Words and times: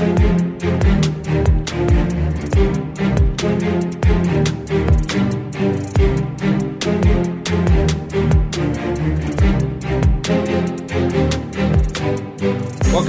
Welcome 0.00 0.16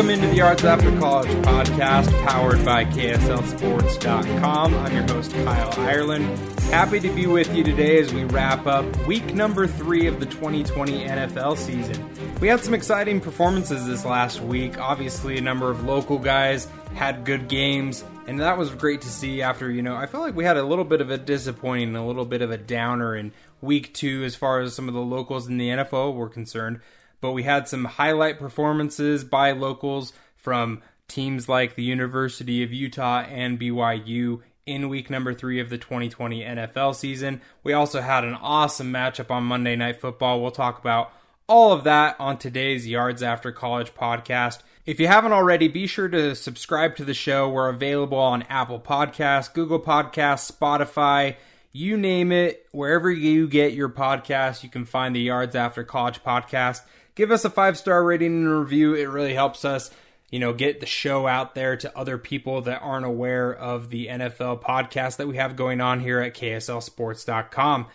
into 0.09 0.27
the 0.27 0.33
Yards 0.35 0.65
After 0.65 0.93
College 0.99 1.29
podcast 1.45 2.25
powered 2.25 2.65
by 2.65 2.83
KSLSports.com. 2.83 4.75
I'm 4.75 4.93
your 4.93 5.03
host, 5.03 5.31
Kyle 5.31 5.73
Ireland. 5.79 6.25
Happy 6.63 6.99
to 6.99 7.09
be 7.09 7.25
with 7.25 7.55
you 7.55 7.63
today 7.63 7.99
as 7.99 8.13
we 8.13 8.25
wrap 8.25 8.67
up 8.67 9.07
week 9.07 9.33
number 9.33 9.65
three 9.65 10.07
of 10.07 10.19
the 10.19 10.25
2020 10.25 11.05
NFL 11.05 11.55
season. 11.55 12.09
We 12.41 12.49
had 12.49 12.59
some 12.59 12.73
exciting 12.73 13.21
performances 13.21 13.87
this 13.87 14.03
last 14.03 14.41
week. 14.41 14.77
Obviously, 14.77 15.37
a 15.37 15.41
number 15.41 15.69
of 15.69 15.85
local 15.85 16.17
guys 16.17 16.67
had 16.95 17.25
good 17.25 17.47
games, 17.47 18.03
and 18.27 18.39
that 18.39 18.57
was 18.57 18.69
great 18.69 19.01
to 19.01 19.09
see 19.09 19.41
after, 19.41 19.71
you 19.71 19.81
know, 19.81 19.95
I 19.95 20.05
felt 20.05 20.23
like 20.23 20.35
we 20.35 20.43
had 20.43 20.57
a 20.57 20.63
little 20.63 20.85
bit 20.85 21.01
of 21.01 21.09
a 21.09 21.17
disappointing, 21.17 21.95
a 21.95 22.05
little 22.05 22.25
bit 22.25 22.41
of 22.41 22.51
a 22.51 22.57
downer 22.57 23.15
in 23.15 23.31
week 23.61 23.93
two 23.93 24.23
as 24.23 24.35
far 24.35 24.59
as 24.59 24.75
some 24.75 24.87
of 24.87 24.93
the 24.93 25.01
locals 25.01 25.47
in 25.47 25.57
the 25.57 25.69
NFL 25.69 26.15
were 26.15 26.29
concerned 26.29 26.79
but 27.21 27.31
we 27.31 27.43
had 27.43 27.67
some 27.67 27.85
highlight 27.85 28.39
performances 28.39 29.23
by 29.23 29.51
locals 29.51 30.11
from 30.35 30.81
teams 31.07 31.47
like 31.47 31.75
the 31.75 31.83
University 31.83 32.63
of 32.63 32.73
Utah 32.73 33.21
and 33.21 33.59
BYU 33.59 34.41
in 34.65 34.89
week 34.89 35.09
number 35.09 35.33
three 35.33 35.59
of 35.59 35.69
the 35.69 35.77
2020 35.77 36.41
NFL 36.41 36.95
season. 36.95 37.41
We 37.63 37.73
also 37.73 38.01
had 38.01 38.23
an 38.23 38.33
awesome 38.33 38.91
matchup 38.91 39.29
on 39.29 39.43
Monday 39.43 39.75
Night 39.75 40.01
Football. 40.01 40.41
We'll 40.41 40.51
talk 40.51 40.79
about 40.79 41.13
all 41.47 41.71
of 41.71 41.83
that 41.83 42.15
on 42.19 42.37
today's 42.37 42.87
Yards 42.87 43.21
After 43.21 43.51
College 43.51 43.93
podcast. 43.93 44.61
If 44.85 44.99
you 44.99 45.07
haven't 45.07 45.33
already, 45.33 45.67
be 45.67 45.87
sure 45.87 46.07
to 46.07 46.35
subscribe 46.35 46.95
to 46.97 47.05
the 47.05 47.13
show. 47.13 47.49
We're 47.49 47.69
available 47.69 48.17
on 48.17 48.43
Apple 48.43 48.79
Podcasts, 48.79 49.53
Google 49.53 49.79
Podcasts, 49.79 50.51
Spotify, 50.51 51.35
you 51.71 51.97
name 51.97 52.31
it. 52.31 52.67
Wherever 52.71 53.09
you 53.09 53.47
get 53.47 53.73
your 53.73 53.89
podcast, 53.89 54.63
you 54.63 54.69
can 54.69 54.85
find 54.85 55.15
the 55.15 55.21
Yards 55.21 55.55
After 55.55 55.83
College 55.83 56.23
podcast 56.23 56.81
give 57.15 57.31
us 57.31 57.45
a 57.45 57.49
five 57.49 57.77
star 57.77 58.03
rating 58.03 58.33
and 58.33 58.59
review. 58.59 58.93
It 58.95 59.09
really 59.09 59.33
helps 59.33 59.65
us, 59.65 59.91
you 60.29 60.39
know, 60.39 60.53
get 60.53 60.79
the 60.79 60.85
show 60.85 61.27
out 61.27 61.55
there 61.55 61.75
to 61.77 61.97
other 61.97 62.17
people 62.17 62.61
that 62.61 62.79
aren't 62.79 63.05
aware 63.05 63.53
of 63.53 63.89
the 63.89 64.07
NFL 64.07 64.61
podcast 64.61 65.17
that 65.17 65.27
we 65.27 65.37
have 65.37 65.55
going 65.55 65.81
on 65.81 65.99
here 65.99 66.19
at 66.19 66.33
KSLSports.com. 66.33 67.87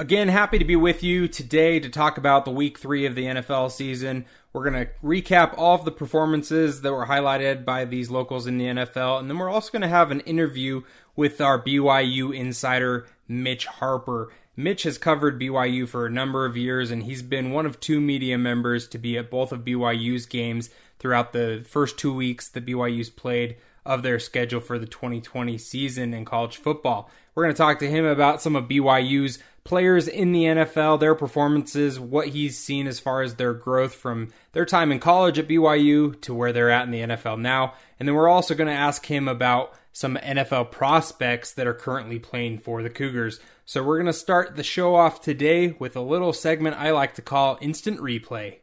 Again, 0.00 0.28
happy 0.28 0.58
to 0.58 0.64
be 0.64 0.76
with 0.76 1.02
you 1.02 1.28
today 1.28 1.78
to 1.78 1.90
talk 1.90 2.16
about 2.16 2.46
the 2.46 2.50
week 2.50 2.78
three 2.78 3.04
of 3.04 3.14
the 3.14 3.24
NFL 3.24 3.70
season. 3.70 4.24
We're 4.50 4.70
going 4.70 4.86
to 4.86 4.90
recap 5.04 5.52
all 5.58 5.74
of 5.74 5.84
the 5.84 5.90
performances 5.90 6.80
that 6.80 6.90
were 6.90 7.04
highlighted 7.04 7.66
by 7.66 7.84
these 7.84 8.08
locals 8.08 8.46
in 8.46 8.56
the 8.56 8.64
NFL, 8.64 9.20
and 9.20 9.28
then 9.28 9.36
we're 9.36 9.50
also 9.50 9.70
going 9.70 9.82
to 9.82 9.88
have 9.88 10.10
an 10.10 10.20
interview 10.20 10.84
with 11.16 11.42
our 11.42 11.62
BYU 11.62 12.34
insider, 12.34 13.08
Mitch 13.28 13.66
Harper. 13.66 14.32
Mitch 14.56 14.84
has 14.84 14.96
covered 14.96 15.38
BYU 15.38 15.86
for 15.86 16.06
a 16.06 16.10
number 16.10 16.46
of 16.46 16.56
years, 16.56 16.90
and 16.90 17.02
he's 17.02 17.20
been 17.20 17.50
one 17.50 17.66
of 17.66 17.78
two 17.78 18.00
media 18.00 18.38
members 18.38 18.88
to 18.88 18.96
be 18.96 19.18
at 19.18 19.30
both 19.30 19.52
of 19.52 19.66
BYU's 19.66 20.24
games 20.24 20.70
throughout 20.98 21.34
the 21.34 21.62
first 21.68 21.98
two 21.98 22.14
weeks 22.14 22.48
that 22.48 22.64
BYU's 22.64 23.10
played 23.10 23.58
of 23.84 24.02
their 24.02 24.18
schedule 24.18 24.60
for 24.60 24.78
the 24.78 24.86
2020 24.86 25.58
season 25.58 26.14
in 26.14 26.24
college 26.24 26.56
football. 26.56 27.10
We're 27.34 27.44
going 27.44 27.54
to 27.54 27.58
talk 27.58 27.78
to 27.78 27.90
him 27.90 28.04
about 28.04 28.42
some 28.42 28.56
of 28.56 28.68
BYU's 28.68 29.38
players 29.64 30.08
in 30.08 30.32
the 30.32 30.44
NFL, 30.44 31.00
their 31.00 31.14
performances, 31.14 32.00
what 32.00 32.28
he's 32.28 32.58
seen 32.58 32.86
as 32.86 32.98
far 32.98 33.22
as 33.22 33.34
their 33.34 33.52
growth 33.52 33.94
from 33.94 34.28
their 34.52 34.64
time 34.64 34.90
in 34.90 34.98
college 34.98 35.38
at 35.38 35.48
BYU 35.48 36.20
to 36.22 36.34
where 36.34 36.52
they're 36.52 36.70
at 36.70 36.84
in 36.84 36.90
the 36.90 37.00
NFL 37.00 37.40
now. 37.40 37.74
And 37.98 38.08
then 38.08 38.14
we're 38.14 38.28
also 38.28 38.54
going 38.54 38.68
to 38.68 38.74
ask 38.74 39.06
him 39.06 39.28
about 39.28 39.74
some 39.92 40.16
NFL 40.16 40.70
prospects 40.70 41.52
that 41.52 41.66
are 41.66 41.74
currently 41.74 42.18
playing 42.18 42.58
for 42.58 42.82
the 42.82 42.90
Cougars. 42.90 43.40
So 43.64 43.82
we're 43.82 43.98
going 43.98 44.06
to 44.06 44.12
start 44.12 44.56
the 44.56 44.62
show 44.62 44.94
off 44.94 45.20
today 45.20 45.74
with 45.78 45.96
a 45.96 46.00
little 46.00 46.32
segment 46.32 46.76
I 46.76 46.90
like 46.90 47.14
to 47.14 47.22
call 47.22 47.58
Instant 47.60 48.00
Replay. 48.00 48.58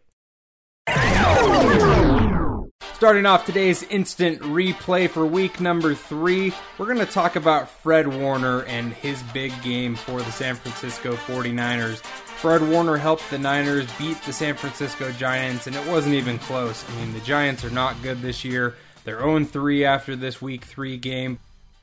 Starting 2.97 3.27
off 3.27 3.45
today's 3.45 3.83
instant 3.83 4.41
replay 4.41 5.07
for 5.07 5.23
week 5.23 5.61
number 5.61 5.93
three, 5.93 6.51
we're 6.79 6.87
going 6.87 6.97
to 6.97 7.05
talk 7.05 7.35
about 7.35 7.69
Fred 7.69 8.07
Warner 8.07 8.63
and 8.63 8.91
his 8.91 9.21
big 9.33 9.53
game 9.61 9.95
for 9.95 10.19
the 10.19 10.31
San 10.31 10.55
Francisco 10.55 11.15
49ers. 11.15 11.97
Fred 11.97 12.67
Warner 12.67 12.97
helped 12.97 13.29
the 13.29 13.37
Niners 13.37 13.87
beat 13.99 14.19
the 14.23 14.33
San 14.33 14.55
Francisco 14.55 15.11
Giants, 15.11 15.67
and 15.67 15.75
it 15.75 15.87
wasn't 15.87 16.15
even 16.15 16.39
close. 16.39 16.83
I 16.89 16.95
mean, 16.95 17.13
the 17.13 17.19
Giants 17.19 17.63
are 17.63 17.69
not 17.69 18.01
good 18.01 18.23
this 18.23 18.43
year. 18.43 18.73
They're 19.03 19.19
0 19.19 19.43
3 19.43 19.85
after 19.85 20.15
this 20.15 20.41
week 20.41 20.65
three 20.65 20.97
game, 20.97 21.37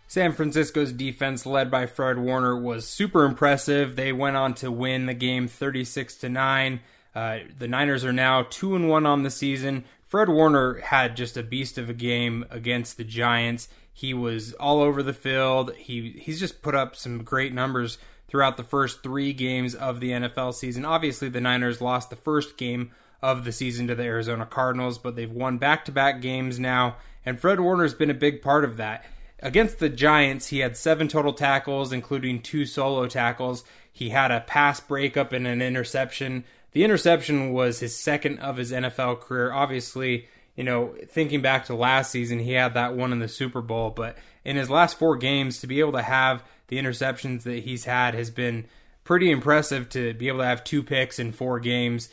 San 0.09 0.33
Francisco's 0.33 0.93
defense, 0.93 1.47
led 1.47 1.71
by 1.71 1.87
Fred 1.87 2.19
Warner, 2.19 2.57
was 2.57 2.87
super 2.87 3.25
impressive. 3.25 3.97
They 3.97 4.13
went 4.13 4.37
on 4.37 4.55
to 4.55 4.71
win 4.71 5.07
the 5.07 5.15
game 5.15 5.49
36 5.49 6.17
to 6.17 6.29
9. 6.29 6.81
Uh, 7.15 7.39
the 7.59 7.69
Niners 7.69 8.05
are 8.05 8.13
now 8.13 8.43
2 8.51 8.75
and 8.75 8.89
1 8.89 9.07
on 9.07 9.23
the 9.23 9.31
season. 9.31 9.85
Fred 10.07 10.29
Warner 10.29 10.75
had 10.81 11.17
just 11.17 11.37
a 11.37 11.43
beast 11.43 11.79
of 11.79 11.91
a 11.91 11.95
game 11.95 12.45
against 12.51 12.97
the 12.97 13.05
Giants. 13.05 13.69
He 13.93 14.13
was 14.15 14.53
all 14.55 14.81
over 14.81 15.03
the 15.03 15.13
field. 15.13 15.75
He 15.77 16.11
he's 16.21 16.41
just 16.41 16.63
put 16.63 16.75
up 16.75 16.97
some 16.97 17.25
great 17.25 17.53
numbers 17.53 17.99
throughout 18.29 18.57
the 18.57 18.65
first 18.65 19.03
3 19.03 19.33
games 19.33 19.75
of 19.75 20.01
the 20.01 20.11
NFL 20.11 20.55
season. 20.55 20.85
Obviously, 20.85 21.29
the 21.29 21.41
Niners 21.41 21.81
lost 21.81 22.11
the 22.11 22.17
first 22.17 22.57
game 22.57 22.91
of 23.23 23.45
the 23.45 23.53
season 23.53 23.87
to 23.87 23.95
the 23.95 24.03
Arizona 24.03 24.45
Cardinals, 24.45 24.99
but 24.99 25.17
they've 25.17 25.31
won 25.31 25.57
back-to-back 25.57 26.21
games 26.21 26.59
now, 26.59 26.97
and 27.25 27.41
Fred 27.41 27.61
Warner's 27.61 27.95
been 27.95 28.11
a 28.11 28.15
big 28.15 28.43
part 28.43 28.65
of 28.65 28.77
that. 28.77 29.05
Against 29.41 29.79
the 29.79 29.89
Giants, 29.89 30.49
he 30.49 30.59
had 30.59 30.77
seven 30.77 31.07
total 31.07 31.33
tackles, 31.33 31.93
including 31.93 32.43
two 32.43 32.67
solo 32.67 33.07
tackles. 33.07 33.65
He 33.93 34.11
had 34.11 34.31
a 34.31 34.41
pass 34.41 34.81
breakup 34.81 35.33
and 35.33 35.47
an 35.47 35.63
interception. 35.63 36.45
The 36.75 36.85
interception 36.85 37.53
was 37.53 37.79
his 37.79 37.97
second 37.97 38.41
of 38.41 38.57
his 38.57 38.73
NFL 38.73 39.21
career. 39.21 39.53
Obviously, 39.53 40.27
you 40.57 40.65
know, 40.65 40.95
thinking 41.09 41.41
back 41.41 41.67
to 41.67 41.75
last 41.75 42.11
season, 42.11 42.41
he 42.41 42.53
had 42.53 42.75
that 42.75 42.97
one 42.97 43.13
in 43.13 43.21
the 43.21 43.29
Super 43.29 43.63
Bowl, 43.63 43.91
but 43.91 44.19
in 44.45 44.57
his 44.57 44.69
last 44.69 44.99
four 44.99 45.17
games, 45.17 45.61
to 45.61 45.67
be 45.67 45.81
able 45.81 45.93
to 45.93 46.03
have 46.03 46.45
the 46.67 46.77
interceptions 46.77 47.45
that 47.45 47.61
he's 47.61 47.85
had 47.85 48.15
has 48.15 48.31
been 48.31 48.67
pretty 49.05 49.31
impressive 49.31 49.89
to 49.91 50.15
be 50.15 50.29
able 50.29 50.41
to 50.41 50.47
have 50.47 50.65
two 50.65 50.83
picks 50.83 51.19
in 51.19 51.31
four 51.31 51.61
games. 51.61 52.09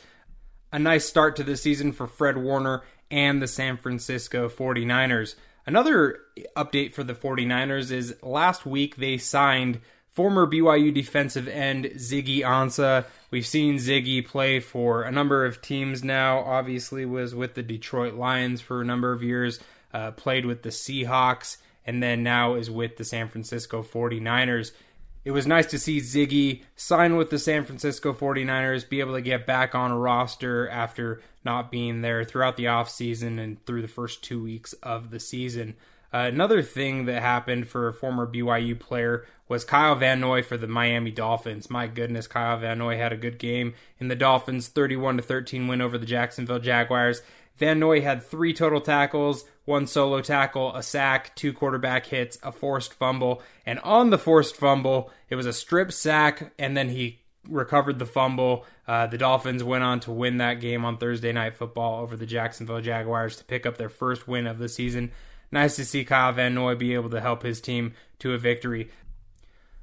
A 0.72 0.78
nice 0.78 1.06
start 1.06 1.36
to 1.36 1.42
the 1.42 1.56
season 1.56 1.92
for 1.92 2.06
Fred 2.06 2.38
Warner 2.38 2.82
and 3.10 3.42
the 3.42 3.48
San 3.48 3.76
Francisco 3.76 4.48
49ers. 4.48 5.34
Another 5.66 6.20
update 6.56 6.92
for 6.92 7.02
the 7.02 7.14
49ers 7.14 7.90
is 7.90 8.14
last 8.22 8.64
week 8.64 8.96
they 8.96 9.18
signed 9.18 9.80
former 10.12 10.46
BYU 10.46 10.94
defensive 10.94 11.48
end 11.48 11.86
Ziggy 11.96 12.40
Ansah. 12.40 13.06
We've 13.30 13.46
seen 13.46 13.76
Ziggy 13.76 14.24
play 14.24 14.60
for 14.60 15.02
a 15.02 15.10
number 15.10 15.44
of 15.44 15.62
teams 15.62 16.04
now. 16.04 16.40
Obviously, 16.40 17.04
was 17.04 17.34
with 17.34 17.54
the 17.54 17.62
Detroit 17.62 18.14
Lions 18.14 18.60
for 18.60 18.80
a 18.80 18.84
number 18.84 19.12
of 19.12 19.22
years, 19.22 19.58
uh, 19.92 20.12
played 20.12 20.46
with 20.46 20.62
the 20.62 20.68
Seahawks, 20.68 21.56
and 21.86 22.02
then 22.02 22.22
now 22.22 22.54
is 22.54 22.70
with 22.70 22.96
the 22.96 23.04
San 23.04 23.28
Francisco 23.28 23.82
49ers. 23.82 24.72
It 25.24 25.30
was 25.30 25.46
nice 25.46 25.66
to 25.66 25.78
see 25.78 25.98
Ziggy 26.00 26.62
sign 26.74 27.16
with 27.16 27.30
the 27.30 27.38
San 27.38 27.64
Francisco 27.64 28.12
49ers, 28.12 28.88
be 28.88 29.00
able 29.00 29.14
to 29.14 29.20
get 29.20 29.46
back 29.46 29.74
on 29.74 29.92
a 29.92 29.98
roster 29.98 30.68
after 30.68 31.22
not 31.44 31.70
being 31.70 32.02
there 32.02 32.24
throughout 32.24 32.56
the 32.56 32.64
offseason 32.64 33.38
and 33.38 33.64
through 33.64 33.82
the 33.82 33.88
first 33.88 34.22
two 34.22 34.42
weeks 34.42 34.72
of 34.82 35.10
the 35.10 35.20
season. 35.20 35.74
Uh, 36.12 36.28
another 36.30 36.62
thing 36.62 37.06
that 37.06 37.22
happened 37.22 37.68
for 37.68 37.88
a 37.88 37.92
former 37.92 38.26
BYU 38.26 38.78
player 38.78 39.24
was 39.48 39.64
Kyle 39.64 39.94
Van 39.94 40.20
Noy 40.20 40.42
for 40.42 40.56
the 40.56 40.66
Miami 40.66 41.10
Dolphins. 41.10 41.70
My 41.70 41.86
goodness, 41.86 42.26
Kyle 42.26 42.58
Van 42.58 42.78
Noy 42.78 42.96
had 42.96 43.12
a 43.12 43.16
good 43.16 43.38
game 43.38 43.74
in 43.98 44.08
the 44.08 44.14
Dolphins' 44.14 44.68
31 44.68 45.20
13 45.20 45.68
win 45.68 45.80
over 45.80 45.96
the 45.96 46.06
Jacksonville 46.06 46.58
Jaguars. 46.58 47.22
Van 47.56 47.78
Noy 47.78 48.00
had 48.00 48.22
three 48.22 48.52
total 48.52 48.80
tackles, 48.80 49.44
one 49.64 49.86
solo 49.86 50.20
tackle, 50.20 50.74
a 50.74 50.82
sack, 50.82 51.34
two 51.36 51.52
quarterback 51.52 52.06
hits, 52.06 52.38
a 52.42 52.50
forced 52.50 52.94
fumble, 52.94 53.42
and 53.64 53.78
on 53.80 54.10
the 54.10 54.18
forced 54.18 54.56
fumble, 54.56 55.10
it 55.28 55.36
was 55.36 55.46
a 55.46 55.52
strip 55.52 55.92
sack, 55.92 56.52
and 56.58 56.76
then 56.76 56.88
he 56.88 57.20
recovered 57.48 57.98
the 57.98 58.06
fumble. 58.06 58.64
Uh, 58.86 59.06
the 59.06 59.18
Dolphins 59.18 59.62
went 59.62 59.84
on 59.84 60.00
to 60.00 60.12
win 60.12 60.38
that 60.38 60.60
game 60.60 60.84
on 60.84 60.96
Thursday 60.96 61.32
Night 61.32 61.54
Football 61.54 62.00
over 62.00 62.16
the 62.16 62.26
Jacksonville 62.26 62.80
Jaguars 62.80 63.36
to 63.36 63.44
pick 63.44 63.66
up 63.66 63.76
their 63.76 63.88
first 63.88 64.26
win 64.26 64.46
of 64.46 64.58
the 64.58 64.68
season. 64.68 65.12
Nice 65.52 65.76
to 65.76 65.84
see 65.84 66.04
Kyle 66.04 66.32
Van 66.32 66.54
Noy 66.54 66.74
be 66.74 66.94
able 66.94 67.10
to 67.10 67.20
help 67.20 67.42
his 67.42 67.60
team 67.60 67.94
to 68.18 68.34
a 68.34 68.38
victory. 68.38 68.90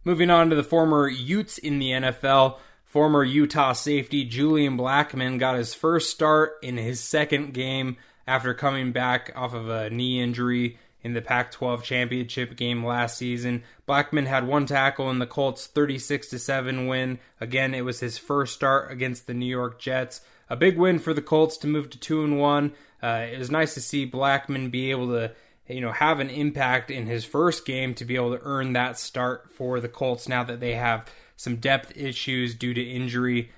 Moving 0.04 0.30
on 0.30 0.50
to 0.50 0.56
the 0.56 0.64
former 0.64 1.08
Utes 1.08 1.58
in 1.58 1.80
the 1.80 1.92
NFL, 1.92 2.58
former 2.86 3.24
Utah 3.24 3.74
safety 3.74 4.26
Julian 4.26 4.78
Blackmon 4.78 5.40
got 5.40 5.58
his 5.58 5.74
first 5.74 6.10
start 6.10 6.58
in 6.64 6.78
his 6.78 7.00
second 7.00 7.54
game 7.54 7.98
after 8.26 8.54
coming 8.54 8.92
back 8.92 9.32
off 9.36 9.54
of 9.54 9.70
a 9.70 9.90
knee 9.90 10.22
injury 10.22 10.78
in 11.02 11.14
the 11.14 11.22
Pac 11.22 11.52
12 11.52 11.84
championship 11.84 12.56
game 12.56 12.86
last 12.86 13.18
season. 13.18 13.64
Blackmon 13.88 14.26
had 14.26 14.48
one 14.48 14.66
tackle 14.66 15.10
in 15.10 15.20
the 15.20 15.26
Colts' 15.26 15.68
36 15.68 16.30
7 16.30 16.88
win. 16.88 17.20
Again, 17.40 17.74
it 17.74 17.86
was 17.86 18.00
his 18.00 18.18
first 18.18 18.54
start 18.54 18.92
against 18.92 19.28
the 19.28 19.34
New 19.34 19.46
York 19.46 19.80
Jets. 19.80 20.22
A 20.50 20.56
big 20.56 20.78
win 20.78 21.00
for 21.00 21.14
the 21.14 21.22
Colts 21.22 21.58
to 21.58 21.68
move 21.68 21.90
to 21.92 22.00
2 22.00 22.24
and 22.24 22.40
1. 22.40 22.74
Uh, 23.02 23.08
it 23.32 23.38
was 23.38 23.52
nice 23.52 23.74
to 23.76 23.82
see 23.82 24.10
Blackmon 24.10 24.72
be 24.72 24.92
able 24.92 25.10
to 25.10 25.32
you 25.70 25.82
know 25.82 25.92
have 25.92 26.20
an 26.20 26.30
impact 26.30 26.92
in 26.92 27.06
his 27.06 27.24
first 27.26 27.66
game 27.66 27.94
to 27.96 28.06
be 28.06 28.16
able 28.16 28.36
to 28.36 28.44
earn 28.44 28.74
that 28.74 28.98
start 28.98 29.50
for 29.52 29.80
the 29.80 29.88
Colts 29.88 30.28
now 30.28 30.44
that 30.44 30.60
they 30.60 30.76
have 30.76 31.06
some 31.36 31.58
depth 31.58 31.96
issues 31.96 32.56
due 32.56 32.74
to 32.74 32.82
injury. 32.82 33.52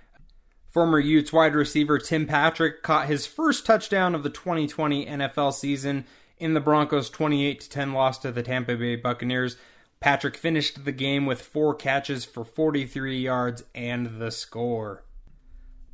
Former 0.70 1.00
Utes 1.00 1.34
wide 1.34 1.56
receiver 1.56 1.98
Tim 1.98 2.28
Patrick 2.28 2.84
caught 2.84 3.08
his 3.08 3.26
first 3.26 3.66
touchdown 3.66 4.14
of 4.14 4.24
the 4.24 4.30
2020 4.30 5.06
NFL 5.06 5.54
season 5.54 6.06
in 6.38 6.54
the 6.54 6.60
Broncos' 6.60 7.10
28 7.10 7.68
10 7.70 7.94
loss 7.94 8.18
to 8.20 8.32
the 8.32 8.44
Tampa 8.44 8.76
Bay 8.76 8.96
Buccaneers. 8.96 9.58
Patrick 10.00 10.36
finished 10.36 10.84
the 10.84 10.92
game 10.92 11.26
with 11.26 11.42
four 11.42 11.76
catches 11.76 12.26
for 12.26 12.44
43 12.44 13.20
yards 13.20 13.64
and 13.76 14.20
the 14.20 14.32
score. 14.32 15.04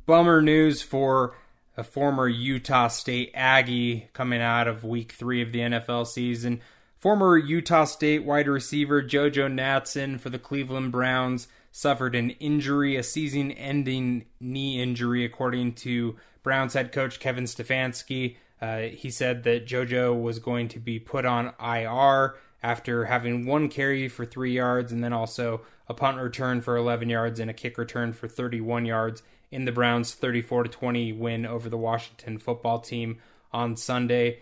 Bummer 0.06 0.40
news 0.40 0.80
for 0.80 1.36
a 1.78 1.84
former 1.84 2.26
Utah 2.26 2.88
State 2.88 3.30
Aggie 3.34 4.08
coming 4.12 4.42
out 4.42 4.66
of 4.66 4.82
week 4.82 5.12
three 5.12 5.40
of 5.40 5.52
the 5.52 5.60
NFL 5.60 6.08
season. 6.08 6.60
Former 6.98 7.38
Utah 7.38 7.84
State 7.84 8.24
wide 8.24 8.48
receiver 8.48 9.00
JoJo 9.00 9.48
Natson 9.54 10.18
for 10.18 10.28
the 10.28 10.40
Cleveland 10.40 10.90
Browns 10.90 11.46
suffered 11.70 12.16
an 12.16 12.30
injury, 12.30 12.96
a 12.96 13.04
season 13.04 13.52
ending 13.52 14.24
knee 14.40 14.82
injury, 14.82 15.24
according 15.24 15.74
to 15.74 16.16
Browns 16.42 16.74
head 16.74 16.90
coach 16.90 17.20
Kevin 17.20 17.44
Stefanski. 17.44 18.38
Uh, 18.60 18.80
he 18.80 19.08
said 19.08 19.44
that 19.44 19.64
JoJo 19.64 20.20
was 20.20 20.40
going 20.40 20.66
to 20.68 20.80
be 20.80 20.98
put 20.98 21.24
on 21.24 21.54
IR 21.62 22.34
after 22.60 23.04
having 23.04 23.46
one 23.46 23.68
carry 23.68 24.08
for 24.08 24.26
three 24.26 24.52
yards 24.52 24.90
and 24.90 25.04
then 25.04 25.12
also 25.12 25.60
a 25.86 25.94
punt 25.94 26.18
return 26.18 26.60
for 26.60 26.76
11 26.76 27.08
yards 27.08 27.38
and 27.38 27.48
a 27.48 27.54
kick 27.54 27.78
return 27.78 28.12
for 28.12 28.26
31 28.26 28.84
yards 28.84 29.22
in 29.50 29.64
the 29.64 29.72
Browns' 29.72 30.14
34 30.14 30.64
20 30.64 31.12
win 31.12 31.46
over 31.46 31.68
the 31.68 31.76
Washington 31.76 32.38
football 32.38 32.80
team 32.80 33.18
on 33.52 33.76
Sunday. 33.76 34.40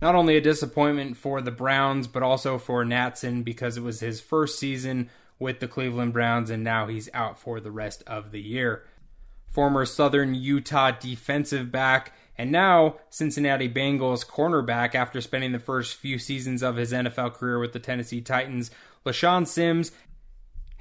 Not 0.00 0.14
only 0.14 0.36
a 0.36 0.40
disappointment 0.40 1.16
for 1.16 1.40
the 1.40 1.50
Browns, 1.50 2.06
but 2.06 2.22
also 2.22 2.58
for 2.58 2.84
Natson 2.84 3.44
because 3.44 3.76
it 3.76 3.82
was 3.82 4.00
his 4.00 4.20
first 4.20 4.58
season 4.58 5.10
with 5.38 5.60
the 5.60 5.68
Cleveland 5.68 6.12
Browns 6.12 6.50
and 6.50 6.62
now 6.62 6.86
he's 6.86 7.08
out 7.14 7.38
for 7.38 7.60
the 7.60 7.70
rest 7.70 8.02
of 8.06 8.30
the 8.30 8.40
year. 8.40 8.84
Former 9.48 9.86
Southern 9.86 10.34
Utah 10.34 10.90
defensive 10.90 11.72
back 11.72 12.12
and 12.38 12.52
now, 12.52 12.96
Cincinnati 13.08 13.68
Bengals 13.68 14.26
cornerback, 14.26 14.94
after 14.94 15.20
spending 15.20 15.52
the 15.52 15.58
first 15.58 15.94
few 15.94 16.18
seasons 16.18 16.62
of 16.62 16.76
his 16.76 16.92
NFL 16.92 17.34
career 17.34 17.58
with 17.58 17.72
the 17.72 17.78
Tennessee 17.78 18.20
Titans, 18.20 18.70
LeShaun 19.06 19.46
Sims 19.46 19.92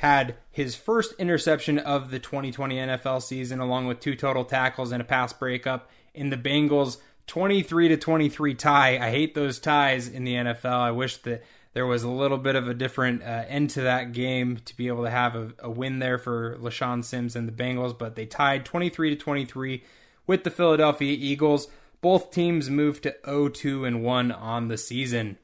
had 0.05 0.35
his 0.51 0.75
first 0.75 1.13
interception 1.17 1.79
of 1.79 2.11
the 2.11 2.19
2020 2.19 2.75
NFL 2.75 3.23
season, 3.23 3.59
along 3.59 3.87
with 3.87 3.99
two 3.99 4.15
total 4.15 4.45
tackles 4.45 4.91
and 4.91 5.01
a 5.01 5.03
pass 5.03 5.33
breakup 5.33 5.89
in 6.13 6.29
the 6.29 6.37
Bengals 6.37 6.97
23 7.25 7.87
to 7.87 7.97
23 7.97 8.53
tie. 8.53 8.99
I 8.99 9.09
hate 9.09 9.33
those 9.33 9.57
ties 9.57 10.07
in 10.07 10.23
the 10.23 10.35
NFL. 10.35 10.65
I 10.65 10.91
wish 10.91 11.17
that 11.23 11.43
there 11.73 11.87
was 11.87 12.03
a 12.03 12.09
little 12.09 12.37
bit 12.37 12.55
of 12.55 12.67
a 12.67 12.75
different 12.75 13.23
uh, 13.23 13.45
end 13.47 13.71
to 13.71 13.81
that 13.81 14.11
game 14.11 14.57
to 14.65 14.77
be 14.77 14.87
able 14.87 15.05
to 15.05 15.09
have 15.09 15.35
a, 15.35 15.53
a 15.57 15.71
win 15.71 15.97
there 15.97 16.19
for 16.19 16.55
LeShaun 16.57 17.03
Sims 17.03 17.35
and 17.35 17.47
the 17.47 17.63
Bengals, 17.63 17.97
but 17.97 18.15
they 18.15 18.27
tied 18.27 18.63
23 18.63 19.09
to 19.09 19.15
23 19.15 19.83
with 20.27 20.43
the 20.43 20.51
Philadelphia 20.51 21.17
Eagles. 21.19 21.67
Both 22.01 22.29
teams 22.29 22.69
moved 22.69 23.01
to 23.03 23.15
0-2 23.25 23.87
and 23.87 24.03
1 24.03 24.31
on 24.31 24.67
the 24.67 24.77
season. 24.77 25.39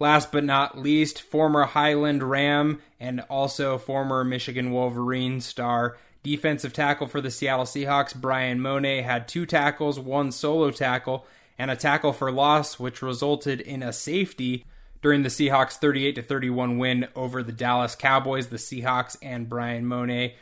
Last 0.00 0.32
but 0.32 0.44
not 0.44 0.78
least, 0.78 1.20
former 1.20 1.64
Highland 1.64 2.22
Ram 2.22 2.80
and 2.98 3.20
also 3.28 3.76
former 3.76 4.24
Michigan 4.24 4.72
Wolverine 4.72 5.40
star 5.42 5.98
defensive 6.22 6.72
tackle 6.72 7.06
for 7.06 7.20
the 7.20 7.30
Seattle 7.30 7.64
Seahawks, 7.64 8.14
Bryan 8.14 8.60
Mone, 8.60 9.02
had 9.02 9.28
two 9.28 9.46
tackles, 9.46 9.98
one 10.00 10.32
solo 10.32 10.70
tackle, 10.70 11.26
and 11.58 11.70
a 11.70 11.76
tackle 11.76 12.12
for 12.12 12.32
loss, 12.32 12.78
which 12.78 13.02
resulted 13.02 13.60
in 13.60 13.82
a 13.82 13.92
safety 13.92 14.64
during 15.02 15.22
the 15.22 15.28
Seahawks' 15.28 15.74
38 15.74 16.26
31 16.26 16.78
win 16.78 17.08
over 17.14 17.42
the 17.42 17.52
Dallas 17.52 17.94
Cowboys. 17.94 18.48
The 18.48 18.56
Seahawks 18.56 19.16
and 19.22 19.48
Bryan 19.48 19.86
Mone 19.86 20.32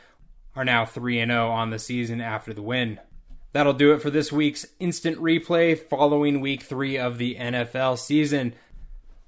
are 0.55 0.65
now 0.65 0.85
3 0.85 1.25
0 1.25 1.49
on 1.49 1.69
the 1.69 1.79
season 1.79 2.21
after 2.21 2.53
the 2.53 2.61
win. 2.61 2.99
That'll 3.51 3.73
do 3.73 3.93
it 3.93 4.01
for 4.01 4.09
this 4.09 4.31
week's 4.31 4.67
instant 4.79 5.17
replay 5.17 5.77
following 5.77 6.39
week 6.39 6.61
three 6.61 6.97
of 6.97 7.17
the 7.17 7.35
NFL 7.35 7.97
season. 7.97 8.53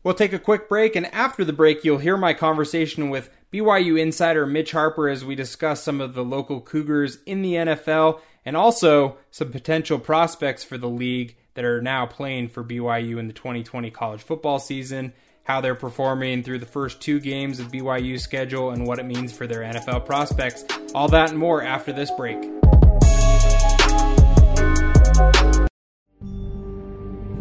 We'll 0.03 0.15
take 0.15 0.33
a 0.33 0.39
quick 0.39 0.67
break, 0.67 0.95
and 0.95 1.05
after 1.13 1.45
the 1.45 1.53
break, 1.53 1.83
you'll 1.83 1.99
hear 1.99 2.17
my 2.17 2.33
conversation 2.33 3.11
with 3.11 3.29
BYU 3.53 3.99
insider 3.99 4.47
Mitch 4.47 4.71
Harper 4.71 5.07
as 5.07 5.23
we 5.23 5.35
discuss 5.35 5.83
some 5.83 6.01
of 6.01 6.15
the 6.15 6.23
local 6.23 6.59
Cougars 6.59 7.19
in 7.27 7.43
the 7.43 7.53
NFL 7.53 8.19
and 8.43 8.57
also 8.57 9.17
some 9.29 9.51
potential 9.51 9.99
prospects 9.99 10.63
for 10.63 10.77
the 10.79 10.89
league 10.89 11.35
that 11.53 11.65
are 11.65 11.81
now 11.81 12.07
playing 12.07 12.47
for 12.47 12.63
BYU 12.63 13.19
in 13.19 13.27
the 13.27 13.33
2020 13.33 13.91
college 13.91 14.23
football 14.23 14.57
season, 14.57 15.13
how 15.43 15.61
they're 15.61 15.75
performing 15.75 16.41
through 16.41 16.59
the 16.59 16.65
first 16.65 16.99
two 16.99 17.19
games 17.19 17.59
of 17.59 17.71
BYU's 17.71 18.23
schedule, 18.23 18.71
and 18.71 18.87
what 18.87 18.97
it 18.97 19.05
means 19.05 19.31
for 19.31 19.45
their 19.45 19.61
NFL 19.61 20.05
prospects. 20.07 20.65
All 20.95 21.09
that 21.09 21.29
and 21.29 21.37
more 21.37 21.61
after 21.61 21.93
this 21.93 22.09
break. 22.11 22.37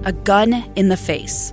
a 0.05 0.13
gun 0.13 0.55
in 0.77 0.89
the 0.89 0.97
face. 0.97 1.53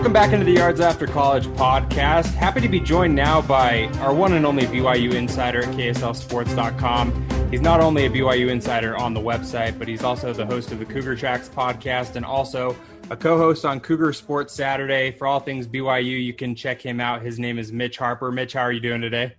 Welcome 0.00 0.14
back 0.14 0.32
into 0.32 0.46
the 0.46 0.52
Yards 0.52 0.80
After 0.80 1.06
College 1.06 1.46
podcast. 1.48 2.32
Happy 2.32 2.62
to 2.62 2.70
be 2.70 2.80
joined 2.80 3.14
now 3.14 3.42
by 3.42 3.84
our 3.98 4.14
one 4.14 4.32
and 4.32 4.46
only 4.46 4.64
BYU 4.64 5.12
insider 5.12 5.62
at 5.62 5.74
KSLSports.com. 5.74 7.50
He's 7.50 7.60
not 7.60 7.80
only 7.80 8.06
a 8.06 8.10
BYU 8.10 8.48
insider 8.48 8.96
on 8.96 9.12
the 9.12 9.20
website, 9.20 9.78
but 9.78 9.86
he's 9.86 10.02
also 10.02 10.32
the 10.32 10.46
host 10.46 10.72
of 10.72 10.78
the 10.78 10.86
Cougar 10.86 11.16
Tracks 11.16 11.50
podcast 11.50 12.16
and 12.16 12.24
also 12.24 12.74
a 13.10 13.16
co-host 13.16 13.66
on 13.66 13.78
Cougar 13.78 14.14
Sports 14.14 14.54
Saturday. 14.54 15.10
For 15.10 15.26
all 15.26 15.38
things 15.38 15.68
BYU, 15.68 16.24
you 16.24 16.32
can 16.32 16.54
check 16.54 16.80
him 16.80 16.98
out. 16.98 17.20
His 17.20 17.38
name 17.38 17.58
is 17.58 17.70
Mitch 17.70 17.98
Harper. 17.98 18.32
Mitch, 18.32 18.54
how 18.54 18.62
are 18.62 18.72
you 18.72 18.80
doing 18.80 19.02
today? 19.02 19.34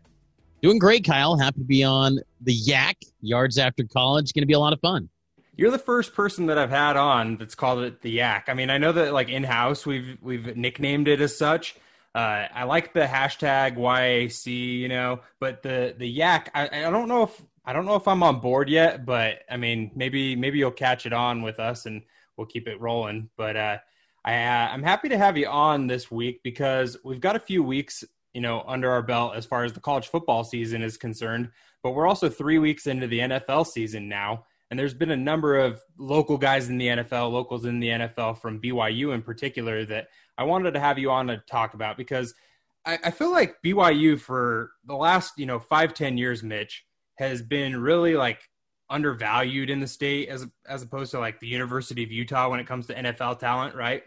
Doing 0.61 0.77
great, 0.77 1.03
Kyle. 1.03 1.39
Happy 1.39 1.61
to 1.61 1.65
be 1.65 1.83
on 1.83 2.19
the 2.39 2.53
Yak 2.53 2.97
Yards 3.21 3.57
After 3.57 3.83
College. 3.83 4.31
Going 4.31 4.43
to 4.43 4.45
be 4.45 4.53
a 4.53 4.59
lot 4.59 4.73
of 4.73 4.79
fun 4.79 5.09
you're 5.55 5.71
the 5.71 5.77
first 5.77 6.13
person 6.13 6.47
that 6.47 6.57
I've 6.57 6.69
had 6.69 6.97
on 6.97 7.37
that's 7.37 7.55
called 7.55 7.83
it 7.83 8.01
the 8.01 8.11
yak. 8.11 8.45
I 8.47 8.53
mean, 8.53 8.69
I 8.69 8.77
know 8.77 8.91
that 8.91 9.13
like 9.13 9.29
in 9.29 9.43
house 9.43 9.85
we've 9.85 10.17
we've 10.21 10.55
nicknamed 10.55 11.07
it 11.07 11.21
as 11.21 11.37
such. 11.37 11.75
Uh, 12.13 12.47
I 12.53 12.63
like 12.63 12.93
the 12.93 13.01
hashtag 13.01 13.77
YAC, 13.77 14.79
you 14.79 14.89
know, 14.89 15.21
but 15.39 15.63
the 15.63 15.95
the 15.97 16.07
yak. 16.07 16.51
I, 16.53 16.87
I 16.87 16.89
don't 16.89 17.07
know 17.07 17.23
if 17.23 17.41
I 17.65 17.73
don't 17.73 17.85
know 17.85 17.95
if 17.95 18.07
I'm 18.07 18.23
on 18.23 18.39
board 18.39 18.69
yet, 18.69 19.05
but 19.05 19.43
I 19.49 19.57
mean, 19.57 19.91
maybe 19.95 20.35
maybe 20.35 20.59
you'll 20.59 20.71
catch 20.71 21.05
it 21.05 21.13
on 21.13 21.41
with 21.41 21.59
us 21.59 21.85
and 21.85 22.03
we'll 22.37 22.47
keep 22.47 22.67
it 22.67 22.81
rolling. 22.81 23.29
But 23.37 23.55
uh, 23.55 23.77
I 24.25 24.43
uh, 24.43 24.69
I'm 24.71 24.83
happy 24.83 25.09
to 25.09 25.17
have 25.17 25.37
you 25.37 25.47
on 25.47 25.87
this 25.87 26.09
week 26.09 26.41
because 26.43 26.97
we've 27.03 27.21
got 27.21 27.35
a 27.35 27.39
few 27.39 27.63
weeks 27.63 28.03
you 28.33 28.41
know, 28.41 28.63
under 28.67 28.89
our 28.89 29.01
belt 29.01 29.35
as 29.35 29.45
far 29.45 29.63
as 29.63 29.73
the 29.73 29.79
college 29.79 30.07
football 30.07 30.43
season 30.43 30.81
is 30.81 30.97
concerned, 30.97 31.49
but 31.83 31.91
we're 31.91 32.07
also 32.07 32.29
three 32.29 32.59
weeks 32.59 32.87
into 32.87 33.07
the 33.07 33.19
NFL 33.19 33.67
season 33.67 34.07
now. 34.07 34.45
And 34.71 34.79
there's 34.79 34.93
been 34.93 35.11
a 35.11 35.17
number 35.17 35.59
of 35.59 35.81
local 35.97 36.37
guys 36.37 36.69
in 36.69 36.77
the 36.77 36.87
NFL, 36.87 37.29
locals 37.29 37.65
in 37.65 37.81
the 37.81 37.89
NFL 37.89 38.39
from 38.39 38.61
BYU 38.61 39.13
in 39.13 39.21
particular, 39.21 39.85
that 39.85 40.07
I 40.37 40.45
wanted 40.45 40.73
to 40.73 40.79
have 40.79 40.97
you 40.97 41.11
on 41.11 41.27
to 41.27 41.43
talk 41.45 41.73
about 41.73 41.97
because 41.97 42.33
I, 42.85 42.97
I 43.03 43.11
feel 43.11 43.31
like 43.31 43.61
BYU 43.63 44.17
for 44.17 44.71
the 44.85 44.95
last, 44.95 45.37
you 45.37 45.45
know, 45.45 45.59
five, 45.59 45.93
ten 45.93 46.17
years, 46.17 46.41
Mitch, 46.41 46.85
has 47.15 47.41
been 47.41 47.81
really 47.81 48.15
like 48.15 48.39
undervalued 48.89 49.69
in 49.69 49.81
the 49.81 49.87
state 49.87 50.29
as 50.29 50.47
as 50.65 50.83
opposed 50.83 51.11
to 51.11 51.19
like 51.19 51.41
the 51.41 51.47
University 51.47 52.01
of 52.03 52.11
Utah 52.11 52.49
when 52.49 52.61
it 52.61 52.67
comes 52.67 52.87
to 52.87 52.95
NFL 52.95 53.39
talent, 53.39 53.75
right? 53.75 54.03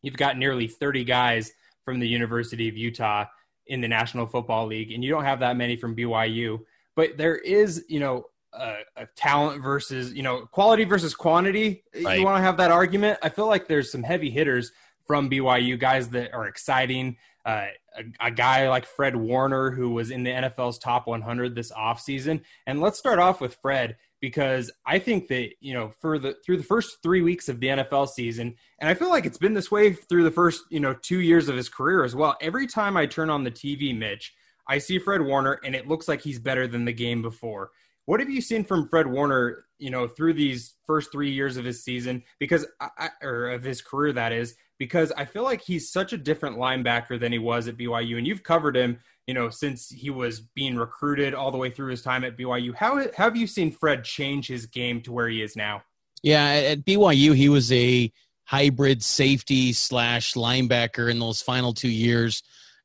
You've 0.00 0.16
got 0.16 0.38
nearly 0.38 0.66
30 0.66 1.04
guys 1.04 1.52
from 1.84 2.00
the 2.00 2.08
University 2.08 2.68
of 2.68 2.76
Utah 2.76 3.26
in 3.66 3.82
the 3.82 3.88
National 3.88 4.26
Football 4.26 4.66
League, 4.66 4.92
and 4.92 5.04
you 5.04 5.10
don't 5.10 5.24
have 5.24 5.40
that 5.40 5.56
many 5.56 5.76
from 5.76 5.94
BYU. 5.94 6.60
But 6.94 7.18
there 7.18 7.36
is, 7.36 7.84
you 7.88 8.00
know, 8.00 8.26
a, 8.56 8.76
a 8.96 9.06
talent 9.16 9.62
versus, 9.62 10.12
you 10.12 10.22
know, 10.22 10.46
quality 10.46 10.84
versus 10.84 11.14
quantity. 11.14 11.84
Right. 12.02 12.18
You 12.18 12.24
want 12.24 12.38
to 12.38 12.42
have 12.42 12.56
that 12.58 12.70
argument. 12.70 13.18
I 13.22 13.28
feel 13.28 13.46
like 13.46 13.68
there's 13.68 13.92
some 13.92 14.02
heavy 14.02 14.30
hitters 14.30 14.72
from 15.06 15.30
BYU, 15.30 15.78
guys 15.78 16.08
that 16.10 16.34
are 16.34 16.46
exciting. 16.46 17.16
Uh, 17.44 17.66
a, 17.96 18.26
a, 18.26 18.30
guy 18.32 18.68
like 18.68 18.84
Fred 18.84 19.14
Warner, 19.14 19.70
who 19.70 19.90
was 19.90 20.10
in 20.10 20.24
the 20.24 20.30
NFL's 20.30 20.78
top 20.78 21.06
100 21.06 21.54
this 21.54 21.70
offseason. 21.70 22.42
And 22.66 22.80
let's 22.80 22.98
start 22.98 23.20
off 23.20 23.40
with 23.40 23.54
Fred 23.62 23.96
because 24.20 24.70
I 24.84 24.98
think 24.98 25.28
that 25.28 25.50
you 25.60 25.74
know 25.74 25.92
for 26.00 26.18
the 26.18 26.34
through 26.44 26.56
the 26.56 26.64
first 26.64 26.98
three 27.02 27.22
weeks 27.22 27.48
of 27.48 27.60
the 27.60 27.68
NFL 27.68 28.08
season, 28.08 28.54
and 28.80 28.88
I 28.88 28.94
feel 28.94 29.10
like 29.10 29.26
it's 29.26 29.38
been 29.38 29.54
this 29.54 29.70
way 29.70 29.92
through 29.92 30.24
the 30.24 30.30
first 30.30 30.64
you 30.70 30.80
know 30.80 30.94
two 30.94 31.20
years 31.20 31.48
of 31.48 31.56
his 31.56 31.68
career 31.68 32.02
as 32.02 32.16
well. 32.16 32.36
Every 32.40 32.66
time 32.66 32.96
I 32.96 33.06
turn 33.06 33.30
on 33.30 33.44
the 33.44 33.50
TV, 33.50 33.96
Mitch, 33.96 34.34
I 34.68 34.78
see 34.78 34.98
Fred 34.98 35.22
Warner, 35.22 35.60
and 35.64 35.74
it 35.74 35.86
looks 35.86 36.08
like 36.08 36.22
he's 36.22 36.38
better 36.38 36.66
than 36.66 36.84
the 36.84 36.92
game 36.92 37.22
before. 37.22 37.70
What 38.06 38.20
have 38.20 38.30
you 38.30 38.40
seen 38.40 38.64
from 38.64 38.88
Fred 38.88 39.06
Warner, 39.06 39.66
you 39.78 39.90
know, 39.90 40.08
through 40.08 40.34
these 40.34 40.74
first 40.86 41.12
three 41.12 41.30
years 41.30 41.56
of 41.56 41.64
his 41.64 41.84
season, 41.84 42.22
because 42.38 42.66
I, 42.80 43.10
or 43.22 43.50
of 43.50 43.62
his 43.62 43.82
career, 43.82 44.12
that 44.14 44.32
is, 44.32 44.56
because 44.78 45.12
I 45.12 45.24
feel 45.24 45.42
like 45.42 45.62
he's 45.62 45.90
such 45.90 46.12
a 46.12 46.18
different 46.18 46.56
linebacker 46.56 47.20
than 47.20 47.32
he 47.32 47.38
was 47.38 47.68
at 47.68 47.76
BYU, 47.76 48.18
and 48.18 48.26
you've 48.26 48.42
covered 48.42 48.76
him 48.76 48.98
you 49.26 49.34
know, 49.34 49.50
since 49.50 49.88
he 49.88 50.10
was 50.10 50.40
being 50.40 50.76
recruited 50.76 51.34
all 51.34 51.50
the 51.50 51.58
way 51.58 51.70
through 51.70 51.90
his 51.90 52.02
time 52.02 52.24
at 52.24 52.36
BYU. 52.36 52.74
How, 52.74 52.98
how 53.16 53.24
have 53.24 53.36
you 53.36 53.46
seen 53.46 53.72
Fred 53.72 54.04
change 54.04 54.46
his 54.46 54.66
game 54.66 55.00
to 55.02 55.12
where 55.12 55.28
he 55.28 55.42
is 55.42 55.56
now? 55.56 55.82
Yeah, 56.22 56.44
at 56.44 56.84
BYU, 56.84 57.34
he 57.34 57.48
was 57.48 57.70
a 57.72 58.12
hybrid 58.44 59.02
safety 59.02 59.72
slash 59.72 60.34
linebacker 60.34 61.10
in 61.10 61.18
those 61.18 61.42
final 61.42 61.72
two 61.72 61.88
years 61.88 62.42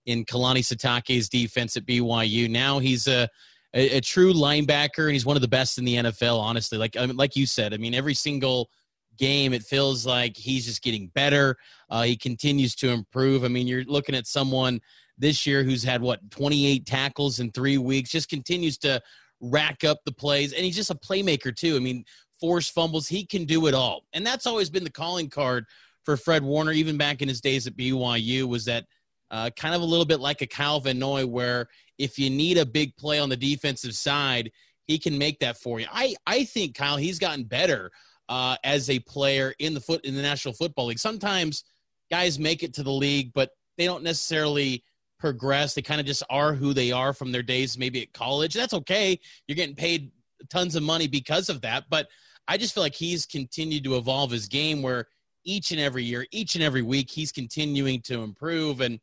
in 0.07 0.25
Kalani 0.25 0.61
Sitake's 0.61 1.29
defense 1.29 1.77
at 1.77 1.85
BYU. 1.85 2.49
Now 2.49 2.79
he's 2.79 3.07
a, 3.07 3.29
a, 3.73 3.97
a 3.97 4.01
true 4.01 4.33
linebacker, 4.33 5.05
and 5.05 5.13
he's 5.13 5.25
one 5.25 5.37
of 5.37 5.41
the 5.41 5.47
best 5.47 5.77
in 5.77 5.85
the 5.85 5.95
NFL. 5.95 6.39
Honestly, 6.39 6.77
like 6.77 6.97
I 6.97 7.05
mean, 7.05 7.17
like 7.17 7.35
you 7.35 7.45
said, 7.45 7.73
I 7.73 7.77
mean, 7.77 7.93
every 7.93 8.13
single 8.13 8.69
game, 9.17 9.53
it 9.53 9.63
feels 9.63 10.05
like 10.05 10.35
he's 10.35 10.65
just 10.65 10.81
getting 10.81 11.07
better. 11.07 11.55
Uh, 11.89 12.03
he 12.03 12.17
continues 12.17 12.75
to 12.75 12.89
improve. 12.89 13.43
I 13.43 13.47
mean, 13.47 13.67
you're 13.67 13.83
looking 13.83 14.15
at 14.15 14.27
someone 14.27 14.79
this 15.17 15.45
year 15.45 15.63
who's 15.63 15.83
had 15.83 16.01
what 16.01 16.31
28 16.31 16.85
tackles 16.85 17.39
in 17.39 17.51
three 17.51 17.77
weeks, 17.77 18.09
just 18.09 18.29
continues 18.29 18.77
to 18.79 18.99
rack 19.39 19.83
up 19.83 19.99
the 20.05 20.11
plays, 20.11 20.53
and 20.53 20.65
he's 20.65 20.75
just 20.75 20.91
a 20.91 20.95
playmaker 20.95 21.55
too. 21.55 21.75
I 21.75 21.79
mean, 21.79 22.03
force 22.39 22.69
fumbles, 22.69 23.07
he 23.07 23.25
can 23.25 23.45
do 23.45 23.67
it 23.67 23.73
all, 23.73 24.03
and 24.13 24.25
that's 24.25 24.47
always 24.47 24.69
been 24.69 24.83
the 24.83 24.91
calling 24.91 25.29
card 25.29 25.65
for 26.03 26.17
Fred 26.17 26.43
Warner, 26.43 26.71
even 26.71 26.97
back 26.97 27.21
in 27.21 27.27
his 27.27 27.41
days 27.41 27.67
at 27.67 27.77
BYU, 27.77 28.47
was 28.47 28.65
that 28.65 28.85
uh, 29.31 29.49
kind 29.55 29.73
of 29.73 29.81
a 29.81 29.85
little 29.85 30.05
bit 30.05 30.19
like 30.19 30.41
a 30.41 30.47
Kyle 30.47 30.79
Van 30.79 30.99
Noy, 30.99 31.25
where 31.25 31.67
if 31.97 32.19
you 32.19 32.29
need 32.29 32.57
a 32.57 32.65
big 32.65 32.95
play 32.97 33.17
on 33.17 33.29
the 33.29 33.37
defensive 33.37 33.95
side, 33.95 34.51
he 34.87 34.99
can 34.99 35.17
make 35.17 35.39
that 35.39 35.57
for 35.57 35.79
you. 35.79 35.87
I 35.91 36.15
I 36.27 36.43
think 36.43 36.75
Kyle 36.75 36.97
he's 36.97 37.17
gotten 37.17 37.45
better 37.45 37.91
uh, 38.29 38.57
as 38.63 38.89
a 38.89 38.99
player 38.99 39.53
in 39.59 39.73
the 39.73 39.81
foot 39.81 40.05
in 40.05 40.15
the 40.15 40.21
National 40.21 40.53
Football 40.53 40.87
League. 40.87 40.99
Sometimes 40.99 41.63
guys 42.11 42.37
make 42.37 42.61
it 42.61 42.73
to 42.75 42.83
the 42.83 42.91
league, 42.91 43.31
but 43.33 43.51
they 43.77 43.85
don't 43.85 44.03
necessarily 44.03 44.83
progress. 45.17 45.73
They 45.73 45.81
kind 45.81 46.01
of 46.01 46.07
just 46.07 46.23
are 46.29 46.53
who 46.53 46.73
they 46.73 46.91
are 46.91 47.13
from 47.13 47.31
their 47.31 47.43
days 47.43 47.77
maybe 47.77 48.01
at 48.01 48.11
college. 48.13 48.53
That's 48.53 48.73
okay. 48.73 49.19
You're 49.47 49.55
getting 49.55 49.75
paid 49.75 50.11
tons 50.49 50.75
of 50.75 50.83
money 50.83 51.07
because 51.07 51.49
of 51.49 51.61
that. 51.61 51.85
But 51.89 52.07
I 52.47 52.57
just 52.57 52.73
feel 52.73 52.83
like 52.83 52.95
he's 52.95 53.25
continued 53.25 53.83
to 53.85 53.97
evolve 53.97 54.31
his 54.31 54.47
game 54.47 54.81
where 54.81 55.07
each 55.45 55.71
and 55.71 55.79
every 55.79 56.03
year, 56.03 56.25
each 56.31 56.55
and 56.55 56.63
every 56.63 56.81
week, 56.81 57.09
he's 57.09 57.31
continuing 57.31 58.01
to 58.01 58.23
improve. 58.23 58.81
And 58.81 58.99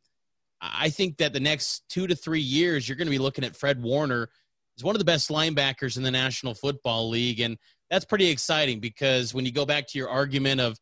I 0.61 0.91
think 0.91 1.19
that 1.19 1.33
the 1.33 1.41
next 1.41 1.85
two 1.89 2.07
to 2.07 2.15
three 2.15 2.41
years, 2.41 2.89
you're 2.89 2.97
going 2.97 3.07
to 3.07 3.11
be 3.11 3.19
looking 3.19 3.45
at 3.45 3.57
Fred 3.57 3.83
Warner 3.83 4.29
as 4.77 4.85
one 4.85 4.95
of 4.95 4.99
the 4.99 5.05
best 5.05 5.29
linebackers 5.29 5.97
in 5.97 6.03
the 6.03 6.11
National 6.11 6.55
Football 6.55 7.09
League. 7.09 7.41
And 7.41 7.57
that's 7.91 8.05
pretty 8.05 8.29
exciting 8.29 8.81
because 8.81 9.33
when 9.33 9.47
you 9.47 9.53
go 9.53 9.65
back 9.65 9.87
to 9.89 9.99
your 9.99 10.09
argument 10.09 10.61
of 10.61 10.79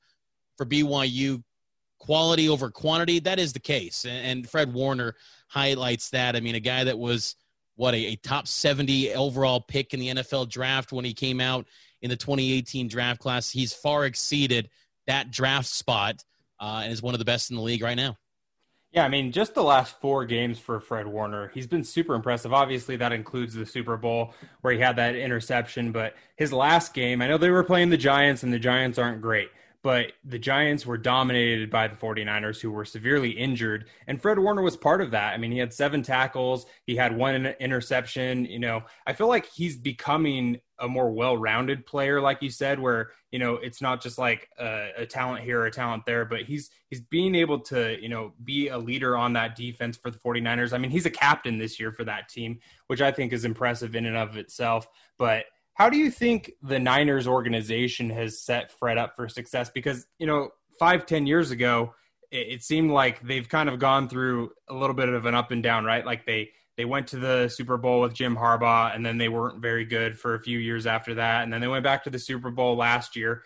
for 0.57 0.67
BYU 0.67 1.43
quality 1.99 2.49
over 2.49 2.71
quantity. 2.71 3.19
That 3.19 3.39
is 3.39 3.53
the 3.53 3.61
case. 3.61 4.05
And 4.05 4.49
Fred 4.49 4.73
Warner 4.73 5.15
highlights 5.49 6.11
that. 6.11 6.37
I 6.37 6.41
mean, 6.41 6.55
a 6.55 6.61
guy 6.61 6.85
that 6.85 6.99
was 6.99 7.37
what 7.77 7.95
a, 7.95 8.13
a, 8.13 8.17
top 8.17 8.49
70 8.49 9.15
overall 9.15 9.61
pick 9.61 9.93
in 9.93 10.01
the 10.01 10.09
NFL 10.09 10.49
draft 10.49 10.93
when 10.93 11.05
he 11.05 11.13
came 11.13 11.41
out 11.41 11.67
in 12.01 12.09
the 12.09 12.17
2018 12.17 12.89
draft 12.89 13.21
class. 13.21 13.51
He's 13.51 13.73
far 13.73 14.07
exceeded 14.07 14.71
that 15.07 15.31
draft 15.31 15.69
spot 15.69 16.25
uh, 16.59 16.81
and 16.85 16.93
is 16.93 17.03
one 17.03 17.15
of 17.15 17.19
the 17.19 17.25
best 17.25 17.51
in 17.51 17.57
the 17.57 17.63
league 17.63 17.83
right 17.83 17.97
now. 17.97 18.17
Yeah, 18.97 19.05
I 19.05 19.09
mean, 19.09 19.31
just 19.31 19.55
the 19.55 19.63
last 19.63 20.01
four 20.01 20.25
games 20.25 20.59
for 20.59 20.81
Fred 20.81 21.07
Warner, 21.07 21.51
he's 21.53 21.67
been 21.67 21.85
super 21.85 22.15
impressive. 22.15 22.55
Obviously, 22.55 22.97
that 22.97 23.13
includes 23.13 23.53
the 23.53 23.67
Super 23.67 23.99
Bowl 23.99 24.33
where 24.63 24.73
he 24.73 24.81
had 24.81 24.97
that 24.97 25.15
interception, 25.15 25.93
but 25.93 26.15
his 26.37 26.51
last 26.51 26.95
game, 26.95 27.21
I 27.21 27.29
know 27.29 27.37
they 27.37 27.51
were 27.51 27.63
playing 27.63 27.91
the 27.91 27.99
Giants, 27.99 28.43
and 28.43 28.51
the 28.51 28.59
Giants 28.59 28.97
aren't 28.99 29.21
great 29.21 29.51
but 29.87 30.15
the 30.25 30.37
Giants 30.41 30.85
were 30.85 30.99
dominated 30.99 31.71
by 31.71 31.87
the 31.87 31.95
49ers, 31.95 32.61
who 32.61 32.73
were 32.73 32.85
severely 32.85 33.31
injured. 33.31 33.89
And 34.09 34.21
Fred 34.21 34.37
Warner 34.37 34.63
was 34.63 34.77
part 34.77 35.01
of 35.01 35.13
that. 35.13 35.33
I 35.33 35.37
mean, 35.37 35.53
he 35.53 35.59
had 35.59 35.73
seven 35.73 36.03
tackles, 36.03 36.67
he 36.89 36.97
had 36.97 37.17
one 37.17 37.47
interception. 37.61 38.47
You 38.47 38.59
know, 38.59 38.83
I 39.07 39.13
feel 39.13 39.29
like 39.29 39.47
he's 39.47 39.77
becoming 39.77 40.59
a 40.81 40.89
more 40.89 41.13
well 41.13 41.37
rounded 41.37 41.87
player, 41.87 42.21
like 42.21 42.43
you 42.43 42.51
said, 42.51 42.81
where, 42.81 43.13
you 43.31 43.39
know, 43.39 43.55
it's 43.55 43.81
not 43.81 44.03
just 44.03 44.19
like 44.19 44.49
a, 44.59 44.89
a, 44.99 45.07
talent 45.07 45.45
here 45.45 45.61
or 45.61 45.67
a 45.67 45.71
talent 45.71 46.05
there, 46.05 46.25
but 46.25 46.43
he's 46.43 46.69
he's 46.91 47.01
being 47.01 47.37
able 47.37 47.61
to, 47.61 47.97
you 48.03 48.09
know, 48.09 48.33
be 48.43 48.67
a 48.67 48.79
leader 48.79 49.17
on 49.17 49.35
that 49.35 49.55
defense 49.55 49.97
for 49.97 50.11
the 50.11 50.19
49ers. 50.19 50.73
I 50.73 50.79
mean, 50.79 50.91
he's 50.91 51.07
a 51.07 51.11
captain 51.11 51.59
this 51.59 51.79
year 51.79 51.93
for 51.93 52.03
that 52.03 52.29
team, 52.29 52.59
which 52.89 53.01
I 53.01 53.13
think 53.13 53.33
is 53.33 53.45
impressive 53.45 53.95
in 53.95 54.05
and 54.05 54.17
of 54.17 54.37
itself. 54.37 54.89
But 55.17 55.45
how 55.77 55.91
do 55.91 55.99
you 55.99 56.11
think 56.11 56.53
the 56.63 56.79
Niners 56.79 57.29
organization 57.29 58.09
has 58.09 58.41
set 58.41 58.73
Fred 58.73 58.97
up 58.97 59.15
for 59.15 59.29
success? 59.29 59.69
Because, 59.69 60.07
you 60.19 60.27
know, 60.27 60.49
five, 60.79 61.05
ten 61.05 61.27
years 61.27 61.51
ago, 61.51 61.95
it, 62.31 62.49
it 62.49 62.63
seemed 62.63 62.91
like 62.91 63.21
they've 63.21 63.47
kind 63.47 63.69
of 63.69 63.79
gone 63.79 64.09
through 64.09 64.53
a 64.69 64.75
little 64.75 64.95
bit 64.95 65.11
of 65.11 65.27
an 65.27 65.35
up 65.35 65.51
and 65.51 65.63
down, 65.63 65.85
right? 65.85 66.05
Like 66.05 66.25
they 66.25 66.51
they 66.79 66.87
went 66.87 67.09
to 67.09 67.19
the 67.19 67.49
Super 67.49 67.77
Bowl 67.77 68.01
with 68.01 68.15
Jim 68.15 68.35
Harbaugh, 68.37 68.95
and 68.95 69.05
then 69.05 69.19
they 69.19 69.29
weren't 69.29 69.61
very 69.61 69.85
good 69.85 70.19
for 70.19 70.35
a 70.35 70.41
few 70.41 70.59
years 70.59 70.87
after 70.87 71.15
that, 71.15 71.43
and 71.43 71.53
then 71.53 71.61
they 71.61 71.69
went 71.69 71.85
back 71.85 72.05
to 72.05 72.11
the 72.11 72.19
Super 72.19 72.51
Bowl 72.51 72.75
last 72.75 73.15
year. 73.15 73.43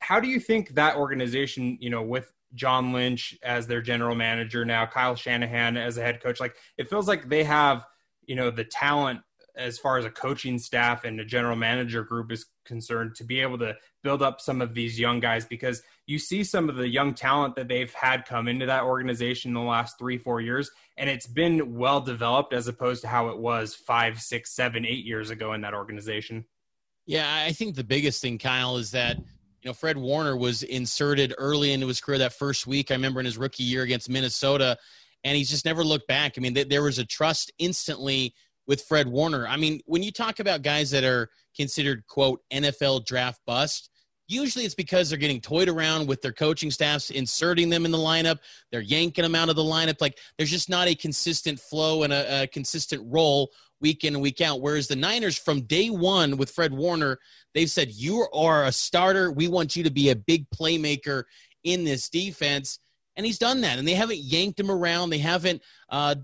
How 0.00 0.20
do 0.20 0.28
you 0.28 0.38
think 0.38 0.74
that 0.74 0.96
organization, 0.96 1.78
you 1.80 1.88
know, 1.88 2.02
with 2.02 2.30
John 2.54 2.92
Lynch 2.92 3.38
as 3.42 3.66
their 3.66 3.80
general 3.80 4.14
manager 4.14 4.66
now, 4.66 4.84
Kyle 4.84 5.14
Shanahan 5.14 5.78
as 5.78 5.96
a 5.96 6.02
head 6.02 6.22
coach, 6.22 6.40
like 6.40 6.56
it 6.76 6.90
feels 6.90 7.08
like 7.08 7.30
they 7.30 7.44
have, 7.44 7.86
you 8.26 8.34
know, 8.34 8.50
the 8.50 8.64
talent 8.64 9.20
as 9.60 9.78
far 9.78 9.98
as 9.98 10.04
a 10.04 10.10
coaching 10.10 10.58
staff 10.58 11.04
and 11.04 11.20
a 11.20 11.24
general 11.24 11.54
manager 11.54 12.02
group 12.02 12.32
is 12.32 12.46
concerned 12.64 13.14
to 13.14 13.24
be 13.24 13.40
able 13.40 13.58
to 13.58 13.76
build 14.02 14.22
up 14.22 14.40
some 14.40 14.62
of 14.62 14.74
these 14.74 14.98
young 14.98 15.20
guys 15.20 15.44
because 15.44 15.82
you 16.06 16.18
see 16.18 16.42
some 16.42 16.68
of 16.68 16.76
the 16.76 16.88
young 16.88 17.14
talent 17.14 17.54
that 17.54 17.68
they've 17.68 17.92
had 17.92 18.24
come 18.24 18.48
into 18.48 18.66
that 18.66 18.84
organization 18.84 19.50
in 19.50 19.54
the 19.54 19.60
last 19.60 19.98
three 19.98 20.16
four 20.16 20.40
years 20.40 20.70
and 20.96 21.10
it's 21.10 21.26
been 21.26 21.76
well 21.76 22.00
developed 22.00 22.52
as 22.52 22.68
opposed 22.68 23.02
to 23.02 23.08
how 23.08 23.28
it 23.28 23.38
was 23.38 23.74
five 23.74 24.20
six 24.20 24.54
seven 24.54 24.86
eight 24.86 25.04
years 25.04 25.30
ago 25.30 25.52
in 25.52 25.60
that 25.60 25.74
organization. 25.74 26.44
Yeah 27.06 27.44
i 27.46 27.52
think 27.52 27.76
the 27.76 27.84
biggest 27.84 28.22
thing 28.22 28.38
kyle 28.38 28.76
is 28.76 28.92
that 28.92 29.18
you 29.18 29.68
know 29.68 29.74
fred 29.74 29.98
warner 29.98 30.36
was 30.36 30.62
inserted 30.62 31.34
early 31.38 31.72
into 31.72 31.86
his 31.86 32.00
career 32.00 32.18
that 32.18 32.32
first 32.32 32.66
week. 32.66 32.90
I 32.90 32.94
remember 32.94 33.20
in 33.20 33.26
his 33.26 33.38
rookie 33.38 33.64
year 33.64 33.82
against 33.82 34.08
minnesota 34.08 34.78
and 35.22 35.36
he's 35.36 35.50
just 35.50 35.66
never 35.66 35.84
looked 35.84 36.08
back. 36.08 36.34
I 36.36 36.40
mean 36.40 36.54
there 36.54 36.82
was 36.82 36.98
a 36.98 37.04
trust 37.04 37.52
instantly 37.58 38.34
with 38.66 38.82
Fred 38.82 39.08
Warner. 39.08 39.46
I 39.46 39.56
mean, 39.56 39.80
when 39.86 40.02
you 40.02 40.12
talk 40.12 40.40
about 40.40 40.62
guys 40.62 40.90
that 40.90 41.04
are 41.04 41.28
considered, 41.56 42.06
quote, 42.06 42.40
NFL 42.52 43.06
draft 43.06 43.40
bust, 43.46 43.90
usually 44.28 44.64
it's 44.64 44.74
because 44.74 45.10
they're 45.10 45.18
getting 45.18 45.40
toyed 45.40 45.68
around 45.68 46.06
with 46.06 46.22
their 46.22 46.32
coaching 46.32 46.70
staffs, 46.70 47.10
inserting 47.10 47.68
them 47.68 47.84
in 47.84 47.90
the 47.90 47.98
lineup. 47.98 48.38
They're 48.70 48.80
yanking 48.80 49.22
them 49.22 49.34
out 49.34 49.48
of 49.48 49.56
the 49.56 49.62
lineup. 49.62 50.00
Like 50.00 50.18
there's 50.38 50.50
just 50.50 50.70
not 50.70 50.88
a 50.88 50.94
consistent 50.94 51.58
flow 51.58 52.04
and 52.04 52.12
a, 52.12 52.42
a 52.42 52.46
consistent 52.46 53.02
role 53.06 53.50
week 53.80 54.04
in 54.04 54.14
and 54.14 54.22
week 54.22 54.40
out. 54.40 54.60
Whereas 54.60 54.88
the 54.88 54.96
Niners, 54.96 55.36
from 55.36 55.62
day 55.62 55.88
one 55.88 56.36
with 56.36 56.50
Fred 56.50 56.72
Warner, 56.72 57.18
they've 57.54 57.70
said, 57.70 57.90
You 57.90 58.26
are 58.32 58.64
a 58.64 58.72
starter. 58.72 59.32
We 59.32 59.48
want 59.48 59.74
you 59.74 59.82
to 59.84 59.90
be 59.90 60.10
a 60.10 60.16
big 60.16 60.48
playmaker 60.50 61.24
in 61.64 61.84
this 61.84 62.08
defense. 62.08 62.78
And 63.16 63.26
he's 63.26 63.38
done 63.38 63.60
that. 63.62 63.78
And 63.78 63.86
they 63.86 63.94
haven't 63.94 64.18
yanked 64.18 64.60
him 64.60 64.70
around. 64.70 65.10
They 65.10 65.18
haven't 65.18 65.62
uh, 65.88 66.14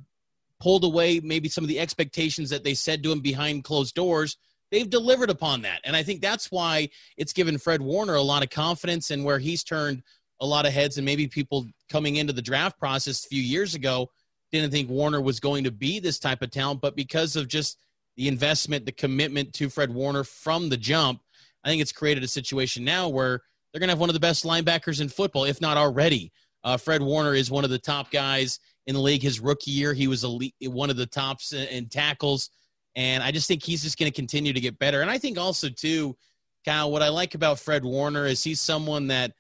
pulled 0.60 0.84
away 0.84 1.20
maybe 1.20 1.48
some 1.48 1.64
of 1.64 1.68
the 1.68 1.80
expectations 1.80 2.50
that 2.50 2.64
they 2.64 2.74
said 2.74 3.02
to 3.02 3.12
him 3.12 3.20
behind 3.20 3.64
closed 3.64 3.94
doors. 3.94 4.36
They've 4.70 4.88
delivered 4.88 5.30
upon 5.30 5.62
that. 5.62 5.80
And 5.84 5.94
I 5.94 6.02
think 6.02 6.20
that's 6.20 6.50
why 6.50 6.88
it's 7.16 7.32
given 7.32 7.58
Fred 7.58 7.80
Warner 7.80 8.14
a 8.14 8.22
lot 8.22 8.42
of 8.42 8.50
confidence 8.50 9.10
and 9.10 9.24
where 9.24 9.38
he's 9.38 9.62
turned 9.62 10.02
a 10.40 10.46
lot 10.46 10.66
of 10.66 10.72
heads. 10.72 10.96
And 10.96 11.04
maybe 11.04 11.28
people 11.28 11.66
coming 11.88 12.16
into 12.16 12.32
the 12.32 12.42
draft 12.42 12.78
process 12.78 13.24
a 13.24 13.28
few 13.28 13.42
years 13.42 13.74
ago 13.74 14.10
didn't 14.52 14.70
think 14.70 14.88
Warner 14.88 15.20
was 15.20 15.40
going 15.40 15.64
to 15.64 15.70
be 15.70 16.00
this 16.00 16.18
type 16.18 16.42
of 16.42 16.50
talent. 16.50 16.80
But 16.80 16.96
because 16.96 17.36
of 17.36 17.48
just 17.48 17.78
the 18.16 18.28
investment, 18.28 18.86
the 18.86 18.92
commitment 18.92 19.52
to 19.54 19.68
Fred 19.68 19.92
Warner 19.92 20.24
from 20.24 20.68
the 20.68 20.76
jump, 20.76 21.20
I 21.64 21.68
think 21.68 21.82
it's 21.82 21.92
created 21.92 22.24
a 22.24 22.28
situation 22.28 22.84
now 22.84 23.08
where 23.08 23.40
they're 23.72 23.80
going 23.80 23.88
to 23.88 23.92
have 23.92 24.00
one 24.00 24.10
of 24.10 24.14
the 24.14 24.20
best 24.20 24.44
linebackers 24.44 25.00
in 25.00 25.08
football, 25.08 25.44
if 25.44 25.60
not 25.60 25.76
already. 25.76 26.32
Uh, 26.64 26.76
Fred 26.76 27.02
Warner 27.02 27.34
is 27.34 27.50
one 27.50 27.64
of 27.64 27.70
the 27.70 27.78
top 27.78 28.10
guys 28.10 28.58
in 28.86 28.94
the 28.94 29.00
league. 29.00 29.22
His 29.22 29.40
rookie 29.40 29.70
year, 29.70 29.92
he 29.92 30.08
was 30.08 30.24
elite, 30.24 30.54
one 30.62 30.90
of 30.90 30.96
the 30.96 31.06
tops 31.06 31.52
in 31.52 31.88
tackles, 31.88 32.50
and 32.94 33.22
I 33.22 33.30
just 33.30 33.48
think 33.48 33.62
he's 33.62 33.82
just 33.82 33.98
going 33.98 34.10
to 34.10 34.14
continue 34.16 34.52
to 34.52 34.60
get 34.60 34.78
better. 34.78 35.02
And 35.02 35.10
I 35.10 35.18
think 35.18 35.38
also 35.38 35.68
too, 35.68 36.16
Kyle, 36.64 36.90
what 36.90 37.02
I 37.02 37.08
like 37.08 37.34
about 37.34 37.60
Fred 37.60 37.84
Warner 37.84 38.26
is 38.26 38.42
he's 38.42 38.60
someone 38.60 39.08
that 39.08 39.32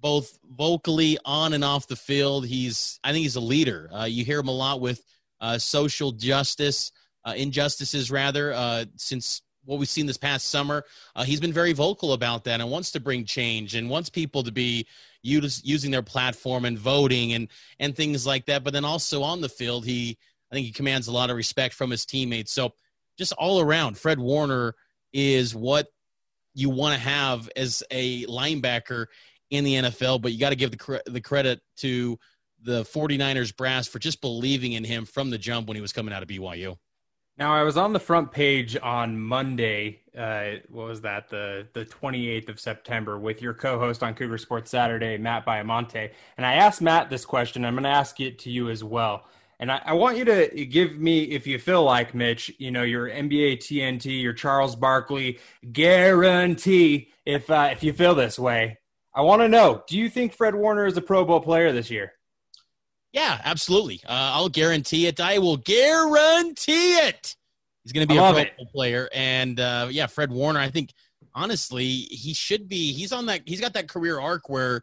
both 0.00 0.36
vocally 0.44 1.16
on 1.24 1.52
and 1.52 1.64
off 1.64 1.86
the 1.86 1.96
field, 1.96 2.46
he's 2.46 2.98
I 3.04 3.12
think 3.12 3.22
he's 3.22 3.36
a 3.36 3.40
leader. 3.40 3.88
Uh, 3.92 4.04
you 4.04 4.24
hear 4.24 4.40
him 4.40 4.48
a 4.48 4.52
lot 4.52 4.80
with 4.80 5.00
uh, 5.40 5.58
social 5.58 6.12
justice, 6.12 6.90
uh, 7.24 7.34
injustices 7.36 8.10
rather, 8.10 8.52
uh, 8.52 8.84
since 8.96 9.42
what 9.64 9.78
we've 9.78 9.88
seen 9.88 10.06
this 10.06 10.18
past 10.18 10.48
summer. 10.48 10.84
Uh, 11.14 11.22
he's 11.22 11.40
been 11.40 11.52
very 11.52 11.72
vocal 11.72 12.14
about 12.14 12.44
that 12.44 12.60
and 12.60 12.70
wants 12.70 12.90
to 12.92 13.00
bring 13.00 13.24
change 13.24 13.74
and 13.74 13.88
wants 13.88 14.10
people 14.10 14.42
to 14.42 14.52
be 14.52 14.86
using 15.22 15.90
their 15.90 16.02
platform 16.02 16.64
and 16.64 16.78
voting 16.78 17.32
and 17.32 17.48
and 17.78 17.96
things 17.96 18.26
like 18.26 18.46
that. 18.46 18.64
But 18.64 18.72
then 18.72 18.84
also 18.84 19.22
on 19.22 19.40
the 19.40 19.48
field, 19.48 19.84
he 19.84 20.18
I 20.50 20.54
think 20.54 20.66
he 20.66 20.72
commands 20.72 21.08
a 21.08 21.12
lot 21.12 21.30
of 21.30 21.36
respect 21.36 21.74
from 21.74 21.90
his 21.90 22.04
teammates. 22.04 22.52
So 22.52 22.74
just 23.18 23.32
all 23.32 23.60
around, 23.60 23.98
Fred 23.98 24.18
Warner 24.18 24.74
is 25.12 25.54
what 25.54 25.88
you 26.54 26.70
want 26.70 26.94
to 26.94 27.00
have 27.00 27.48
as 27.56 27.82
a 27.90 28.24
linebacker 28.26 29.06
in 29.50 29.64
the 29.64 29.74
NFL. 29.74 30.20
But 30.20 30.32
you 30.32 30.38
got 30.38 30.50
to 30.50 30.56
give 30.56 30.70
the 30.70 30.76
cre- 30.76 30.96
the 31.06 31.20
credit 31.20 31.60
to 31.78 32.18
the 32.62 32.82
49ers 32.84 33.56
brass 33.56 33.88
for 33.88 33.98
just 33.98 34.20
believing 34.20 34.72
in 34.72 34.84
him 34.84 35.04
from 35.04 35.30
the 35.30 35.38
jump 35.38 35.68
when 35.68 35.76
he 35.76 35.80
was 35.80 35.92
coming 35.92 36.14
out 36.14 36.22
of 36.22 36.28
BYU. 36.28 36.76
Now 37.38 37.54
I 37.54 37.62
was 37.62 37.76
on 37.76 37.92
the 37.92 38.00
front 38.00 38.30
page 38.30 38.76
on 38.82 39.18
Monday. 39.18 40.00
Uh, 40.16 40.60
what 40.68 40.86
was 40.86 41.00
that? 41.00 41.30
The 41.30 41.66
the 41.72 41.86
28th 41.86 42.50
of 42.50 42.60
September 42.60 43.18
with 43.18 43.40
your 43.40 43.54
co-host 43.54 44.02
on 44.02 44.14
Cougar 44.14 44.38
Sports 44.38 44.70
Saturday, 44.70 45.16
Matt 45.16 45.46
Baiamonte, 45.46 46.10
and 46.36 46.44
I 46.44 46.54
asked 46.54 46.82
Matt 46.82 47.08
this 47.08 47.24
question. 47.24 47.64
I'm 47.64 47.74
going 47.74 47.84
to 47.84 47.88
ask 47.88 48.20
it 48.20 48.38
to 48.40 48.50
you 48.50 48.68
as 48.68 48.84
well. 48.84 49.24
And 49.58 49.70
I, 49.72 49.80
I, 49.86 49.92
want 49.92 50.16
you 50.16 50.24
to 50.24 50.66
give 50.66 50.96
me, 50.96 51.22
if 51.22 51.46
you 51.46 51.56
feel 51.56 51.84
like 51.84 52.16
Mitch, 52.16 52.50
you 52.58 52.72
know, 52.72 52.82
your 52.82 53.08
NBA 53.08 53.58
TNT, 53.58 54.20
your 54.20 54.32
Charles 54.32 54.74
Barkley 54.74 55.38
guarantee. 55.70 57.10
If 57.24 57.48
uh, 57.48 57.68
if 57.72 57.82
you 57.82 57.92
feel 57.92 58.14
this 58.14 58.38
way, 58.38 58.78
I 59.14 59.22
want 59.22 59.40
to 59.40 59.48
know: 59.48 59.84
Do 59.88 59.96
you 59.96 60.10
think 60.10 60.34
Fred 60.34 60.54
Warner 60.54 60.84
is 60.84 60.96
a 60.96 61.02
Pro 61.02 61.24
Bowl 61.24 61.40
player 61.40 61.72
this 61.72 61.90
year? 61.90 62.12
Yeah, 63.12 63.40
absolutely. 63.44 64.00
Uh, 64.04 64.32
I'll 64.34 64.48
guarantee 64.48 65.06
it. 65.06 65.20
I 65.20 65.38
will 65.38 65.58
guarantee 65.58 66.94
it. 66.94 67.36
He's 67.84 67.92
going 67.92 68.06
to 68.06 68.12
be 68.12 68.16
a 68.16 68.32
pro 68.56 68.64
player, 68.66 69.08
and 69.12 69.58
uh, 69.58 69.88
yeah, 69.90 70.06
Fred 70.06 70.30
Warner. 70.30 70.60
I 70.60 70.70
think 70.70 70.92
honestly, 71.34 71.84
he 71.84 72.32
should 72.32 72.68
be. 72.68 72.92
He's 72.92 73.12
on 73.12 73.26
that. 73.26 73.42
He's 73.44 73.60
got 73.60 73.74
that 73.74 73.88
career 73.88 74.20
arc 74.20 74.48
where 74.48 74.82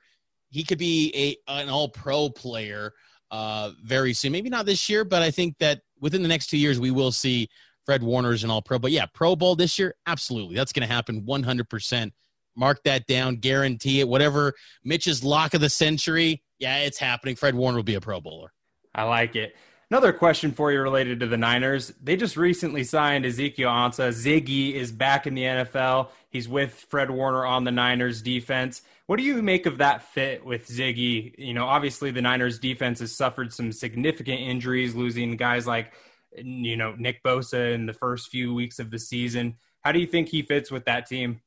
he 0.49 0.63
could 0.63 0.77
be 0.77 1.37
a 1.47 1.51
an 1.51 1.69
All 1.69 1.89
Pro 1.89 2.29
player 2.29 2.93
uh, 3.31 3.71
very 3.83 4.13
soon. 4.13 4.31
Maybe 4.31 4.49
not 4.49 4.65
this 4.65 4.89
year, 4.89 5.05
but 5.05 5.21
I 5.21 5.31
think 5.31 5.57
that 5.59 5.81
within 5.99 6.21
the 6.21 6.27
next 6.27 6.47
two 6.47 6.57
years 6.57 6.79
we 6.79 6.91
will 6.91 7.11
see 7.11 7.47
Fred 7.85 8.03
Warner 8.03 8.33
as 8.33 8.43
an 8.43 8.51
All 8.51 8.61
Pro. 8.61 8.77
But 8.79 8.91
yeah, 8.91 9.05
Pro 9.13 9.35
Bowl 9.35 9.55
this 9.55 9.79
year, 9.79 9.95
absolutely. 10.05 10.55
That's 10.55 10.73
going 10.73 10.87
to 10.87 10.93
happen 10.93 11.25
one 11.25 11.43
hundred 11.43 11.69
percent. 11.69 12.13
Mark 12.55 12.83
that 12.83 13.07
down. 13.07 13.37
Guarantee 13.37 14.01
it. 14.01 14.09
Whatever 14.09 14.53
Mitch's 14.83 15.23
lock 15.23 15.53
of 15.53 15.61
the 15.61 15.69
century 15.69 16.43
yeah, 16.59 16.77
it's 16.79 16.97
happening. 16.97 17.35
Fred 17.35 17.55
Warner 17.55 17.77
will 17.77 17.83
be 17.83 17.95
a 17.95 18.01
Pro 18.01 18.21
Bowler. 18.21 18.51
I 18.93 19.03
like 19.03 19.35
it. 19.35 19.55
Another 19.91 20.13
question 20.13 20.51
for 20.51 20.71
you 20.71 20.81
related 20.81 21.19
to 21.21 21.27
the 21.27 21.37
Niners. 21.37 21.91
They 22.03 22.15
just 22.15 22.37
recently 22.37 22.83
signed 22.83 23.25
Ezekiel 23.25 23.71
Ansah. 23.71 24.09
Ziggy 24.09 24.73
is 24.73 24.91
back 24.91 25.25
in 25.25 25.33
the 25.33 25.41
NFL. 25.41 26.09
He's 26.29 26.47
with 26.47 26.85
Fred 26.89 27.09
Warner 27.09 27.43
on 27.43 27.63
the 27.63 27.71
Niners 27.71 28.21
defense. 28.21 28.83
What 29.07 29.17
do 29.17 29.23
you 29.23 29.41
make 29.41 29.65
of 29.65 29.79
that 29.79 30.03
fit 30.03 30.45
with 30.45 30.67
Ziggy? 30.67 31.33
You 31.39 31.55
know, 31.55 31.65
obviously 31.65 32.11
the 32.11 32.21
Niners 32.21 32.59
defense 32.59 32.99
has 32.99 33.15
suffered 33.15 33.51
some 33.51 33.71
significant 33.71 34.41
injuries, 34.41 34.93
losing 34.93 35.35
guys 35.37 35.65
like, 35.65 35.93
you 36.37 36.77
know, 36.77 36.93
Nick 36.95 37.23
Bosa 37.23 37.73
in 37.73 37.87
the 37.87 37.93
first 37.93 38.29
few 38.29 38.53
weeks 38.53 38.77
of 38.77 38.91
the 38.91 38.99
season. 38.99 39.55
How 39.81 39.91
do 39.91 39.97
you 39.97 40.05
think 40.05 40.29
he 40.29 40.43
fits 40.43 40.69
with 40.69 40.85
that 40.85 41.07
team? 41.07 41.41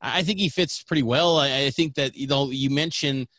I 0.00 0.22
think 0.22 0.38
he 0.38 0.48
fits 0.48 0.82
pretty 0.82 1.02
well. 1.02 1.38
I 1.38 1.68
think 1.68 1.96
that, 1.96 2.16
you 2.16 2.28
know, 2.28 2.50
you 2.50 2.70
mentioned– 2.70 3.26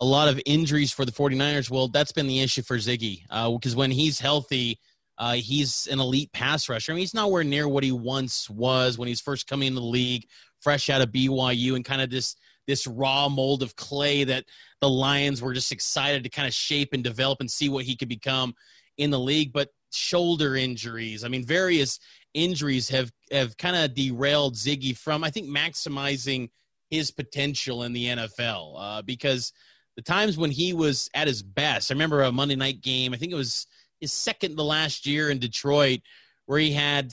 a 0.00 0.04
lot 0.04 0.28
of 0.28 0.40
injuries 0.46 0.92
for 0.92 1.04
the 1.04 1.12
49ers. 1.12 1.70
Well, 1.70 1.88
that's 1.88 2.12
been 2.12 2.26
the 2.26 2.40
issue 2.40 2.62
for 2.62 2.76
Ziggy 2.76 3.22
because 3.22 3.74
uh, 3.74 3.78
when 3.78 3.90
he's 3.90 4.20
healthy, 4.20 4.78
uh, 5.18 5.34
he's 5.34 5.88
an 5.90 5.98
elite 5.98 6.32
pass 6.32 6.68
rusher. 6.68 6.92
I 6.92 6.94
mean, 6.94 7.00
he's 7.00 7.14
nowhere 7.14 7.44
near 7.44 7.68
what 7.68 7.82
he 7.82 7.90
once 7.90 8.48
was 8.48 8.98
when 8.98 9.08
he's 9.08 9.20
first 9.20 9.48
coming 9.48 9.68
into 9.68 9.80
the 9.80 9.86
league, 9.86 10.26
fresh 10.60 10.88
out 10.88 11.00
of 11.00 11.10
BYU, 11.10 11.74
and 11.74 11.84
kind 11.84 12.00
of 12.00 12.10
this 12.10 12.36
this 12.68 12.86
raw 12.86 13.28
mold 13.28 13.62
of 13.62 13.74
clay 13.76 14.24
that 14.24 14.44
the 14.80 14.88
Lions 14.88 15.40
were 15.40 15.54
just 15.54 15.72
excited 15.72 16.22
to 16.22 16.28
kind 16.28 16.46
of 16.46 16.52
shape 16.52 16.90
and 16.92 17.02
develop 17.02 17.40
and 17.40 17.50
see 17.50 17.68
what 17.70 17.86
he 17.86 17.96
could 17.96 18.10
become 18.10 18.54
in 18.98 19.10
the 19.10 19.18
league. 19.18 19.52
But 19.52 19.70
shoulder 19.90 20.54
injuries, 20.54 21.24
I 21.24 21.28
mean, 21.28 21.44
various 21.44 21.98
injuries 22.34 22.88
have 22.90 23.10
have 23.32 23.56
kind 23.56 23.74
of 23.74 23.94
derailed 23.94 24.54
Ziggy 24.54 24.96
from 24.96 25.24
I 25.24 25.30
think 25.30 25.48
maximizing 25.48 26.50
his 26.90 27.10
potential 27.10 27.82
in 27.82 27.92
the 27.92 28.06
NFL 28.06 28.74
uh, 28.78 29.02
because 29.02 29.52
the 29.98 30.02
times 30.02 30.38
when 30.38 30.52
he 30.52 30.72
was 30.72 31.10
at 31.12 31.26
his 31.26 31.42
best. 31.42 31.90
I 31.90 31.94
remember 31.94 32.22
a 32.22 32.30
Monday 32.30 32.54
night 32.54 32.82
game. 32.82 33.12
I 33.12 33.16
think 33.16 33.32
it 33.32 33.34
was 33.34 33.66
his 33.98 34.12
second 34.12 34.54
the 34.54 34.62
last 34.62 35.06
year 35.06 35.28
in 35.28 35.40
Detroit, 35.40 36.02
where 36.46 36.60
he 36.60 36.70
had 36.70 37.12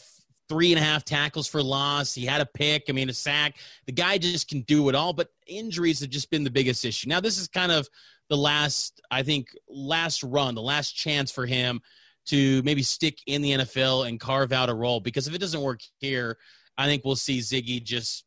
three 0.49 0.71
and 0.71 0.79
a 0.79 0.83
half 0.83 1.03
tackles 1.03 1.47
for 1.47 1.63
loss. 1.63 2.13
He 2.13 2.27
had 2.27 2.41
a 2.41 2.45
pick. 2.45 2.83
I 2.87 2.91
mean, 2.91 3.09
a 3.09 3.13
sack. 3.13 3.55
The 3.87 3.91
guy 3.91 4.19
just 4.19 4.47
can 4.47 4.61
do 4.61 4.87
it 4.87 4.93
all. 4.93 5.13
But 5.13 5.29
injuries 5.47 6.01
have 6.01 6.11
just 6.11 6.29
been 6.29 6.43
the 6.43 6.51
biggest 6.51 6.85
issue. 6.85 7.09
Now, 7.09 7.19
this 7.19 7.39
is 7.39 7.47
kind 7.47 7.71
of 7.71 7.89
the 8.29 8.37
last, 8.37 9.01
I 9.09 9.23
think, 9.23 9.47
last 9.67 10.21
run, 10.21 10.53
the 10.53 10.61
last 10.61 10.91
chance 10.91 11.31
for 11.31 11.47
him 11.47 11.81
to 12.27 12.61
maybe 12.61 12.83
stick 12.83 13.17
in 13.25 13.41
the 13.41 13.53
NFL 13.53 14.07
and 14.07 14.19
carve 14.19 14.51
out 14.51 14.69
a 14.69 14.75
role. 14.75 14.99
Because 14.99 15.27
if 15.27 15.33
it 15.33 15.41
doesn't 15.41 15.61
work 15.61 15.79
here, 15.97 16.37
I 16.77 16.85
think 16.85 17.03
we'll 17.03 17.15
see 17.15 17.39
Ziggy 17.39 17.83
just 17.83 18.25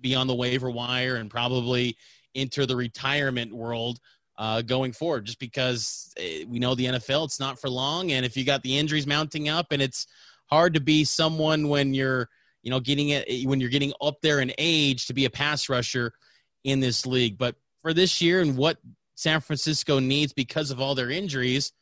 be 0.00 0.16
on 0.16 0.26
the 0.26 0.34
waiver 0.34 0.68
wire 0.68 1.14
and 1.14 1.30
probably 1.30 1.96
enter 2.34 2.66
the 2.66 2.76
retirement 2.76 3.52
world 3.52 4.00
uh, 4.38 4.62
going 4.62 4.92
forward, 4.92 5.26
just 5.26 5.38
because 5.38 6.12
eh, 6.16 6.44
we 6.48 6.58
know 6.58 6.74
the 6.74 6.86
NFL, 6.86 7.26
it's 7.26 7.40
not 7.40 7.60
for 7.60 7.68
long. 7.68 8.12
And 8.12 8.24
if 8.24 8.36
you 8.36 8.44
got 8.44 8.62
the 8.62 8.78
injuries 8.78 9.06
mounting 9.06 9.48
up 9.48 9.66
and 9.70 9.82
it's 9.82 10.06
hard 10.46 10.74
to 10.74 10.80
be 10.80 11.04
someone 11.04 11.68
when 11.68 11.92
you're, 11.92 12.28
you 12.62 12.70
know, 12.70 12.80
getting 12.80 13.10
it, 13.10 13.26
eh, 13.28 13.42
when 13.44 13.60
you're 13.60 13.70
getting 13.70 13.92
up 14.00 14.20
there 14.22 14.40
in 14.40 14.52
age 14.56 15.06
to 15.06 15.14
be 15.14 15.26
a 15.26 15.30
pass 15.30 15.68
rusher 15.68 16.12
in 16.64 16.80
this 16.80 17.04
league. 17.04 17.36
But 17.36 17.56
for 17.82 17.92
this 17.92 18.20
year 18.22 18.40
and 18.40 18.56
what 18.56 18.78
San 19.14 19.40
Francisco 19.40 19.98
needs 19.98 20.32
because 20.32 20.70
of 20.70 20.80
all 20.80 20.94
their 20.94 21.10
injuries, 21.10 21.72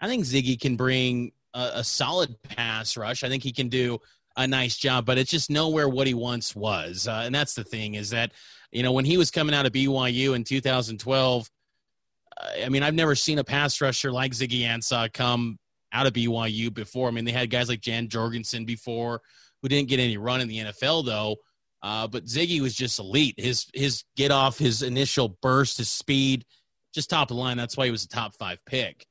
I 0.00 0.08
think 0.08 0.24
Ziggy 0.24 0.58
can 0.58 0.76
bring 0.76 1.32
a, 1.52 1.70
a 1.74 1.84
solid 1.84 2.40
pass 2.42 2.96
rush. 2.96 3.24
I 3.24 3.28
think 3.28 3.42
he 3.42 3.52
can 3.52 3.68
do 3.68 4.00
a 4.36 4.46
nice 4.46 4.76
job, 4.76 5.06
but 5.06 5.18
it's 5.18 5.30
just 5.30 5.50
nowhere 5.50 5.88
what 5.88 6.06
he 6.06 6.14
once 6.14 6.54
was. 6.54 7.08
Uh, 7.08 7.22
and 7.24 7.34
that's 7.34 7.54
the 7.54 7.64
thing 7.64 7.94
is 7.94 8.10
that 8.10 8.32
you 8.76 8.82
know, 8.82 8.92
when 8.92 9.06
he 9.06 9.16
was 9.16 9.30
coming 9.30 9.54
out 9.54 9.64
of 9.64 9.72
BYU 9.72 10.36
in 10.36 10.44
2012, 10.44 11.50
uh, 12.36 12.46
I 12.62 12.68
mean, 12.68 12.82
I've 12.82 12.94
never 12.94 13.14
seen 13.14 13.38
a 13.38 13.44
pass 13.44 13.80
rusher 13.80 14.12
like 14.12 14.32
Ziggy 14.32 14.60
Ansah 14.60 15.10
come 15.10 15.58
out 15.94 16.06
of 16.06 16.12
BYU 16.12 16.74
before. 16.74 17.08
I 17.08 17.10
mean, 17.10 17.24
they 17.24 17.32
had 17.32 17.48
guys 17.48 17.70
like 17.70 17.80
Jan 17.80 18.10
Jorgensen 18.10 18.66
before 18.66 19.22
who 19.62 19.70
didn't 19.70 19.88
get 19.88 19.98
any 19.98 20.18
run 20.18 20.42
in 20.42 20.48
the 20.48 20.58
NFL 20.58 21.06
though. 21.06 21.36
Uh, 21.82 22.06
but 22.06 22.26
Ziggy 22.26 22.60
was 22.60 22.74
just 22.74 22.98
elite. 22.98 23.36
His 23.38 23.64
his 23.72 24.04
get 24.14 24.30
off, 24.30 24.58
his 24.58 24.82
initial 24.82 25.38
burst, 25.40 25.78
his 25.78 25.88
speed, 25.88 26.44
just 26.94 27.08
top 27.08 27.30
of 27.30 27.36
the 27.36 27.42
line. 27.42 27.56
That's 27.56 27.78
why 27.78 27.86
he 27.86 27.90
was 27.90 28.04
a 28.04 28.08
top 28.08 28.34
five 28.34 28.58
pick. 28.66 29.06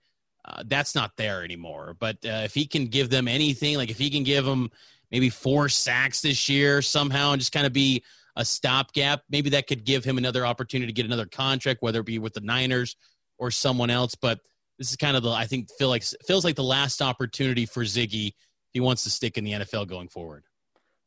Uh, 0.48 0.62
that's 0.68 0.94
not 0.94 1.12
there 1.18 1.44
anymore. 1.44 1.96
But 2.00 2.18
uh, 2.24 2.44
if 2.44 2.54
he 2.54 2.68
can 2.68 2.86
give 2.86 3.10
them 3.10 3.28
anything, 3.28 3.78
like 3.78 3.90
if 3.90 3.98
he 3.98 4.12
can 4.12 4.24
give 4.24 4.46
them 4.46 4.70
maybe 5.10 5.32
four 5.32 5.70
sacks 5.70 6.22
this 6.22 6.50
year 6.50 6.84
somehow, 6.84 7.32
and 7.32 7.42
just 7.42 7.52
kind 7.52 7.66
of 7.66 7.74
be 7.74 8.04
a 8.36 8.46
stopgap. 8.46 9.22
Maybe 9.30 9.52
that 9.52 9.68
could 9.68 9.86
give 9.86 10.04
him 10.04 10.18
another 10.18 10.46
opportunity 10.46 10.92
to 10.92 10.96
get 10.96 11.06
another 11.06 11.26
contract, 11.26 11.82
whether 11.82 12.00
it 12.02 12.06
be 12.06 12.20
with 12.20 12.34
the 12.34 12.42
Niners 12.42 12.96
or 13.38 13.52
someone 13.52 13.90
else. 13.90 14.16
But 14.16 14.40
this 14.78 14.90
is 14.90 14.98
kind 14.98 15.16
of 15.16 15.24
the 15.24 15.32
I 15.32 15.46
think 15.46 15.70
feel 15.78 15.90
like 15.90 16.04
feels 16.26 16.44
like 16.44 16.56
the 16.56 16.64
last 16.64 17.02
opportunity 17.02 17.66
for 17.66 17.84
Ziggy 17.84 18.28
if 18.28 18.34
he 18.74 18.80
wants 18.80 19.04
to 19.04 19.10
stick 19.10 19.38
in 19.38 19.44
the 19.44 19.54
NFL 19.54 19.88
going 19.88 20.10
forward. 20.10 20.44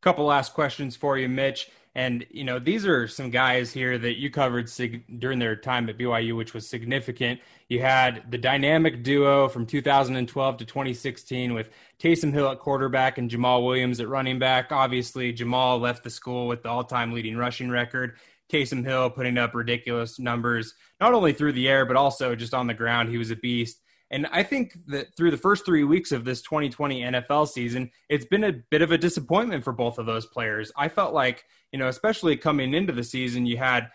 Couple 0.00 0.24
last 0.24 0.54
questions 0.54 0.96
for 0.96 1.18
you, 1.18 1.28
Mitch. 1.28 1.70
And, 1.98 2.24
you 2.30 2.44
know, 2.44 2.60
these 2.60 2.86
are 2.86 3.08
some 3.08 3.28
guys 3.28 3.72
here 3.72 3.98
that 3.98 4.20
you 4.20 4.30
covered 4.30 4.68
sig- 4.68 5.18
during 5.18 5.40
their 5.40 5.56
time 5.56 5.88
at 5.88 5.98
BYU, 5.98 6.36
which 6.36 6.54
was 6.54 6.64
significant. 6.64 7.40
You 7.68 7.80
had 7.80 8.30
the 8.30 8.38
dynamic 8.38 9.02
duo 9.02 9.48
from 9.48 9.66
2012 9.66 10.58
to 10.58 10.64
2016 10.64 11.54
with 11.54 11.70
Taysom 11.98 12.32
Hill 12.32 12.52
at 12.52 12.60
quarterback 12.60 13.18
and 13.18 13.28
Jamaal 13.28 13.66
Williams 13.66 13.98
at 13.98 14.06
running 14.06 14.38
back. 14.38 14.70
Obviously, 14.70 15.32
Jamaal 15.32 15.80
left 15.80 16.04
the 16.04 16.10
school 16.10 16.46
with 16.46 16.62
the 16.62 16.68
all 16.68 16.84
time 16.84 17.10
leading 17.10 17.36
rushing 17.36 17.68
record. 17.68 18.16
Taysom 18.48 18.84
Hill 18.84 19.10
putting 19.10 19.36
up 19.36 19.52
ridiculous 19.56 20.20
numbers, 20.20 20.74
not 21.00 21.14
only 21.14 21.32
through 21.32 21.54
the 21.54 21.66
air, 21.66 21.84
but 21.84 21.96
also 21.96 22.36
just 22.36 22.54
on 22.54 22.68
the 22.68 22.74
ground. 22.74 23.08
He 23.08 23.18
was 23.18 23.32
a 23.32 23.36
beast. 23.36 23.82
And 24.10 24.26
I 24.32 24.42
think 24.42 24.74
that 24.86 25.14
through 25.16 25.30
the 25.30 25.36
first 25.36 25.66
three 25.66 25.84
weeks 25.84 26.12
of 26.12 26.24
this 26.24 26.40
2020 26.42 27.02
NFL 27.02 27.48
season, 27.48 27.90
it's 28.08 28.24
been 28.24 28.44
a 28.44 28.52
bit 28.52 28.80
of 28.80 28.90
a 28.90 28.98
disappointment 28.98 29.64
for 29.64 29.72
both 29.72 29.98
of 29.98 30.06
those 30.06 30.26
players. 30.26 30.72
I 30.76 30.88
felt 30.88 31.12
like, 31.12 31.44
you 31.72 31.78
know, 31.78 31.88
especially 31.88 32.36
coming 32.36 32.72
into 32.72 32.92
the 32.92 33.04
season, 33.04 33.44
you 33.44 33.58
had 33.58 33.90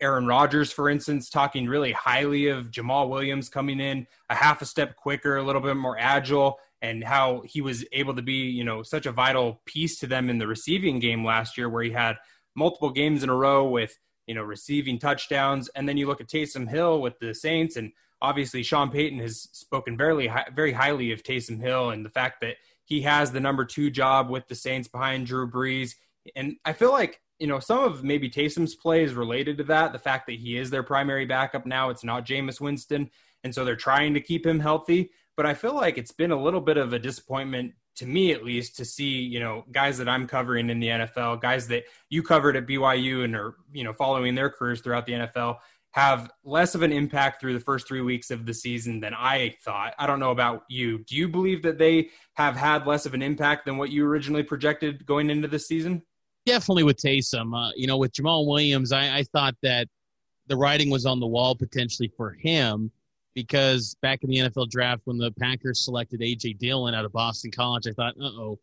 Aaron 0.00 0.26
Rodgers, 0.26 0.72
for 0.72 0.88
instance, 0.88 1.28
talking 1.28 1.66
really 1.66 1.92
highly 1.92 2.48
of 2.48 2.70
Jamaal 2.70 3.08
Williams 3.08 3.48
coming 3.48 3.80
in 3.80 4.06
a 4.30 4.34
half 4.34 4.62
a 4.62 4.66
step 4.66 4.96
quicker, 4.96 5.36
a 5.36 5.42
little 5.42 5.60
bit 5.60 5.76
more 5.76 5.98
agile, 5.98 6.58
and 6.80 7.02
how 7.02 7.42
he 7.44 7.60
was 7.60 7.84
able 7.92 8.14
to 8.14 8.22
be, 8.22 8.48
you 8.48 8.64
know, 8.64 8.82
such 8.82 9.06
a 9.06 9.12
vital 9.12 9.60
piece 9.66 9.98
to 9.98 10.06
them 10.06 10.30
in 10.30 10.38
the 10.38 10.46
receiving 10.46 10.98
game 11.00 11.24
last 11.24 11.58
year, 11.58 11.68
where 11.68 11.82
he 11.82 11.90
had 11.90 12.16
multiple 12.54 12.90
games 12.90 13.22
in 13.22 13.28
a 13.28 13.34
row 13.34 13.68
with, 13.68 13.98
you 14.26 14.34
know, 14.34 14.42
receiving 14.42 14.98
touchdowns. 14.98 15.68
And 15.70 15.88
then 15.88 15.96
you 15.96 16.06
look 16.06 16.20
at 16.20 16.28
Taysom 16.28 16.68
Hill 16.68 17.00
with 17.00 17.18
the 17.18 17.34
Saints 17.34 17.76
and 17.76 17.92
obviously 18.20 18.62
Sean 18.62 18.90
Payton 18.90 19.18
has 19.20 19.48
spoken 19.52 19.96
very 19.96 20.30
very 20.54 20.72
highly 20.72 21.12
of 21.12 21.22
Taysom 21.22 21.60
Hill 21.60 21.90
and 21.90 22.04
the 22.04 22.10
fact 22.10 22.40
that 22.40 22.56
he 22.84 23.02
has 23.02 23.30
the 23.30 23.40
number 23.40 23.64
two 23.64 23.90
job 23.90 24.30
with 24.30 24.48
the 24.48 24.54
Saints 24.54 24.88
behind 24.88 25.26
Drew 25.26 25.50
Brees. 25.50 25.94
And 26.34 26.56
I 26.64 26.72
feel 26.72 26.90
like 26.90 27.20
you 27.38 27.46
know 27.46 27.60
some 27.60 27.84
of 27.84 28.02
maybe 28.02 28.30
Taysom's 28.30 28.74
play 28.74 29.04
is 29.04 29.14
related 29.14 29.58
to 29.58 29.64
that. 29.64 29.92
The 29.92 29.98
fact 29.98 30.26
that 30.26 30.36
he 30.36 30.56
is 30.56 30.70
their 30.70 30.82
primary 30.82 31.26
backup 31.26 31.66
now. 31.66 31.90
It's 31.90 32.04
not 32.04 32.26
Jameis 32.26 32.60
Winston, 32.60 33.10
and 33.44 33.54
so 33.54 33.64
they're 33.64 33.76
trying 33.76 34.14
to 34.14 34.20
keep 34.20 34.46
him 34.46 34.60
healthy. 34.60 35.10
But 35.36 35.46
I 35.46 35.54
feel 35.54 35.74
like 35.74 35.98
it's 35.98 36.12
been 36.12 36.32
a 36.32 36.42
little 36.42 36.60
bit 36.60 36.76
of 36.76 36.92
a 36.92 36.98
disappointment 36.98 37.74
to 37.96 38.06
me, 38.06 38.32
at 38.32 38.44
least, 38.44 38.76
to 38.76 38.84
see 38.84 39.20
you 39.20 39.40
know 39.40 39.64
guys 39.70 39.98
that 39.98 40.08
I'm 40.08 40.26
covering 40.26 40.70
in 40.70 40.80
the 40.80 40.88
NFL, 40.88 41.40
guys 41.40 41.68
that 41.68 41.84
you 42.08 42.22
covered 42.22 42.56
at 42.56 42.66
BYU 42.66 43.24
and 43.24 43.36
are 43.36 43.56
you 43.72 43.84
know 43.84 43.92
following 43.92 44.34
their 44.34 44.50
careers 44.50 44.80
throughout 44.80 45.06
the 45.06 45.12
NFL 45.12 45.58
have 45.92 46.30
less 46.44 46.74
of 46.74 46.82
an 46.82 46.92
impact 46.92 47.40
through 47.40 47.54
the 47.54 47.60
first 47.60 47.88
three 47.88 48.02
weeks 48.02 48.30
of 48.30 48.44
the 48.44 48.54
season 48.54 49.00
than 49.00 49.14
I 49.14 49.56
thought. 49.64 49.94
I 49.98 50.06
don't 50.06 50.20
know 50.20 50.30
about 50.30 50.64
you. 50.68 50.98
Do 50.98 51.16
you 51.16 51.28
believe 51.28 51.62
that 51.62 51.78
they 51.78 52.10
have 52.34 52.56
had 52.56 52.86
less 52.86 53.06
of 53.06 53.14
an 53.14 53.22
impact 53.22 53.64
than 53.64 53.78
what 53.78 53.90
you 53.90 54.06
originally 54.06 54.42
projected 54.42 55.06
going 55.06 55.30
into 55.30 55.48
the 55.48 55.58
season? 55.58 56.02
Definitely 56.46 56.84
with 56.84 56.98
Taysom. 56.98 57.54
Uh, 57.56 57.72
you 57.74 57.86
know, 57.86 57.96
with 57.96 58.12
Jamaal 58.12 58.46
Williams, 58.46 58.92
I, 58.92 59.18
I 59.18 59.22
thought 59.24 59.54
that 59.62 59.88
the 60.46 60.56
writing 60.56 60.90
was 60.90 61.06
on 61.06 61.20
the 61.20 61.26
wall 61.26 61.54
potentially 61.54 62.10
for 62.16 62.32
him 62.32 62.90
because 63.34 63.96
back 64.02 64.24
in 64.24 64.30
the 64.30 64.38
NFL 64.38 64.70
draft, 64.70 65.02
when 65.04 65.18
the 65.18 65.30
Packers 65.32 65.84
selected 65.84 66.22
A.J. 66.22 66.54
Dillon 66.54 66.94
out 66.94 67.04
of 67.04 67.12
Boston 67.12 67.50
College, 67.50 67.86
I 67.86 67.92
thought, 67.92 68.14
uh 68.20 68.26
oh, 68.26 68.58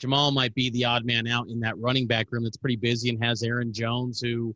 Jamaal 0.00 0.32
might 0.32 0.54
be 0.54 0.70
the 0.70 0.84
odd 0.84 1.04
man 1.04 1.26
out 1.26 1.48
in 1.48 1.60
that 1.60 1.78
running 1.78 2.06
back 2.06 2.32
room 2.32 2.42
that's 2.42 2.56
pretty 2.56 2.76
busy 2.76 3.10
and 3.10 3.22
has 3.22 3.42
Aaron 3.42 3.72
Jones, 3.72 4.20
who 4.20 4.54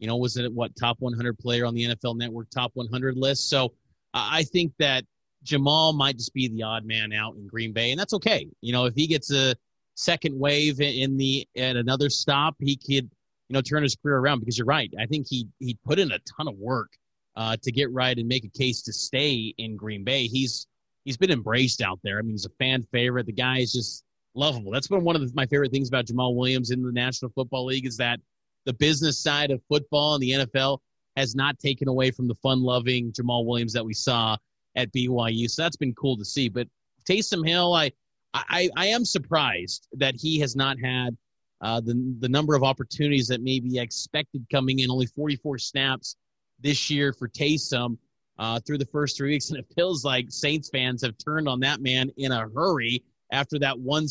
you 0.00 0.06
know, 0.06 0.16
was 0.16 0.36
it 0.36 0.52
what 0.52 0.74
top 0.74 0.96
100 0.98 1.38
player 1.38 1.66
on 1.66 1.74
the 1.74 1.84
NFL 1.84 2.16
Network 2.16 2.48
top 2.50 2.72
100 2.74 3.16
list? 3.16 3.48
So 3.48 3.74
I 4.12 4.42
think 4.42 4.72
that 4.78 5.04
Jamaal 5.44 5.94
might 5.94 6.16
just 6.16 6.34
be 6.34 6.48
the 6.48 6.62
odd 6.62 6.84
man 6.84 7.12
out 7.12 7.36
in 7.36 7.46
Green 7.46 7.72
Bay, 7.72 7.90
and 7.90 8.00
that's 8.00 8.14
okay. 8.14 8.48
You 8.62 8.72
know, 8.72 8.86
if 8.86 8.94
he 8.94 9.06
gets 9.06 9.30
a 9.30 9.54
second 9.94 10.38
wave 10.38 10.80
in 10.80 11.16
the 11.16 11.46
at 11.56 11.76
another 11.76 12.10
stop, 12.10 12.56
he 12.58 12.76
could 12.76 13.10
you 13.48 13.50
know 13.50 13.60
turn 13.60 13.82
his 13.82 13.94
career 13.94 14.16
around. 14.16 14.40
Because 14.40 14.58
you're 14.58 14.66
right, 14.66 14.92
I 14.98 15.06
think 15.06 15.26
he 15.28 15.46
he 15.58 15.78
put 15.84 15.98
in 15.98 16.10
a 16.12 16.18
ton 16.36 16.48
of 16.48 16.56
work 16.56 16.90
uh, 17.36 17.56
to 17.62 17.70
get 17.70 17.92
right 17.92 18.16
and 18.16 18.26
make 18.26 18.44
a 18.44 18.58
case 18.58 18.82
to 18.82 18.92
stay 18.92 19.54
in 19.58 19.76
Green 19.76 20.02
Bay. 20.02 20.26
He's 20.26 20.66
he's 21.04 21.16
been 21.16 21.30
embraced 21.30 21.82
out 21.82 22.00
there. 22.02 22.18
I 22.18 22.22
mean, 22.22 22.32
he's 22.32 22.46
a 22.46 22.50
fan 22.58 22.82
favorite. 22.90 23.26
The 23.26 23.32
guy 23.32 23.58
is 23.58 23.72
just 23.72 24.04
lovable. 24.34 24.72
That's 24.72 24.88
been 24.88 25.04
one 25.04 25.16
of 25.16 25.22
the, 25.22 25.30
my 25.34 25.46
favorite 25.46 25.72
things 25.72 25.88
about 25.88 26.06
Jamaal 26.06 26.34
Williams 26.36 26.70
in 26.70 26.82
the 26.82 26.92
National 26.92 27.30
Football 27.34 27.66
League 27.66 27.86
is 27.86 27.96
that 27.98 28.20
the 28.66 28.72
business 28.72 29.18
side 29.18 29.50
of 29.50 29.62
football 29.68 30.14
and 30.14 30.22
the 30.22 30.30
NFL 30.30 30.78
has 31.16 31.34
not 31.34 31.58
taken 31.58 31.88
away 31.88 32.10
from 32.10 32.28
the 32.28 32.34
fun 32.36 32.62
loving 32.62 33.12
Jamaal 33.12 33.44
Williams 33.44 33.72
that 33.72 33.84
we 33.84 33.94
saw 33.94 34.36
at 34.76 34.92
BYU. 34.92 35.50
So 35.50 35.62
that's 35.62 35.76
been 35.76 35.94
cool 35.94 36.16
to 36.16 36.24
see. 36.24 36.48
But 36.48 36.68
Taysom 37.08 37.46
Hill, 37.46 37.74
I, 37.74 37.90
I, 38.32 38.70
I 38.76 38.86
am 38.86 39.04
surprised 39.04 39.88
that 39.92 40.14
he 40.14 40.38
has 40.40 40.54
not 40.54 40.78
had 40.78 41.16
uh, 41.60 41.80
the, 41.80 42.16
the 42.20 42.28
number 42.28 42.54
of 42.54 42.62
opportunities 42.62 43.28
that 43.28 43.42
maybe 43.42 43.78
expected 43.78 44.46
coming 44.50 44.78
in. 44.78 44.90
Only 44.90 45.06
44 45.06 45.58
snaps 45.58 46.16
this 46.60 46.90
year 46.90 47.12
for 47.12 47.28
Taysom 47.28 47.98
uh, 48.38 48.60
through 48.60 48.78
the 48.78 48.86
first 48.86 49.16
three 49.16 49.30
weeks. 49.30 49.50
And 49.50 49.58
it 49.58 49.66
feels 49.74 50.04
like 50.04 50.26
Saints 50.30 50.70
fans 50.70 51.02
have 51.02 51.16
turned 51.18 51.48
on 51.48 51.60
that 51.60 51.80
man 51.80 52.10
in 52.16 52.32
a 52.32 52.48
hurry 52.48 53.02
after 53.32 53.58
that 53.58 53.78
one 53.78 54.06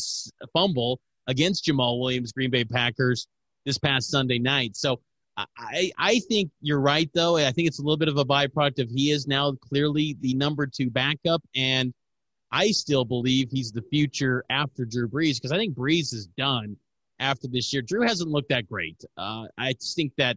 fumble 0.52 1.00
against 1.26 1.64
Jamaal 1.64 2.00
Williams, 2.00 2.32
Green 2.32 2.50
Bay 2.50 2.64
Packers 2.64 3.26
this 3.64 3.78
past 3.78 4.10
Sunday 4.10 4.38
night. 4.38 4.76
So 4.76 5.00
I, 5.56 5.90
I 5.98 6.18
think 6.28 6.50
you're 6.60 6.80
right, 6.80 7.10
though. 7.14 7.36
I 7.36 7.52
think 7.52 7.68
it's 7.68 7.78
a 7.78 7.82
little 7.82 7.96
bit 7.96 8.08
of 8.08 8.18
a 8.18 8.24
byproduct 8.24 8.80
of 8.80 8.90
he 8.90 9.10
is 9.10 9.26
now 9.26 9.52
clearly 9.52 10.16
the 10.20 10.34
number 10.34 10.66
two 10.66 10.90
backup, 10.90 11.42
and 11.54 11.92
I 12.52 12.72
still 12.72 13.04
believe 13.04 13.50
he's 13.50 13.72
the 13.72 13.82
future 13.82 14.44
after 14.50 14.84
Drew 14.84 15.08
Brees 15.08 15.36
because 15.36 15.52
I 15.52 15.56
think 15.56 15.74
Brees 15.74 16.12
is 16.12 16.26
done 16.36 16.76
after 17.18 17.48
this 17.48 17.72
year. 17.72 17.82
Drew 17.82 18.02
hasn't 18.02 18.30
looked 18.30 18.48
that 18.48 18.68
great. 18.68 19.02
Uh, 19.16 19.46
I 19.56 19.74
just 19.74 19.96
think 19.96 20.12
that 20.16 20.36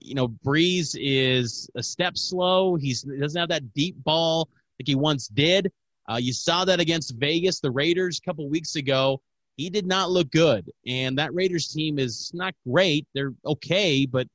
you 0.00 0.14
know 0.14 0.28
Brees 0.28 0.96
is 0.98 1.68
a 1.74 1.82
step 1.82 2.16
slow. 2.16 2.76
He's, 2.76 3.02
he 3.02 3.18
doesn't 3.18 3.40
have 3.40 3.48
that 3.48 3.72
deep 3.74 3.96
ball 4.04 4.48
like 4.78 4.86
he 4.86 4.94
once 4.94 5.28
did. 5.28 5.72
Uh, 6.10 6.18
you 6.20 6.32
saw 6.32 6.64
that 6.64 6.80
against 6.80 7.14
Vegas, 7.16 7.60
the 7.60 7.70
Raiders, 7.70 8.18
a 8.18 8.28
couple 8.28 8.48
weeks 8.48 8.76
ago 8.76 9.20
he 9.56 9.70
did 9.70 9.86
not 9.86 10.10
look 10.10 10.30
good. 10.30 10.70
And 10.86 11.18
that 11.18 11.34
Raiders 11.34 11.68
team 11.68 11.98
is 11.98 12.30
not 12.34 12.54
great. 12.66 13.06
They're 13.14 13.34
okay, 13.44 14.06
but 14.06 14.26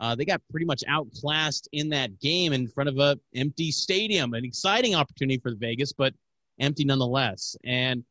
uh, 0.00 0.14
they 0.14 0.24
got 0.24 0.42
pretty 0.50 0.66
much 0.66 0.82
outclassed 0.88 1.68
in 1.72 1.88
that 1.90 2.20
game 2.20 2.52
in 2.52 2.68
front 2.68 2.88
of 2.88 2.98
a 2.98 3.18
empty 3.34 3.70
stadium. 3.70 4.34
An 4.34 4.44
exciting 4.44 4.94
opportunity 4.94 5.38
for 5.38 5.54
Vegas, 5.54 5.92
but 5.92 6.12
empty 6.58 6.84
nonetheless. 6.84 7.56
And 7.64 8.04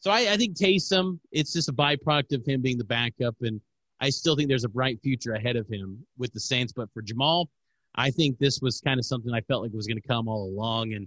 so 0.00 0.10
I, 0.10 0.32
I 0.32 0.36
think 0.36 0.56
Taysom, 0.56 1.18
it's 1.32 1.52
just 1.52 1.68
a 1.68 1.72
byproduct 1.72 2.34
of 2.34 2.44
him 2.44 2.62
being 2.62 2.78
the 2.78 2.84
backup, 2.84 3.36
and 3.40 3.60
I 4.00 4.10
still 4.10 4.34
think 4.34 4.48
there's 4.48 4.64
a 4.64 4.68
bright 4.68 4.98
future 5.02 5.34
ahead 5.34 5.56
of 5.56 5.68
him 5.68 6.04
with 6.16 6.32
the 6.32 6.40
Saints. 6.40 6.72
But 6.72 6.88
for 6.94 7.02
Jamaal, 7.02 7.46
I 7.94 8.10
think 8.10 8.38
this 8.38 8.60
was 8.60 8.80
kind 8.80 8.98
of 8.98 9.04
something 9.04 9.32
I 9.32 9.42
felt 9.42 9.62
like 9.62 9.72
was 9.72 9.86
going 9.86 10.00
to 10.00 10.08
come 10.08 10.28
all 10.28 10.44
along, 10.44 10.94
and 10.94 11.06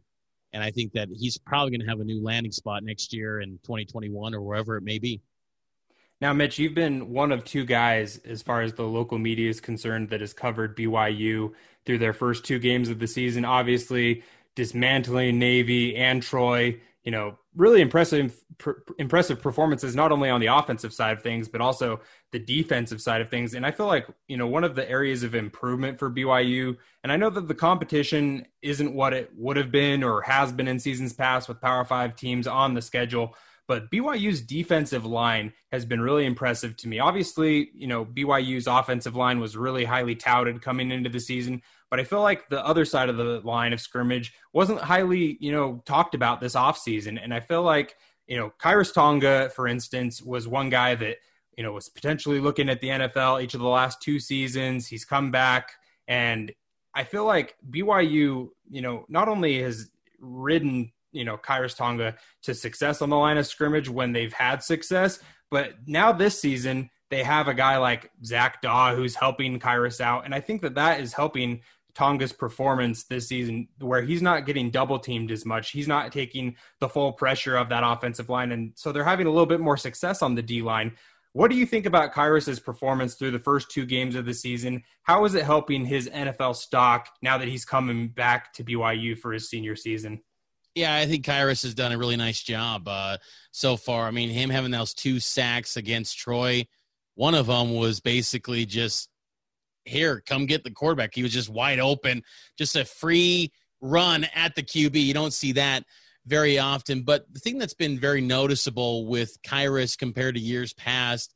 and 0.54 0.64
I 0.64 0.72
think 0.72 0.94
that 0.94 1.10
he's 1.12 1.38
probably 1.38 1.72
going 1.72 1.82
to 1.82 1.88
have 1.88 2.00
a 2.00 2.04
new 2.04 2.24
landing 2.24 2.52
spot 2.52 2.84
next 2.84 3.14
year 3.14 3.42
in 3.42 3.60
2021 3.64 4.34
or 4.34 4.42
wherever 4.42 4.78
it 4.78 4.84
may 4.84 5.00
be. 5.00 5.22
Now, 6.22 6.32
Mitch, 6.32 6.58
you've 6.58 6.76
been 6.76 7.12
one 7.12 7.32
of 7.32 7.44
two 7.44 7.66
guys, 7.66 8.18
as 8.20 8.42
far 8.42 8.62
as 8.62 8.74
the 8.74 8.84
local 8.84 9.18
media 9.18 9.50
is 9.50 9.60
concerned, 9.60 10.10
that 10.10 10.22
has 10.22 10.34
covered 10.34 10.78
BYU 10.78 11.52
through 11.86 11.98
their 11.98 12.14
first 12.14 12.46
two 12.46 12.60
games 12.60 12.88
of 12.90 13.00
the 13.00 13.08
season. 13.08 13.44
Obviously, 13.44 14.24
dismantling 14.56 15.40
Navy 15.40 15.96
and 15.96 16.22
Troy 16.22 16.80
you 17.04 17.12
know, 17.12 17.38
really 17.56 17.82
impressive 17.82 18.42
pr- 18.58 18.72
impressive 18.98 19.42
performances 19.42 19.96
not 19.96 20.12
only 20.12 20.30
on 20.30 20.40
the 20.40 20.48
offensive 20.48 20.94
side 20.94 21.18
of 21.18 21.24
things 21.24 21.48
but 21.48 21.62
also 21.62 22.00
the 22.32 22.40
defensive 22.40 23.02
side 23.02 23.22
of 23.22 23.30
things. 23.30 23.54
And 23.54 23.66
I 23.66 23.72
feel 23.72 23.88
like 23.88 24.08
you 24.28 24.38
know 24.38 24.48
one 24.48 24.64
of 24.64 24.76
the 24.76 24.90
areas 24.90 25.24
of 25.24 25.36
improvement 25.36 26.00
for 26.00 26.10
BYU, 26.10 26.78
and 27.04 27.12
I 27.12 27.18
know 27.18 27.30
that 27.30 27.48
the 27.48 27.56
competition 27.56 28.46
isn't 28.62 28.94
what 28.94 29.14
it 29.14 29.32
would 29.36 29.58
have 29.58 29.72
been 29.72 30.04
or 30.04 30.22
has 30.22 30.52
been 30.52 30.68
in 30.68 30.80
seasons 30.80 31.14
past 31.14 31.48
with 31.48 31.62
Power 31.62 31.86
Five 31.86 32.16
teams 32.16 32.48
on 32.48 32.74
the 32.74 32.82
schedule. 32.82 33.36
But 33.68 33.90
BYU's 33.92 34.42
defensive 34.42 35.06
line 35.06 35.54
has 35.72 35.86
been 35.86 36.02
really 36.02 36.26
impressive 36.26 36.76
to 36.78 36.88
me. 36.88 37.00
Obviously, 37.00 37.70
you 37.74 37.88
know, 37.88 38.06
BYU's 38.06 38.68
offensive 38.68 39.16
line 39.16 39.40
was 39.40 39.56
really 39.56 39.86
highly 39.86 40.16
touted 40.16 40.62
coming 40.62 40.92
into 40.92 41.10
the 41.10 41.20
season, 41.20 41.62
but 41.90 42.00
I 42.00 42.04
feel 42.04 42.22
like 42.22 42.50
the 42.50 42.66
other 42.66 42.84
side 42.86 43.10
of 43.10 43.18
the 43.18 43.40
line 43.44 43.72
of 43.72 43.80
scrimmage 43.80 44.34
wasn't 44.52 44.82
highly, 44.82 45.38
you 45.40 45.52
know, 45.52 45.82
talked 45.86 46.14
about 46.14 46.42
this 46.42 46.56
offseason. 46.56 47.20
And 47.24 47.34
I 47.34 47.40
feel 47.40 47.64
like, 47.64 47.96
you 48.28 48.38
know, 48.38 48.52
Khyiris 48.62 48.94
Tonga, 48.94 49.50
for 49.56 49.68
instance, 49.68 50.22
was 50.22 50.48
one 50.48 50.70
guy 50.70 50.96
that, 50.96 51.18
you 51.58 51.64
know, 51.64 51.72
was 51.72 51.90
potentially 51.90 52.40
looking 52.40 52.68
at 52.68 52.82
the 52.82 52.90
NFL 52.90 53.44
each 53.44 53.54
of 53.54 53.62
the 53.62 53.68
last 53.68 54.02
two 54.02 54.20
seasons. 54.20 54.88
He's 54.88 55.06
come 55.06 55.32
back 55.32 55.72
and 56.08 56.52
I 56.96 57.04
feel 57.04 57.26
like 57.26 57.56
BYU, 57.70 58.50
you 58.70 58.82
know, 58.82 59.06
not 59.08 59.28
only 59.28 59.62
has 59.62 59.90
ridden 60.20 60.92
you 61.14 61.24
know 61.24 61.38
Khyiris 61.38 61.78
Tonga 61.78 62.16
to 62.44 62.54
success 62.54 63.02
on 63.02 63.10
the 63.10 63.18
line 63.18 63.38
of 63.38 63.48
scrimmage 63.48 63.90
when 63.90 64.12
they've 64.12 64.34
had 64.34 64.64
success. 64.64 65.20
But 65.50 65.76
now 65.88 66.12
this 66.12 66.40
season 66.40 66.90
they 67.10 67.24
have 67.24 67.48
a 67.48 67.54
guy 67.54 67.78
like 67.78 68.10
Zac 68.26 68.62
Dawe 68.62 68.96
who's 68.96 69.16
helping 69.16 69.60
Khyiris 69.60 70.02
out, 70.02 70.26
and 70.26 70.34
I 70.34 70.40
think 70.40 70.62
that 70.64 70.76
that 70.76 71.00
is 71.00 71.14
helping 71.14 71.62
Tonga's 71.94 72.34
performance 72.34 73.04
this 73.04 73.28
season, 73.28 73.68
where 73.80 74.02
he's 74.02 74.22
not 74.22 74.46
getting 74.46 74.72
double 74.72 74.98
teamed 74.98 75.32
as 75.32 75.46
much. 75.46 75.72
He's 75.72 75.88
not 75.88 76.12
taking 76.12 76.56
the 76.80 76.90
full 76.90 77.14
pressure 77.14 77.56
of 77.56 77.70
that 77.70 77.84
offensive 77.86 78.30
line, 78.30 78.52
and 78.52 78.74
so 78.76 78.92
they're 78.92 79.04
having 79.04 79.28
a 79.28 79.30
little 79.30 79.46
bit 79.46 79.60
more 79.60 79.78
success 79.78 80.22
on 80.22 80.36
the 80.36 80.42
D 80.42 80.62
line. 80.62 80.94
What 81.34 81.50
do 81.50 81.58
you 81.58 81.66
think 81.66 81.88
about 81.88 82.14
Khyiris's 82.14 82.60
performance 82.60 83.16
through 83.16 83.32
the 83.32 83.40
first 83.40 83.72
two 83.72 83.88
games 83.88 84.16
of 84.16 84.26
the 84.26 84.36
season? 84.36 84.84
How 85.02 85.26
is 85.26 85.34
it 85.34 85.44
helping 85.44 85.84
his 85.84 86.08
NFL 86.10 86.56
stock 86.56 87.10
now 87.24 87.40
that 87.40 87.48
he's 87.48 87.66
coming 87.66 88.10
back 88.10 88.54
to 88.54 88.64
BYU 88.64 89.18
for 89.18 89.34
his 89.34 89.50
senior 89.50 89.76
season? 89.76 90.22
Yeah, 90.76 90.96
I 90.96 91.06
think 91.06 91.26
Khyiris 91.26 91.64
has 91.64 91.76
done 91.76 91.92
a 91.92 91.98
really 91.98 92.16
nice 92.16 92.42
job 92.42 92.88
uh, 92.88 93.18
so 93.52 93.78
far. 93.78 94.08
I 94.08 94.12
mean, 94.12 94.30
him 94.30 94.50
having 94.50 94.72
those 94.72 94.94
two 94.94 95.20
sacks 95.20 95.78
against 95.78 96.18
Troy, 96.18 96.66
one 97.16 97.36
of 97.36 97.46
them 97.46 97.76
was 97.76 98.00
basically 98.00 98.66
just 98.66 99.10
here, 99.86 100.24
come 100.26 100.48
get 100.48 100.64
the 100.64 100.72
quarterback. 100.72 101.14
He 101.14 101.22
was 101.22 101.34
just 101.34 101.50
wide 101.50 101.80
open, 101.80 102.24
just 102.58 102.76
a 102.76 102.86
free 102.86 103.52
run 103.82 104.26
at 104.34 104.56
the 104.56 104.64
QB. 104.64 104.96
You 104.96 105.14
don't 105.14 105.34
see 105.34 105.52
that 105.54 105.84
very 106.26 106.58
often. 106.58 107.04
But 107.04 107.32
the 107.32 107.40
thing 107.40 107.60
that's 107.60 107.76
been 107.76 108.00
very 108.00 108.22
noticeable 108.22 109.06
with 109.06 109.38
Khyiris 109.44 109.98
compared 109.98 110.36
to 110.36 110.42
years 110.42 110.74
past 110.74 111.36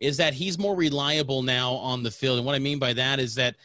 is 0.00 0.16
that 0.16 0.32
he's 0.32 0.58
more 0.58 0.76
reliable 0.76 1.42
now 1.42 1.72
on 1.74 2.02
the 2.02 2.10
field. 2.10 2.38
And 2.38 2.46
what 2.46 2.54
I 2.54 2.60
mean 2.60 2.78
by 2.78 2.94
that 2.94 3.18
is 3.18 3.34
that, 3.34 3.56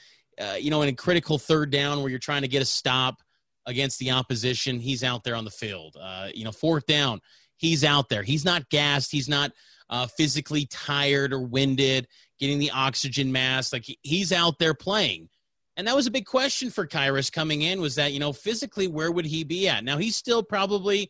uh, 0.41 0.55
you 0.59 0.71
know, 0.71 0.81
in 0.81 0.89
a 0.89 0.93
critical 0.93 1.37
third 1.37 1.69
down 1.69 2.01
where 2.01 2.09
you're 2.09 2.19
trying 2.19 2.41
to 2.41 2.47
get 2.47 2.61
a 2.61 2.65
stop 2.65 3.21
against 3.65 3.99
the 3.99 4.11
opposition, 4.11 4.79
he's 4.79 5.03
out 5.03 5.23
there 5.23 5.35
on 5.35 5.45
the 5.45 5.51
field. 5.51 5.97
Uh, 5.99 6.29
you 6.33 6.43
know, 6.43 6.51
fourth 6.51 6.85
down, 6.85 7.21
he's 7.57 7.83
out 7.83 8.09
there. 8.09 8.23
He's 8.23 8.45
not 8.45 8.69
gassed. 8.69 9.11
He's 9.11 9.29
not 9.29 9.51
uh, 9.89 10.07
physically 10.07 10.65
tired 10.65 11.33
or 11.33 11.41
winded, 11.41 12.07
getting 12.39 12.59
the 12.59 12.71
oxygen 12.71 13.31
mask. 13.31 13.73
Like 13.73 13.85
he's 14.01 14.31
out 14.31 14.59
there 14.59 14.73
playing. 14.73 15.29
And 15.75 15.87
that 15.87 15.95
was 15.95 16.05
a 16.05 16.11
big 16.11 16.25
question 16.25 16.69
for 16.69 16.85
Khyiris 16.85 17.31
coming 17.31 17.63
in 17.63 17.81
was 17.81 17.95
that, 17.95 18.13
you 18.13 18.19
know, 18.19 18.31
physically, 18.31 18.87
where 18.87 19.11
would 19.11 19.25
he 19.25 19.43
be 19.43 19.67
at? 19.67 19.83
Now, 19.83 19.97
he's 19.97 20.15
still 20.15 20.43
probably 20.43 21.09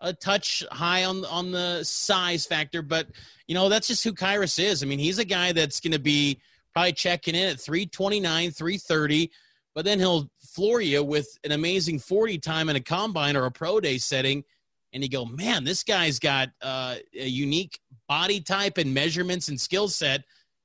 a 0.00 0.12
touch 0.12 0.64
high 0.70 1.04
on, 1.04 1.24
on 1.24 1.50
the 1.50 1.82
size 1.82 2.46
factor, 2.46 2.82
but, 2.82 3.08
you 3.48 3.54
know, 3.54 3.68
that's 3.68 3.88
just 3.88 4.04
who 4.04 4.12
Khyiris 4.12 4.62
is. 4.62 4.82
I 4.82 4.86
mean, 4.86 5.00
he's 5.00 5.18
a 5.18 5.24
guy 5.24 5.52
that's 5.52 5.80
going 5.80 5.92
to 5.92 5.98
be 5.98 6.40
probably 6.72 6.92
checking 6.92 7.34
in 7.34 7.48
at 7.48 7.60
329, 7.60 8.50
330, 8.52 9.30
but 9.74 9.84
then 9.84 9.98
he'll 9.98 10.30
floor 10.54 10.80
you 10.80 11.02
with 11.02 11.36
an 11.44 11.52
amazing 11.52 11.98
40 11.98 12.38
time 12.38 12.68
in 12.68 12.76
a 12.76 12.80
combine 12.80 13.36
or 13.36 13.46
a 13.46 13.50
pro 13.50 13.80
day 13.80 13.98
setting. 13.98 14.44
And 14.92 15.02
you 15.02 15.08
go, 15.08 15.24
man, 15.24 15.64
this 15.64 15.82
guy's 15.82 16.20
got 16.20 16.50
uh, 16.62 16.96
a 17.18 17.26
unique 17.26 17.80
body 18.08 18.40
type 18.40 18.78
and 18.78 18.94
measurements 18.94 19.48
and 19.48 19.60
skill 19.60 19.88
set 19.88 20.22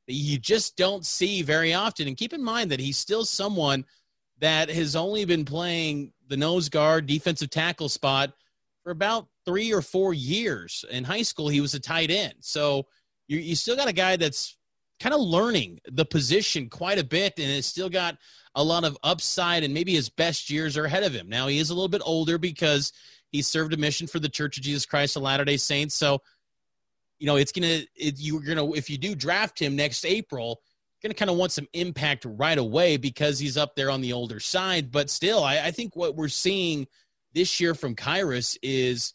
that 0.08 0.14
you 0.14 0.38
just 0.38 0.78
don't 0.78 1.06
see 1.06 1.42
very 1.42 1.74
often. 1.74 2.08
And 2.08 2.16
keep 2.16 2.34
in 2.34 2.44
mind 2.44 2.72
that 2.72 2.80
he's 2.80 2.98
still 2.98 3.26
someone 3.26 3.86
that 4.40 4.70
has 4.70 4.96
only 4.96 5.26
been 5.26 5.46
playing 5.46 6.14
the 6.28 6.38
nose 6.38 6.70
guard 6.70 7.08
defensive 7.08 7.50
tackle 7.50 7.90
spot 7.90 8.32
for 8.84 8.92
about 8.92 9.28
three 9.46 9.74
or 9.74 9.82
four 9.82 10.14
years. 10.14 10.86
In 10.92 11.04
high 11.04 11.24
school, 11.24 11.50
he 11.50 11.62
was 11.62 11.74
a 11.74 11.80
tight 11.80 12.12
end. 12.12 12.36
So 12.40 12.86
you, 13.28 13.40
you 13.40 13.56
still 13.56 13.76
got 13.76 13.88
a 13.88 13.94
guy 13.94 14.16
that's 14.16 14.58
kind 15.00 15.16
of 15.16 15.22
learning 15.22 15.80
the 15.92 16.06
position 16.06 16.70
quite 16.70 17.00
a 17.00 17.04
bit 17.04 17.34
and 17.38 17.48
has 17.48 17.66
still 17.66 17.90
got 17.90 18.18
a 18.56 18.64
lot 18.64 18.84
of 18.84 18.98
upside 19.04 19.64
and 19.64 19.74
maybe 19.74 19.94
his 19.94 20.10
best 20.10 20.50
years 20.50 20.78
are 20.78 20.86
ahead 20.86 21.04
of 21.04 21.14
him. 21.14 21.30
Now 21.30 21.48
he 21.48 21.60
is 21.60 21.70
a 21.70 21.74
little 21.74 21.90
bit 21.90 22.02
older 22.04 22.38
because 22.38 22.92
he 23.32 23.42
served 23.42 23.74
a 23.74 23.78
mission 23.78 24.08
for 24.08 24.20
the 24.20 24.30
Church 24.30 24.58
of 24.58 24.64
Jesus 24.64 24.86
Christ 24.86 25.16
of 25.16 25.22
Latter-day 25.22 25.58
Saints. 25.58 25.96
So 25.96 26.22
you 27.20 27.28
know, 27.28 27.36
it's 27.36 27.52
gonna 27.52 27.82
you're 27.96 28.42
gonna 28.42 28.72
if 28.72 28.90
you 28.90 28.98
do 28.98 29.14
draft 29.14 29.62
him 29.62 29.76
next 29.76 30.06
April, 30.06 30.62
gonna 31.04 31.14
kind 31.14 31.30
of 31.30 31.38
want 31.38 31.52
some 31.52 31.68
impact 31.74 32.26
right 32.26 32.58
away 32.58 32.98
because 32.98 33.38
he's 33.40 33.58
up 33.58 33.76
there 33.76 33.92
on 33.92 34.02
the 34.02 34.14
older 34.14 34.40
side. 34.40 34.92
But 34.92 35.10
still, 35.10 35.44
I, 35.44 35.60
I 35.60 35.72
think 35.72 35.96
what 35.96 36.16
we're 36.16 36.30
seeing 36.30 36.88
this 37.34 37.60
year 37.60 37.76
from 37.76 37.96
Khyiris 37.96 38.58
is 38.64 39.14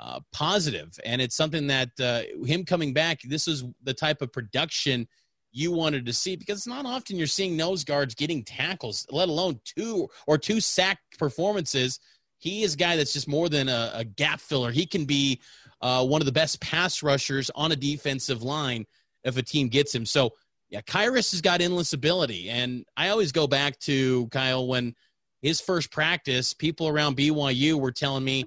uh, 0.00 0.20
positive, 0.32 0.98
and 1.04 1.22
it's 1.22 1.36
something 1.36 1.68
that 1.68 1.90
uh, 2.00 2.22
him 2.44 2.64
coming 2.64 2.92
back. 2.92 3.20
This 3.22 3.46
is 3.46 3.64
the 3.84 3.94
type 3.94 4.20
of 4.20 4.32
production 4.32 5.06
you 5.54 5.70
wanted 5.70 6.04
to 6.04 6.12
see 6.12 6.34
because 6.34 6.58
it's 6.58 6.66
not 6.66 6.84
often 6.84 7.16
you're 7.16 7.28
seeing 7.28 7.56
nose 7.56 7.84
guards 7.84 8.16
getting 8.16 8.42
tackles, 8.42 9.06
let 9.10 9.28
alone 9.28 9.60
two 9.64 10.08
or 10.26 10.36
two 10.36 10.60
sack 10.60 10.98
performances. 11.16 12.00
He 12.38 12.64
is 12.64 12.74
a 12.74 12.76
guy 12.76 12.96
that's 12.96 13.12
just 13.12 13.28
more 13.28 13.48
than 13.48 13.68
a, 13.68 13.92
a 13.94 14.04
gap 14.04 14.40
filler. 14.40 14.72
He 14.72 14.84
can 14.84 15.04
be 15.04 15.40
uh, 15.80 16.04
one 16.04 16.20
of 16.20 16.26
the 16.26 16.32
best 16.32 16.60
pass 16.60 17.04
rushers 17.04 17.50
on 17.54 17.70
a 17.70 17.76
defensive 17.76 18.42
line 18.42 18.84
if 19.22 19.36
a 19.36 19.42
team 19.42 19.68
gets 19.68 19.94
him. 19.94 20.04
So, 20.04 20.30
yeah, 20.70 20.80
Khyiris 20.80 21.30
has 21.30 21.40
got 21.40 21.60
endless 21.60 21.92
ability. 21.92 22.50
And 22.50 22.84
I 22.96 23.10
always 23.10 23.30
go 23.30 23.46
back 23.46 23.78
to 23.80 24.26
Kyle 24.28 24.66
when 24.66 24.94
his 25.40 25.60
first 25.60 25.92
practice, 25.92 26.52
people 26.52 26.88
around 26.88 27.16
BYU 27.16 27.78
were 27.78 27.92
telling 27.92 28.24
me 28.24 28.44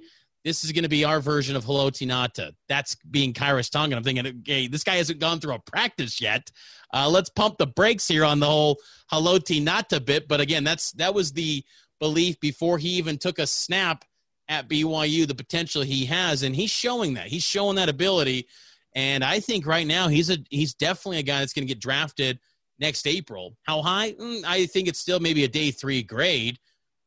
this 0.47 0.63
is 0.63 0.71
going 0.71 0.83
to 0.83 0.89
be 0.89 1.03
our 1.03 1.19
version 1.19 1.57
of 1.57 1.65
Haloti 1.65 2.07
Ngata. 2.07 2.53
That's 2.69 2.95
being 3.11 3.33
Khyiris 3.33 3.69
Tonga. 3.69 3.97
I'm 3.97 4.03
thinking, 4.03 4.43
hey, 4.45 4.67
this 4.67 4.81
guy 4.81 4.95
hasn't 4.95 5.19
gone 5.19 5.41
through 5.41 5.55
a 5.55 5.59
practice 5.59 6.21
yet. 6.21 6.49
Uh, 6.93 7.09
let's 7.09 7.29
pump 7.29 7.57
the 7.57 7.67
brakes 7.67 8.07
here 8.07 8.23
on 8.23 8.39
the 8.39 8.45
whole 8.45 8.77
Haloti 9.11 9.61
Ngata 9.61 10.05
bit. 10.05 10.29
But 10.29 10.39
again, 10.39 10.63
that's 10.63 10.93
that 10.93 11.13
was 11.13 11.33
the 11.33 11.65
belief 11.99 12.39
before 12.39 12.77
he 12.77 12.91
even 12.91 13.17
took 13.17 13.39
a 13.39 13.45
snap 13.45 14.05
at 14.47 14.69
BYU, 14.69 15.27
the 15.27 15.35
potential 15.35 15.81
he 15.81 16.05
has, 16.05 16.43
and 16.43 16.55
he's 16.55 16.71
showing 16.71 17.15
that. 17.15 17.27
He's 17.27 17.43
showing 17.43 17.75
that 17.75 17.89
ability, 17.89 18.47
and 18.95 19.25
I 19.25 19.41
think 19.41 19.67
right 19.67 19.85
now 19.85 20.07
he's 20.07 20.29
a 20.29 20.37
he's 20.49 20.73
definitely 20.73 21.19
a 21.19 21.23
guy 21.23 21.39
that's 21.39 21.51
going 21.51 21.67
to 21.67 21.73
get 21.73 21.81
drafted 21.81 22.39
next 22.79 23.05
April. 23.05 23.57
How 23.63 23.81
high? 23.81 24.13
Mm, 24.13 24.45
I 24.45 24.65
think 24.67 24.87
it's 24.87 24.99
still 24.99 25.19
maybe 25.19 25.43
a 25.43 25.49
day 25.49 25.71
three 25.71 26.03
grade, 26.03 26.57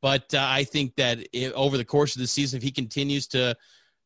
but 0.03 0.33
uh, 0.35 0.47
I 0.49 0.65
think 0.65 0.97
that 0.97 1.19
if, 1.33 1.53
over 1.53 1.77
the 1.77 1.85
course 1.85 2.17
of 2.17 2.21
the 2.21 2.27
season, 2.27 2.57
if 2.57 2.63
he 2.63 2.71
continues 2.71 3.27
to 3.29 3.57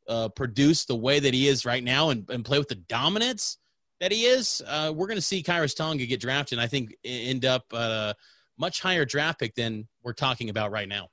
uh, 0.08 0.28
produce 0.30 0.84
the 0.84 0.96
way 0.96 1.20
that 1.20 1.34
he 1.34 1.48
is 1.48 1.64
right 1.64 1.82
now 1.82 2.10
and, 2.10 2.28
and 2.30 2.44
play 2.44 2.58
with 2.58 2.68
the 2.68 2.74
dominance 2.74 3.58
that 4.00 4.12
he 4.12 4.24
is, 4.24 4.62
uh, 4.66 4.92
we're 4.94 5.06
going 5.06 5.16
to 5.16 5.22
see 5.22 5.42
Khyiris 5.42 5.76
Tonga 5.76 6.06
get 6.06 6.20
drafted. 6.20 6.58
And 6.58 6.64
I 6.64 6.68
think 6.68 6.94
end 7.04 7.44
up 7.44 7.64
a 7.72 8.14
much 8.58 8.80
higher 8.80 9.04
draft 9.04 9.40
pick 9.40 9.54
than 9.54 9.88
we're 10.02 10.12
talking 10.12 10.50
about 10.50 10.70
right 10.70 10.88
now. 10.88 11.08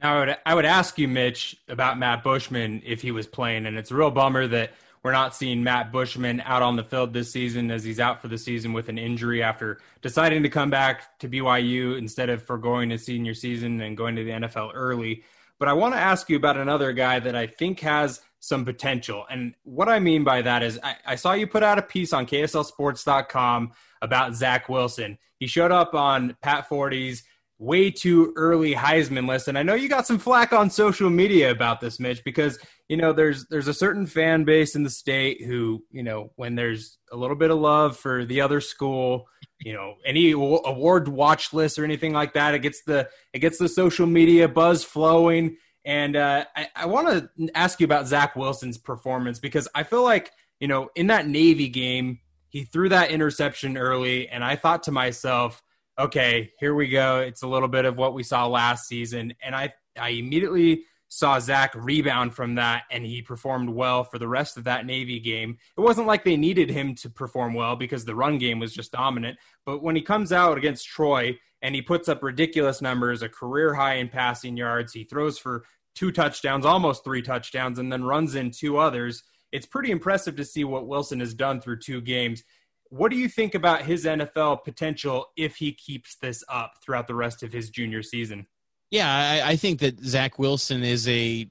Now, 0.00 0.16
I 0.16 0.20
would, 0.20 0.36
I 0.46 0.54
would 0.54 0.66
ask 0.66 0.98
you, 0.98 1.08
Mitch, 1.08 1.56
about 1.68 1.98
Matt 1.98 2.22
Bushman 2.22 2.82
if 2.84 3.00
he 3.00 3.12
was 3.12 3.26
playing, 3.26 3.66
and 3.66 3.78
it's 3.78 3.90
a 3.90 3.94
real 3.94 4.10
bummer 4.10 4.46
that 4.46 4.72
we're 5.06 5.12
not 5.12 5.36
seeing 5.36 5.62
Matt 5.62 5.92
Bushman 5.92 6.40
out 6.40 6.62
on 6.62 6.74
the 6.74 6.82
field 6.82 7.12
this 7.12 7.30
season 7.30 7.70
as 7.70 7.84
he's 7.84 8.00
out 8.00 8.20
for 8.20 8.26
the 8.26 8.36
season 8.36 8.72
with 8.72 8.88
an 8.88 8.98
injury 8.98 9.40
after 9.40 9.78
deciding 10.02 10.42
to 10.42 10.48
come 10.48 10.68
back 10.68 11.16
to 11.20 11.28
BYU 11.28 11.96
instead 11.96 12.28
of 12.28 12.42
foregoing 12.42 12.90
his 12.90 13.04
senior 13.04 13.32
season 13.32 13.80
and 13.82 13.96
going 13.96 14.16
to 14.16 14.24
the 14.24 14.32
NFL 14.32 14.72
early. 14.74 15.22
But 15.60 15.68
I 15.68 15.74
want 15.74 15.94
to 15.94 16.00
ask 16.00 16.28
you 16.28 16.36
about 16.36 16.56
another 16.56 16.92
guy 16.92 17.20
that 17.20 17.36
I 17.36 17.46
think 17.46 17.78
has 17.82 18.20
some 18.40 18.64
potential. 18.64 19.24
And 19.30 19.54
what 19.62 19.88
I 19.88 20.00
mean 20.00 20.24
by 20.24 20.42
that 20.42 20.64
is 20.64 20.80
I, 20.82 20.96
I 21.06 21.14
saw 21.14 21.34
you 21.34 21.46
put 21.46 21.62
out 21.62 21.78
a 21.78 21.82
piece 21.82 22.12
on 22.12 22.26
KSLSports.com 22.26 23.74
about 24.02 24.34
Zach 24.34 24.68
Wilson. 24.68 25.18
He 25.38 25.46
showed 25.46 25.70
up 25.70 25.94
on 25.94 26.36
Pat 26.42 26.68
Forde's 26.68 27.22
way 27.58 27.92
too 27.92 28.32
early 28.34 28.74
Heisman 28.74 29.28
list. 29.28 29.46
And 29.46 29.56
I 29.56 29.62
know 29.62 29.74
you 29.74 29.88
got 29.88 30.08
some 30.08 30.18
flack 30.18 30.52
on 30.52 30.68
social 30.68 31.10
media 31.10 31.52
about 31.52 31.80
this, 31.80 32.00
Mitch, 32.00 32.24
because 32.24 32.58
you 32.88 32.96
know 32.96 33.12
there's 33.12 33.46
there's 33.48 33.68
a 33.68 33.74
certain 33.74 34.06
fan 34.06 34.44
base 34.44 34.74
in 34.74 34.82
the 34.82 34.90
state 34.90 35.42
who 35.42 35.84
you 35.90 36.02
know 36.02 36.30
when 36.36 36.54
there's 36.54 36.98
a 37.12 37.16
little 37.16 37.36
bit 37.36 37.50
of 37.50 37.58
love 37.58 37.96
for 37.96 38.24
the 38.24 38.40
other 38.40 38.60
school, 38.60 39.26
you 39.60 39.72
know 39.72 39.94
any 40.04 40.32
award 40.32 41.08
watch 41.08 41.52
list 41.52 41.78
or 41.78 41.84
anything 41.84 42.12
like 42.12 42.34
that, 42.34 42.54
it 42.54 42.60
gets 42.60 42.82
the 42.84 43.08
it 43.32 43.40
gets 43.40 43.58
the 43.58 43.68
social 43.68 44.06
media 44.06 44.48
buzz 44.48 44.84
flowing. 44.84 45.56
And 45.84 46.16
uh, 46.16 46.44
I, 46.56 46.68
I 46.74 46.86
want 46.86 47.08
to 47.08 47.48
ask 47.54 47.78
you 47.78 47.84
about 47.84 48.08
Zach 48.08 48.34
Wilson's 48.34 48.76
performance 48.76 49.38
because 49.38 49.68
I 49.74 49.84
feel 49.84 50.02
like 50.02 50.30
you 50.60 50.68
know 50.68 50.90
in 50.94 51.08
that 51.08 51.26
Navy 51.26 51.68
game 51.68 52.20
he 52.48 52.64
threw 52.64 52.88
that 52.88 53.10
interception 53.10 53.76
early, 53.76 54.28
and 54.28 54.42
I 54.44 54.56
thought 54.56 54.84
to 54.84 54.92
myself 54.92 55.62
okay, 55.98 56.50
here 56.58 56.74
we 56.74 56.88
go. 56.88 57.20
It's 57.20 57.42
a 57.42 57.46
little 57.46 57.68
bit 57.68 57.84
of 57.84 57.96
what 57.96 58.14
we 58.14 58.22
saw 58.22 58.46
last 58.46 58.86
season. 58.86 59.34
And 59.42 59.54
I, 59.54 59.72
I 59.98 60.10
immediately 60.10 60.84
saw 61.08 61.38
Zach 61.38 61.72
rebound 61.74 62.34
from 62.34 62.56
that, 62.56 62.84
and 62.90 63.04
he 63.04 63.22
performed 63.22 63.70
well 63.70 64.04
for 64.04 64.18
the 64.18 64.28
rest 64.28 64.56
of 64.56 64.64
that 64.64 64.86
Navy 64.86 65.20
game. 65.20 65.56
It 65.76 65.80
wasn't 65.80 66.06
like 66.06 66.24
they 66.24 66.36
needed 66.36 66.70
him 66.70 66.94
to 66.96 67.10
perform 67.10 67.54
well 67.54 67.76
because 67.76 68.04
the 68.04 68.14
run 68.14 68.38
game 68.38 68.58
was 68.58 68.74
just 68.74 68.92
dominant. 68.92 69.38
But 69.64 69.82
when 69.82 69.96
he 69.96 70.02
comes 70.02 70.32
out 70.32 70.58
against 70.58 70.86
Troy 70.86 71.38
and 71.62 71.74
he 71.74 71.82
puts 71.82 72.08
up 72.08 72.22
ridiculous 72.22 72.82
numbers, 72.82 73.22
a 73.22 73.28
career 73.28 73.74
high 73.74 73.94
in 73.94 74.08
passing 74.08 74.56
yards, 74.56 74.92
he 74.92 75.04
throws 75.04 75.38
for 75.38 75.64
two 75.94 76.12
touchdowns, 76.12 76.66
almost 76.66 77.04
three 77.04 77.22
touchdowns, 77.22 77.78
and 77.78 77.92
then 77.92 78.04
runs 78.04 78.34
in 78.34 78.50
two 78.50 78.76
others. 78.76 79.22
It's 79.52 79.66
pretty 79.66 79.90
impressive 79.90 80.36
to 80.36 80.44
see 80.44 80.64
what 80.64 80.88
Wilson 80.88 81.20
has 81.20 81.34
done 81.34 81.60
through 81.60 81.78
two 81.78 82.00
games. 82.00 82.42
What 82.88 83.10
do 83.10 83.16
you 83.16 83.28
think 83.28 83.54
about 83.54 83.82
his 83.82 84.04
NFL 84.04 84.64
potential 84.64 85.26
if 85.36 85.56
he 85.56 85.72
keeps 85.72 86.16
this 86.16 86.44
up 86.48 86.74
throughout 86.82 87.06
the 87.06 87.14
rest 87.14 87.42
of 87.42 87.52
his 87.52 87.70
junior 87.70 88.02
season? 88.02 88.46
Yeah, 88.90 89.42
I, 89.44 89.50
I 89.50 89.56
think 89.56 89.80
that 89.80 90.00
Zach 90.00 90.38
Wilson 90.38 90.82
is 90.82 91.08
a 91.08 91.48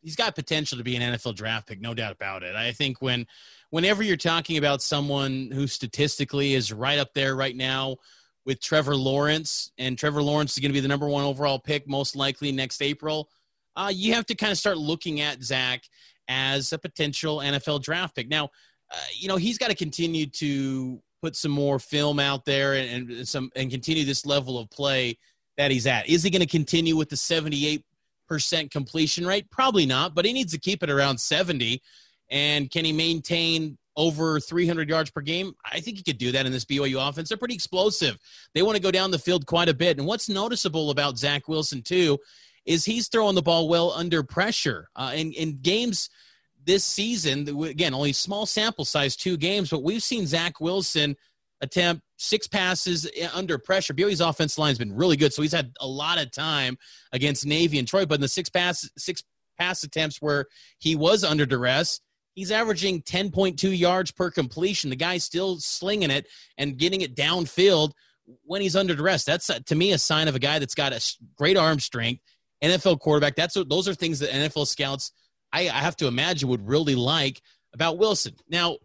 he's 0.00 0.16
got 0.16 0.34
potential 0.34 0.78
to 0.78 0.84
be 0.84 0.96
an 0.96 1.14
NFL 1.14 1.36
draft 1.36 1.68
pick, 1.68 1.80
no 1.80 1.94
doubt 1.94 2.12
about 2.12 2.42
it. 2.42 2.54
I 2.56 2.72
think 2.72 3.00
when 3.00 3.26
whenever 3.70 4.02
you're 4.02 4.16
talking 4.16 4.58
about 4.58 4.82
someone 4.82 5.50
who 5.52 5.66
statistically 5.66 6.54
is 6.54 6.72
right 6.72 6.98
up 6.98 7.14
there 7.14 7.36
right 7.36 7.56
now 7.56 7.96
with 8.44 8.60
Trevor 8.60 8.96
Lawrence, 8.96 9.70
and 9.78 9.96
Trevor 9.96 10.22
Lawrence 10.22 10.52
is 10.52 10.58
going 10.58 10.70
to 10.70 10.74
be 10.74 10.80
the 10.80 10.88
number 10.88 11.08
one 11.08 11.24
overall 11.24 11.58
pick 11.58 11.88
most 11.88 12.16
likely 12.16 12.52
next 12.52 12.82
April, 12.82 13.28
uh, 13.76 13.90
you 13.94 14.14
have 14.14 14.26
to 14.26 14.34
kind 14.34 14.52
of 14.52 14.58
start 14.58 14.76
looking 14.76 15.20
at 15.20 15.42
Zach 15.42 15.82
as 16.28 16.72
a 16.72 16.78
potential 16.78 17.38
NFL 17.38 17.82
draft 17.82 18.16
pick. 18.16 18.28
Now, 18.28 18.46
uh, 18.90 18.96
you 19.14 19.28
know, 19.28 19.36
he's 19.36 19.58
got 19.58 19.68
to 19.68 19.74
continue 19.74 20.26
to 20.26 21.00
put 21.22 21.36
some 21.36 21.52
more 21.52 21.78
film 21.78 22.18
out 22.18 22.44
there 22.44 22.74
and, 22.74 23.10
and 23.10 23.28
some 23.28 23.50
and 23.54 23.70
continue 23.70 24.04
this 24.04 24.26
level 24.26 24.58
of 24.58 24.68
play 24.70 25.16
that 25.62 25.70
he's 25.70 25.86
at. 25.86 26.08
Is 26.08 26.24
he 26.24 26.30
going 26.30 26.40
to 26.40 26.46
continue 26.48 26.96
with 26.96 27.08
the 27.08 27.14
78% 27.14 27.82
completion 28.72 29.24
rate? 29.24 29.48
Probably 29.48 29.86
not, 29.86 30.12
but 30.12 30.24
he 30.24 30.32
needs 30.32 30.50
to 30.52 30.58
keep 30.58 30.82
it 30.82 30.90
around 30.90 31.18
70. 31.18 31.80
And 32.30 32.68
can 32.68 32.84
he 32.84 32.92
maintain 32.92 33.78
over 33.96 34.40
300 34.40 34.88
yards 34.88 35.12
per 35.12 35.20
game? 35.20 35.54
I 35.64 35.78
think 35.78 35.98
he 35.98 36.02
could 36.02 36.18
do 36.18 36.32
that 36.32 36.46
in 36.46 36.50
this 36.52 36.64
BYU 36.64 37.08
offense. 37.08 37.28
They're 37.28 37.38
pretty 37.38 37.54
explosive. 37.54 38.18
They 38.54 38.62
want 38.62 38.74
to 38.74 38.82
go 38.82 38.90
down 38.90 39.12
the 39.12 39.20
field 39.20 39.46
quite 39.46 39.68
a 39.68 39.74
bit. 39.74 39.98
And 39.98 40.06
what's 40.06 40.28
noticeable 40.28 40.90
about 40.90 41.16
Zach 41.16 41.46
Wilson, 41.46 41.82
too, 41.82 42.18
is 42.66 42.84
he's 42.84 43.06
throwing 43.06 43.36
the 43.36 43.42
ball 43.42 43.68
well 43.68 43.92
under 43.92 44.24
pressure. 44.24 44.88
Uh, 44.96 45.12
in, 45.14 45.32
in 45.32 45.60
games 45.62 46.10
this 46.64 46.82
season, 46.82 47.48
again, 47.62 47.94
only 47.94 48.12
small 48.12 48.46
sample 48.46 48.84
size, 48.84 49.14
two 49.14 49.36
games, 49.36 49.70
but 49.70 49.84
we've 49.84 50.02
seen 50.02 50.26
Zach 50.26 50.60
Wilson 50.60 51.16
attempt 51.62 52.02
six 52.18 52.46
passes 52.46 53.08
eh, 53.16 53.28
under 53.32 53.56
pressure. 53.58 53.94
BYU's 53.94 54.20
offense 54.20 54.58
line's 54.58 54.78
been 54.78 54.94
really 54.94 55.16
good, 55.16 55.32
so 55.32 55.42
he's 55.42 55.52
had 55.52 55.72
a 55.80 55.86
lot 55.86 56.20
of 56.20 56.30
time 56.30 56.76
against 57.12 57.46
Navy 57.46 57.78
and 57.78 57.88
Troy. 57.88 58.04
But 58.04 58.16
in 58.16 58.20
the 58.20 58.28
six 58.28 58.50
pass 58.50 58.88
six 58.98 59.22
pass 59.58 59.82
attempts 59.82 60.20
where 60.20 60.46
he 60.78 60.94
was 60.94 61.24
under 61.24 61.46
duress, 61.46 62.00
he's 62.34 62.50
averaging 62.50 63.02
10.2 63.02 63.76
yards 63.76 64.10
per 64.10 64.30
completion. 64.30 64.90
The 64.90 64.96
guy's 64.96 65.24
still 65.24 65.58
slinging 65.58 66.10
it 66.10 66.26
and 66.58 66.76
getting 66.76 67.00
it 67.00 67.16
downfield 67.16 67.92
when 68.44 68.60
he's 68.60 68.76
under 68.76 68.94
duress. 68.94 69.24
That's 69.24 69.48
uh, 69.48 69.60
to 69.66 69.74
me 69.74 69.92
a 69.92 69.98
sign 69.98 70.28
of 70.28 70.34
a 70.34 70.40
guy 70.40 70.58
that's 70.58 70.74
got 70.74 70.92
a 70.92 71.16
great 71.36 71.56
arm 71.56 71.80
strength. 71.80 72.22
NFL 72.62 73.00
quarterback. 73.00 73.34
That's 73.34 73.54
those 73.54 73.88
are 73.88 73.94
things 73.94 74.20
that 74.20 74.30
NFL 74.30 74.68
scouts 74.68 75.10
I, 75.52 75.62
I 75.62 75.80
have 75.80 75.96
to 75.98 76.06
imagine 76.06 76.48
would 76.48 76.66
really 76.66 76.94
like 76.94 77.40
about 77.74 77.98
Wilson. 77.98 78.34
Now, 78.48 78.78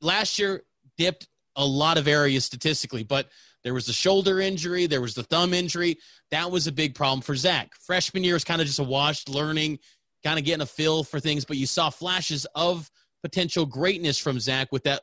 last 0.00 0.38
year 0.38 0.62
dipped 0.96 1.28
a 1.60 1.64
lot 1.64 1.98
of 1.98 2.08
areas 2.08 2.44
statistically, 2.44 3.02
but 3.02 3.28
there 3.62 3.74
was 3.74 3.86
the 3.86 3.92
shoulder 3.92 4.40
injury, 4.40 4.86
there 4.86 5.02
was 5.02 5.14
the 5.14 5.22
thumb 5.22 5.52
injury. 5.52 5.98
That 6.30 6.50
was 6.50 6.66
a 6.66 6.72
big 6.72 6.94
problem 6.94 7.20
for 7.20 7.36
Zach. 7.36 7.74
Freshman 7.80 8.24
year 8.24 8.34
was 8.34 8.44
kind 8.44 8.60
of 8.60 8.66
just 8.66 8.78
a 8.78 8.84
washed 8.84 9.28
learning, 9.28 9.78
kind 10.24 10.38
of 10.38 10.44
getting 10.44 10.62
a 10.62 10.66
feel 10.66 11.04
for 11.04 11.20
things, 11.20 11.44
but 11.44 11.58
you 11.58 11.66
saw 11.66 11.90
flashes 11.90 12.46
of 12.54 12.90
potential 13.22 13.66
greatness 13.66 14.18
from 14.18 14.40
Zach 14.40 14.72
with 14.72 14.84
that 14.84 15.02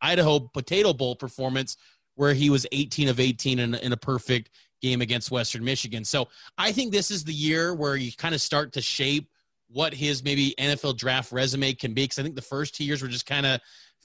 Idaho 0.00 0.40
Potato 0.40 0.94
Bowl 0.94 1.14
performance 1.14 1.76
where 2.14 2.32
he 2.32 2.50
was 2.50 2.66
18 2.72 3.08
of 3.08 3.20
18 3.20 3.58
in, 3.58 3.74
in 3.74 3.92
a 3.92 3.96
perfect 3.96 4.50
game 4.80 5.02
against 5.02 5.30
Western 5.30 5.64
Michigan. 5.64 6.04
So 6.04 6.28
I 6.56 6.72
think 6.72 6.92
this 6.92 7.10
is 7.10 7.24
the 7.24 7.32
year 7.32 7.74
where 7.74 7.96
you 7.96 8.12
kind 8.12 8.34
of 8.34 8.40
start 8.40 8.72
to 8.72 8.80
shape 8.80 9.28
what 9.68 9.92
his 9.92 10.24
maybe 10.24 10.54
NFL 10.58 10.96
draft 10.96 11.32
resume 11.32 11.74
can 11.74 11.94
be. 11.94 12.04
Because 12.04 12.18
I 12.18 12.22
think 12.22 12.34
the 12.34 12.42
first 12.42 12.74
two 12.74 12.84
years 12.84 13.02
were 13.02 13.08
just 13.08 13.26
kind 13.26 13.44
of 13.44 13.60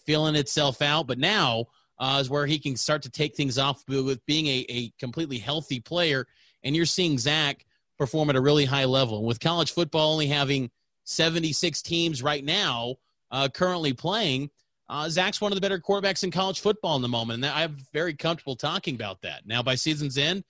feeling 0.06 0.36
itself 0.36 0.82
out, 0.82 1.08
but 1.08 1.18
now 1.18 1.66
uh, 2.00 2.18
is 2.20 2.30
where 2.30 2.46
he 2.46 2.60
can 2.60 2.76
start 2.76 3.02
to 3.04 3.10
take 3.10 3.36
things 3.36 3.58
off 3.58 3.84
with 3.88 4.26
being 4.26 4.48
a, 4.48 4.66
a 4.70 4.90
completely 5.00 5.38
healthy 5.38 5.80
player. 5.80 6.28
And 6.64 6.76
you're 6.76 6.86
seeing 6.86 7.18
Zach 7.18 7.66
perform 7.98 8.30
at 8.30 8.36
a 8.36 8.42
really 8.42 8.66
high 8.66 8.86
level. 8.86 9.24
With 9.24 9.40
college 9.40 9.72
football 9.72 10.12
only 10.14 10.28
having 10.28 10.72
76 11.06 11.82
teams 11.82 12.24
right 12.24 12.44
now 12.44 12.96
uh, 13.32 13.50
currently 13.54 13.94
playing, 13.94 14.50
uh, 14.90 15.10
Zach's 15.10 15.40
one 15.40 15.52
of 15.52 15.56
the 15.56 15.62
better 15.62 15.80
quarterbacks 15.80 16.24
in 16.24 16.32
college 16.32 16.60
football 16.60 16.96
in 16.96 17.02
the 17.02 17.08
moment. 17.08 17.44
And 17.44 17.54
I'm 17.54 17.78
very 17.94 18.14
comfortable 18.14 18.56
talking 18.56 18.96
about 18.96 19.22
that. 19.22 19.46
Now, 19.46 19.64
by 19.64 19.76
season's 19.76 20.18
end, 20.18 20.44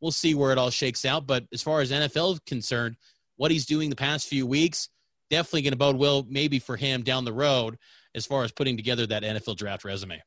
we'll 0.00 0.12
see 0.12 0.34
where 0.34 0.52
it 0.52 0.58
all 0.58 0.70
shakes 0.70 1.04
out. 1.04 1.26
But 1.26 1.44
as 1.52 1.62
far 1.62 1.80
as 1.80 1.90
NFL 1.90 2.34
is 2.34 2.40
concerned, 2.40 2.96
what 3.36 3.50
he's 3.50 3.66
doing 3.66 3.90
the 3.90 3.96
past 3.96 4.28
few 4.28 4.46
weeks, 4.46 4.88
definitely 5.28 5.62
going 5.62 5.72
to 5.72 5.78
bode 5.78 5.96
well 5.96 6.26
maybe 6.28 6.58
for 6.58 6.76
him 6.76 7.02
down 7.02 7.24
the 7.24 7.32
road 7.32 7.78
as 8.14 8.26
far 8.26 8.44
as 8.44 8.52
putting 8.52 8.76
together 8.76 9.06
that 9.06 9.22
NFL 9.22 9.56
draft 9.56 9.84
resume. 9.84 10.22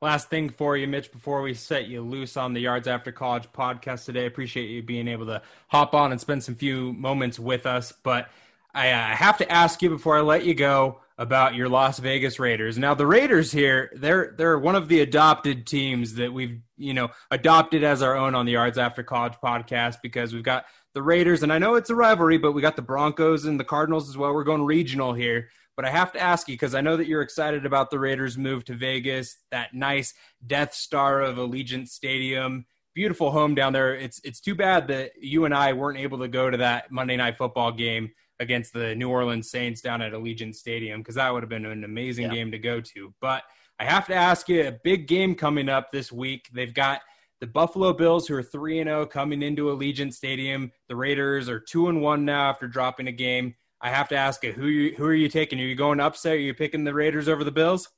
Last 0.00 0.30
thing 0.30 0.50
for 0.50 0.76
you, 0.76 0.86
Mitch, 0.86 1.10
before 1.10 1.42
we 1.42 1.54
set 1.54 1.88
you 1.88 2.02
loose 2.02 2.36
on 2.36 2.52
the 2.52 2.60
Yards 2.60 2.86
After 2.86 3.10
College 3.10 3.48
podcast 3.52 4.04
today. 4.04 4.26
Appreciate 4.26 4.70
you 4.70 4.80
being 4.80 5.08
able 5.08 5.26
to 5.26 5.42
hop 5.66 5.92
on 5.92 6.12
and 6.12 6.20
spend 6.20 6.44
some 6.44 6.54
few 6.54 6.92
moments 6.92 7.36
with 7.36 7.66
us. 7.66 7.92
But 8.04 8.28
I 8.72 8.90
uh, 8.90 9.06
have 9.06 9.38
to 9.38 9.50
ask 9.50 9.82
you 9.82 9.90
before 9.90 10.16
I 10.16 10.20
let 10.20 10.44
you 10.44 10.54
go 10.54 11.00
about 11.18 11.56
your 11.56 11.68
Las 11.68 11.98
Vegas 11.98 12.38
Raiders. 12.38 12.78
Now, 12.78 12.94
the 12.94 13.08
Raiders 13.08 13.50
here, 13.50 13.90
they're 13.96 14.34
they're 14.38 14.56
one 14.56 14.76
of 14.76 14.86
the 14.86 15.00
adopted 15.00 15.66
teams 15.66 16.14
that 16.14 16.32
we've 16.32 16.60
you 16.76 16.94
know 16.94 17.08
adopted 17.32 17.82
as 17.82 18.00
our 18.00 18.16
own 18.16 18.36
on 18.36 18.46
the 18.46 18.52
Yards 18.52 18.78
After 18.78 19.02
College 19.02 19.34
podcast 19.42 19.96
because 20.00 20.32
we've 20.32 20.44
got 20.44 20.66
the 20.94 21.02
Raiders, 21.02 21.42
and 21.42 21.52
I 21.52 21.58
know 21.58 21.74
it's 21.74 21.90
a 21.90 21.94
rivalry, 21.96 22.38
but 22.38 22.52
we 22.52 22.62
got 22.62 22.76
the 22.76 22.82
Broncos 22.82 23.46
and 23.46 23.58
the 23.58 23.64
Cardinals 23.64 24.08
as 24.08 24.16
well. 24.16 24.32
We're 24.32 24.44
going 24.44 24.64
regional 24.64 25.12
here. 25.12 25.48
But 25.78 25.84
I 25.84 25.90
have 25.90 26.10
to 26.14 26.20
ask 26.20 26.48
you 26.48 26.54
because 26.54 26.74
I 26.74 26.80
know 26.80 26.96
that 26.96 27.06
you're 27.06 27.22
excited 27.22 27.64
about 27.64 27.90
the 27.90 28.00
Raiders' 28.00 28.36
move 28.36 28.64
to 28.64 28.74
Vegas, 28.74 29.36
that 29.52 29.74
nice 29.74 30.12
Death 30.44 30.74
Star 30.74 31.20
of 31.20 31.36
Allegiant 31.36 31.86
Stadium. 31.86 32.66
Beautiful 32.96 33.30
home 33.30 33.54
down 33.54 33.74
there. 33.74 33.94
It's 33.94 34.20
it's 34.24 34.40
too 34.40 34.56
bad 34.56 34.88
that 34.88 35.12
you 35.20 35.44
and 35.44 35.54
I 35.54 35.74
weren't 35.74 36.00
able 36.00 36.18
to 36.18 36.26
go 36.26 36.50
to 36.50 36.56
that 36.56 36.90
Monday 36.90 37.16
night 37.16 37.38
football 37.38 37.70
game 37.70 38.10
against 38.40 38.72
the 38.72 38.96
New 38.96 39.08
Orleans 39.08 39.52
Saints 39.52 39.80
down 39.80 40.02
at 40.02 40.14
Allegiant 40.14 40.56
Stadium 40.56 40.98
because 40.98 41.14
that 41.14 41.32
would 41.32 41.44
have 41.44 41.48
been 41.48 41.64
an 41.64 41.84
amazing 41.84 42.24
yeah. 42.24 42.34
game 42.34 42.50
to 42.50 42.58
go 42.58 42.80
to. 42.80 43.14
But 43.20 43.44
I 43.78 43.84
have 43.84 44.08
to 44.08 44.16
ask 44.16 44.48
you 44.48 44.66
a 44.66 44.72
big 44.82 45.06
game 45.06 45.36
coming 45.36 45.68
up 45.68 45.92
this 45.92 46.10
week. 46.10 46.48
They've 46.52 46.74
got 46.74 47.02
the 47.40 47.46
Buffalo 47.46 47.92
Bills, 47.92 48.26
who 48.26 48.34
are 48.34 48.42
three 48.42 48.80
and 48.80 48.88
zero, 48.88 49.02
oh, 49.02 49.06
coming 49.06 49.42
into 49.42 49.66
Allegiant 49.66 50.12
Stadium. 50.12 50.72
The 50.88 50.96
Raiders 50.96 51.48
are 51.48 51.60
two 51.60 51.86
and 51.86 52.02
one 52.02 52.24
now 52.24 52.50
after 52.50 52.66
dropping 52.66 53.06
a 53.06 53.12
game. 53.12 53.54
I 53.80 53.90
have 53.90 54.08
to 54.08 54.16
ask 54.16 54.42
you, 54.42 54.52
who 54.52 54.66
you, 54.66 54.94
who 54.96 55.04
are 55.04 55.14
you 55.14 55.28
taking? 55.28 55.60
Are 55.60 55.64
you 55.64 55.74
going 55.74 56.00
upset? 56.00 56.34
Are 56.34 56.40
you 56.40 56.54
picking 56.54 56.84
the 56.84 56.94
Raiders 56.94 57.28
over 57.28 57.44
the 57.44 57.52
Bills? 57.52 57.88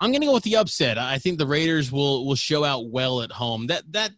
I'm 0.00 0.10
going 0.10 0.20
to 0.20 0.26
go 0.26 0.34
with 0.34 0.44
the 0.44 0.56
upset. 0.56 0.98
I 0.98 1.18
think 1.18 1.38
the 1.38 1.46
Raiders 1.46 1.90
will 1.90 2.26
will 2.26 2.34
show 2.34 2.64
out 2.64 2.90
well 2.90 3.22
at 3.22 3.32
home. 3.32 3.68
That 3.68 3.90
that 3.92 4.10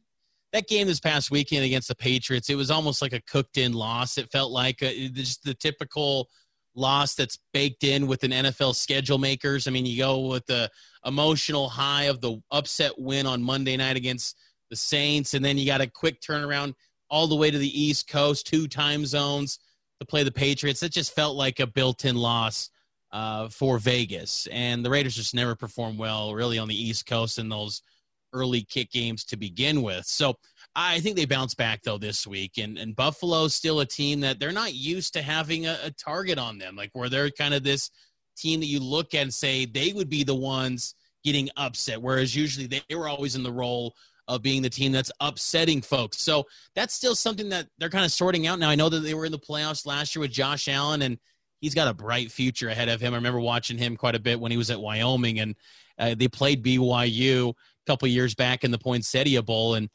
that 0.52 0.68
game 0.68 0.86
this 0.86 1.00
past 1.00 1.30
weekend 1.30 1.64
against 1.64 1.88
the 1.88 1.94
Patriots, 1.94 2.50
it 2.50 2.56
was 2.56 2.70
almost 2.70 3.02
like 3.02 3.12
a 3.12 3.20
cooked 3.20 3.56
in 3.56 3.72
loss. 3.72 4.18
It 4.18 4.30
felt 4.32 4.50
like 4.50 4.82
uh, 4.82 4.86
a, 4.86 5.08
just 5.08 5.44
the 5.44 5.54
typical 5.54 6.28
loss 6.74 7.14
that's 7.14 7.38
baked 7.52 7.84
in 7.84 8.06
with 8.06 8.24
an 8.24 8.32
NFL 8.32 8.74
schedule 8.74 9.18
makers. 9.18 9.66
I 9.66 9.70
mean, 9.70 9.86
you 9.86 9.98
go 9.98 10.26
with 10.26 10.46
the 10.46 10.70
emotional 11.04 11.68
high 11.68 12.04
of 12.04 12.20
the 12.20 12.40
upset 12.50 12.92
win 12.98 13.26
on 13.26 13.42
Monday 13.42 13.76
night 13.76 13.96
against 13.96 14.36
the 14.70 14.76
Saints, 14.76 15.34
and 15.34 15.44
then 15.44 15.56
you 15.56 15.66
got 15.66 15.80
a 15.80 15.86
quick 15.86 16.20
turnaround 16.20 16.74
all 17.08 17.28
the 17.28 17.36
way 17.36 17.50
to 17.50 17.58
the 17.58 17.80
East 17.80 18.08
Coast, 18.08 18.46
two 18.46 18.66
time 18.66 19.06
zones 19.06 19.60
to 20.00 20.06
play 20.06 20.22
the 20.22 20.32
Patriots. 20.32 20.82
It 20.82 20.92
just 20.92 21.14
felt 21.14 21.36
like 21.36 21.60
a 21.60 21.66
built-in 21.66 22.16
loss 22.16 22.70
uh, 23.12 23.48
for 23.48 23.78
Vegas, 23.78 24.46
and 24.50 24.84
the 24.84 24.90
Raiders 24.90 25.14
just 25.14 25.34
never 25.34 25.54
performed 25.54 25.98
well, 25.98 26.34
really, 26.34 26.58
on 26.58 26.68
the 26.68 26.80
East 26.80 27.06
Coast 27.06 27.38
in 27.38 27.48
those 27.48 27.82
early 28.32 28.62
kick 28.62 28.90
games 28.90 29.24
to 29.24 29.36
begin 29.36 29.82
with. 29.82 30.04
So 30.04 30.34
I 30.74 31.00
think 31.00 31.16
they 31.16 31.24
bounce 31.24 31.54
back 31.54 31.82
though 31.82 31.98
this 31.98 32.26
week, 32.26 32.58
and 32.58 32.76
and 32.76 32.94
Buffalo's 32.94 33.54
still 33.54 33.80
a 33.80 33.86
team 33.86 34.20
that 34.20 34.38
they're 34.38 34.52
not 34.52 34.74
used 34.74 35.14
to 35.14 35.22
having 35.22 35.66
a, 35.66 35.78
a 35.84 35.90
target 35.92 36.38
on 36.38 36.58
them, 36.58 36.76
like 36.76 36.90
where 36.92 37.08
they're 37.08 37.30
kind 37.30 37.54
of 37.54 37.62
this 37.62 37.90
team 38.36 38.60
that 38.60 38.66
you 38.66 38.80
look 38.80 39.14
at 39.14 39.22
and 39.22 39.32
say 39.32 39.64
they 39.64 39.92
would 39.92 40.10
be 40.10 40.22
the 40.22 40.34
ones 40.34 40.94
getting 41.24 41.48
upset, 41.56 42.02
whereas 42.02 42.36
usually 42.36 42.66
they 42.66 42.82
were 42.94 43.08
always 43.08 43.34
in 43.34 43.42
the 43.42 43.52
role 43.52 43.94
of 44.28 44.42
being 44.42 44.62
the 44.62 44.70
team 44.70 44.92
that's 44.92 45.12
upsetting 45.20 45.82
folks. 45.82 46.18
So 46.18 46.44
that's 46.74 46.94
still 46.94 47.14
something 47.14 47.48
that 47.50 47.68
they're 47.78 47.90
kind 47.90 48.04
of 48.04 48.12
sorting 48.12 48.46
out 48.46 48.58
now. 48.58 48.68
I 48.68 48.74
know 48.74 48.88
that 48.88 49.00
they 49.00 49.14
were 49.14 49.26
in 49.26 49.32
the 49.32 49.38
playoffs 49.38 49.86
last 49.86 50.14
year 50.14 50.20
with 50.20 50.32
Josh 50.32 50.68
Allen, 50.68 51.02
and 51.02 51.18
he's 51.60 51.74
got 51.74 51.88
a 51.88 51.94
bright 51.94 52.30
future 52.30 52.68
ahead 52.68 52.88
of 52.88 53.00
him. 53.00 53.12
I 53.12 53.16
remember 53.16 53.40
watching 53.40 53.78
him 53.78 53.96
quite 53.96 54.14
a 54.14 54.20
bit 54.20 54.40
when 54.40 54.50
he 54.50 54.58
was 54.58 54.70
at 54.70 54.80
Wyoming, 54.80 55.40
and 55.40 55.54
uh, 55.98 56.14
they 56.16 56.28
played 56.28 56.64
BYU 56.64 57.50
a 57.50 57.54
couple 57.86 58.08
years 58.08 58.34
back 58.34 58.64
in 58.64 58.70
the 58.70 58.78
Poinsettia 58.78 59.42
Bowl, 59.42 59.74
and 59.74 59.88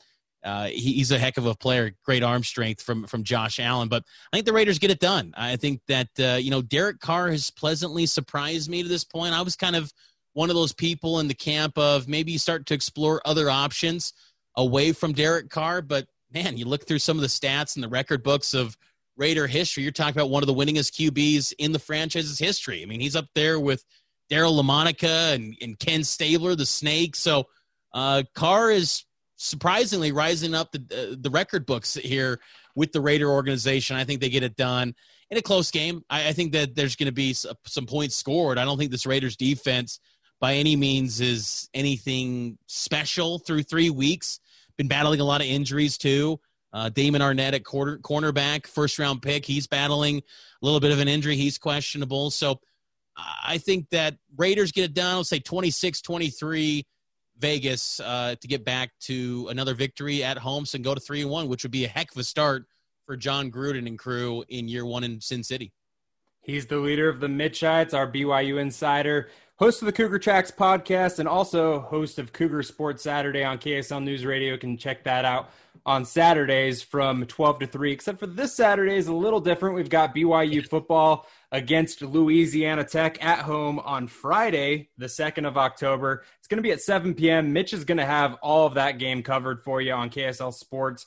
uh, 0.43 0.67
he, 0.67 0.93
he's 0.93 1.11
a 1.11 1.19
heck 1.19 1.37
of 1.37 1.45
a 1.45 1.55
player. 1.55 1.91
Great 2.03 2.23
arm 2.23 2.43
strength 2.43 2.81
from 2.81 3.05
from 3.05 3.23
Josh 3.23 3.59
Allen, 3.59 3.89
but 3.89 4.03
I 4.31 4.37
think 4.37 4.45
the 4.45 4.53
Raiders 4.53 4.79
get 4.79 4.89
it 4.89 4.99
done. 4.99 5.33
I 5.37 5.55
think 5.55 5.81
that 5.87 6.07
uh, 6.19 6.37
you 6.41 6.49
know 6.49 6.61
Derek 6.61 6.99
Carr 6.99 7.29
has 7.29 7.51
pleasantly 7.51 8.05
surprised 8.05 8.69
me 8.69 8.81
to 8.81 8.89
this 8.89 9.03
point. 9.03 9.33
I 9.33 9.41
was 9.41 9.55
kind 9.55 9.75
of 9.75 9.91
one 10.33 10.49
of 10.49 10.55
those 10.55 10.73
people 10.73 11.19
in 11.19 11.27
the 11.27 11.33
camp 11.33 11.77
of 11.77 12.07
maybe 12.07 12.31
you 12.31 12.39
start 12.39 12.65
to 12.67 12.73
explore 12.73 13.21
other 13.25 13.49
options 13.49 14.13
away 14.55 14.91
from 14.91 15.13
Derek 15.13 15.49
Carr. 15.49 15.81
But 15.81 16.07
man, 16.33 16.57
you 16.57 16.65
look 16.65 16.87
through 16.87 16.99
some 16.99 17.17
of 17.17 17.21
the 17.21 17.27
stats 17.27 17.75
and 17.75 17.83
the 17.83 17.89
record 17.89 18.23
books 18.23 18.53
of 18.53 18.77
Raider 19.17 19.47
history. 19.47 19.83
You're 19.83 19.91
talking 19.91 20.17
about 20.17 20.29
one 20.29 20.43
of 20.43 20.47
the 20.47 20.53
winningest 20.53 20.93
QBs 20.93 21.53
in 21.59 21.73
the 21.73 21.79
franchise's 21.79 22.39
history. 22.39 22.81
I 22.81 22.85
mean, 22.85 23.01
he's 23.01 23.15
up 23.15 23.27
there 23.35 23.59
with 23.59 23.83
Daryle 24.31 24.59
Lamonica 24.61 25.35
and, 25.35 25.55
and 25.61 25.77
Ken 25.77 26.03
Stabler, 26.03 26.55
the 26.55 26.65
Snake. 26.65 27.15
So 27.15 27.47
uh, 27.93 28.23
Carr 28.33 28.71
is 28.71 29.03
surprisingly 29.35 30.11
rising 30.11 30.55
up 30.55 30.71
the, 30.71 30.79
uh, 30.79 31.15
the 31.19 31.29
record 31.29 31.65
books 31.65 31.95
here 31.95 32.39
with 32.73 32.93
the 32.93 33.01
Raider 33.01 33.29
organization. 33.29 33.97
I 33.97 34.05
think 34.05 34.21
they 34.21 34.29
get 34.29 34.43
it 34.43 34.55
done 34.55 34.95
in 35.29 35.37
a 35.37 35.41
close 35.41 35.71
game. 35.71 36.05
I, 36.09 36.29
I 36.29 36.31
think 36.31 36.53
that 36.53 36.73
there's 36.75 36.95
going 36.95 37.07
to 37.07 37.11
be 37.11 37.33
some 37.33 37.85
points 37.85 38.15
scored. 38.15 38.57
I 38.57 38.63
don't 38.63 38.77
think 38.77 38.91
this 38.91 39.05
Raiders 39.05 39.35
defense– 39.35 39.99
by 40.41 40.55
any 40.55 40.75
means 40.75 41.21
is 41.21 41.69
anything 41.73 42.57
special 42.65 43.39
through 43.39 43.63
three 43.63 43.91
weeks. 43.91 44.39
Been 44.77 44.87
battling 44.87 45.21
a 45.21 45.23
lot 45.23 45.39
of 45.39 45.47
injuries 45.47 45.97
too. 45.97 46.39
Uh, 46.73 46.89
Damon 46.89 47.21
Arnette 47.21 47.53
at 47.53 47.63
quarter, 47.63 47.99
cornerback, 47.99 48.65
first 48.65 48.97
round 48.97 49.21
pick. 49.21 49.45
He's 49.45 49.67
battling 49.67 50.17
a 50.17 50.65
little 50.65 50.79
bit 50.79 50.91
of 50.91 50.99
an 50.99 51.07
injury. 51.07 51.35
He's 51.35 51.57
questionable. 51.57 52.31
So 52.31 52.59
I 53.17 53.59
think 53.59 53.89
that 53.91 54.15
Raiders 54.35 54.71
get 54.71 54.85
it 54.85 54.93
done. 54.93 55.17
Let's 55.17 55.29
say 55.29 55.39
26 55.39 56.01
23 56.01 56.85
Vegas 57.37 57.99
uh, 57.99 58.35
to 58.39 58.47
get 58.47 58.65
back 58.65 58.91
to 59.01 59.47
another 59.49 59.75
victory 59.75 60.23
at 60.23 60.37
home 60.37 60.65
and 60.73 60.83
go 60.83 60.95
to 60.95 61.01
3 61.01 61.21
and 61.21 61.29
1, 61.29 61.47
which 61.47 61.63
would 61.63 61.71
be 61.71 61.85
a 61.85 61.87
heck 61.87 62.11
of 62.11 62.17
a 62.17 62.23
start 62.23 62.65
for 63.05 63.15
Jon 63.17 63.51
Gruden 63.51 63.87
and 63.87 63.99
crew 63.99 64.43
in 64.47 64.67
year 64.67 64.85
one 64.85 65.03
in 65.03 65.19
Sin 65.21 65.43
City. 65.43 65.71
He's 66.41 66.65
the 66.65 66.77
leader 66.77 67.09
of 67.09 67.19
the 67.19 67.27
Mitchites, 67.27 67.93
our 67.93 68.11
BYU 68.11 68.59
insider, 68.59 69.29
host 69.61 69.79
of 69.83 69.85
the 69.85 69.91
Cougar 69.91 70.17
Tracks 70.17 70.49
podcast, 70.49 71.19
and 71.19 71.29
also 71.29 71.81
host 71.81 72.17
of 72.17 72.33
Cougar 72.33 72.63
Sports 72.63 73.03
Saturday 73.03 73.43
on 73.43 73.59
KSL 73.59 74.03
News 74.03 74.25
Radio. 74.25 74.57
Can 74.57 74.75
check 74.75 75.03
that 75.03 75.23
out 75.23 75.51
on 75.85 76.03
Saturdays 76.03 76.81
from 76.81 77.27
12 77.27 77.59
to 77.59 77.67
3, 77.67 77.91
except 77.91 78.19
for 78.19 78.25
this 78.25 78.55
Saturday 78.55 78.95
is 78.95 79.07
a 79.07 79.13
little 79.13 79.39
different. 79.39 79.75
We've 79.75 79.87
got 79.87 80.15
BYU 80.15 80.67
football 80.67 81.27
against 81.51 82.01
Louisiana 82.01 82.83
Tech 82.83 83.23
at 83.23 83.39
home 83.39 83.77
on 83.77 84.07
Friday, 84.07 84.89
the 84.97 85.05
2nd 85.05 85.47
of 85.47 85.57
October. 85.57 86.23
It's 86.39 86.47
going 86.47 86.57
to 86.57 86.63
be 86.63 86.71
at 86.71 86.81
7 86.81 87.13
p.m. 87.13 87.53
Mitch 87.53 87.71
is 87.71 87.83
going 87.83 87.99
to 87.99 88.05
have 88.05 88.39
all 88.41 88.65
of 88.65 88.73
that 88.73 88.97
game 88.97 89.21
covered 89.21 89.63
for 89.63 89.79
you 89.79 89.93
on 89.93 90.09
KSL 90.09 90.55
Sports 90.55 91.05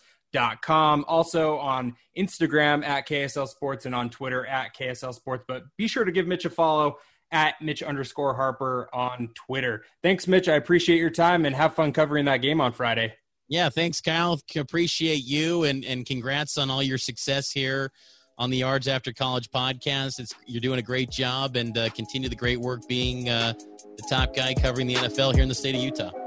com. 0.61 1.05
Also 1.07 1.59
on 1.59 1.95
Instagram 2.17 2.85
at 2.85 3.07
KSL 3.07 3.49
Sports 3.49 3.87
and 3.87 3.95
on 3.95 4.11
Twitter 4.11 4.47
at 4.47 4.75
KSL 4.77 5.15
Sports. 5.15 5.45
But 5.47 5.65
be 5.77 5.87
sure 5.87 6.05
to 6.05 6.13
give 6.13 6.27
Mitch 6.27 6.45
a 6.45 6.51
follow 6.51 6.99
at 7.35 7.61
Mitch 7.61 7.83
underscore 7.83 8.35
Harper 8.35 8.89
on 8.95 9.29
Twitter. 9.35 9.85
Thanks, 10.03 10.27
Mitch. 10.27 10.49
I 10.49 10.55
appreciate 10.55 10.99
your 10.99 11.11
time 11.11 11.45
and 11.45 11.55
have 11.55 11.75
fun 11.75 11.93
covering 11.93 12.25
that 12.27 12.39
game 12.39 12.61
on 12.61 12.73
Friday. 12.73 13.13
Yeah, 13.49 13.69
thanks, 13.69 14.01
Kyle. 14.01 14.41
Appreciate 14.57 15.25
you 15.25 15.65
and, 15.65 15.85
and 15.85 16.07
congrats 16.07 16.57
on 16.57 16.71
all 16.71 16.83
your 16.83 16.97
success 16.97 17.51
here 17.51 17.91
on 18.39 18.51
the 18.51 18.59
Yards 18.59 18.89
After 18.89 19.13
College 19.13 19.51
podcast. 19.51 20.19
It's 20.19 20.33
you're 20.47 20.61
doing 20.61 20.79
a 20.79 20.83
great 20.83 21.11
job 21.11 21.57
and 21.57 21.77
uh, 21.77 21.91
continue 21.91 22.29
the 22.29 22.37
great 22.37 22.61
work 22.61 22.89
being 22.89 23.29
uh, 23.29 23.53
the 23.97 24.07
top 24.09 24.35
guy 24.35 24.55
covering 24.55 24.87
the 24.87 24.95
NFL 24.95 25.35
here 25.35 25.43
in 25.43 25.49
the 25.49 25.55
state 25.55 25.75
of 25.75 25.83
Utah. 25.83 26.24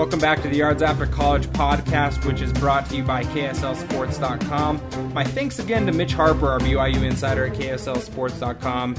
Welcome 0.00 0.18
back 0.18 0.40
to 0.40 0.48
the 0.48 0.56
Yards 0.56 0.80
After 0.80 1.04
College 1.04 1.46
podcast, 1.48 2.24
which 2.24 2.40
is 2.40 2.54
brought 2.54 2.88
to 2.88 2.96
you 2.96 3.02
by 3.02 3.22
KSLSports.com. 3.22 5.12
My 5.12 5.22
thanks 5.22 5.58
again 5.58 5.84
to 5.84 5.92
Mitch 5.92 6.14
Harper, 6.14 6.48
our 6.48 6.58
BYU 6.58 7.02
insider 7.02 7.44
at 7.44 7.52
KSLSports.com. 7.52 8.96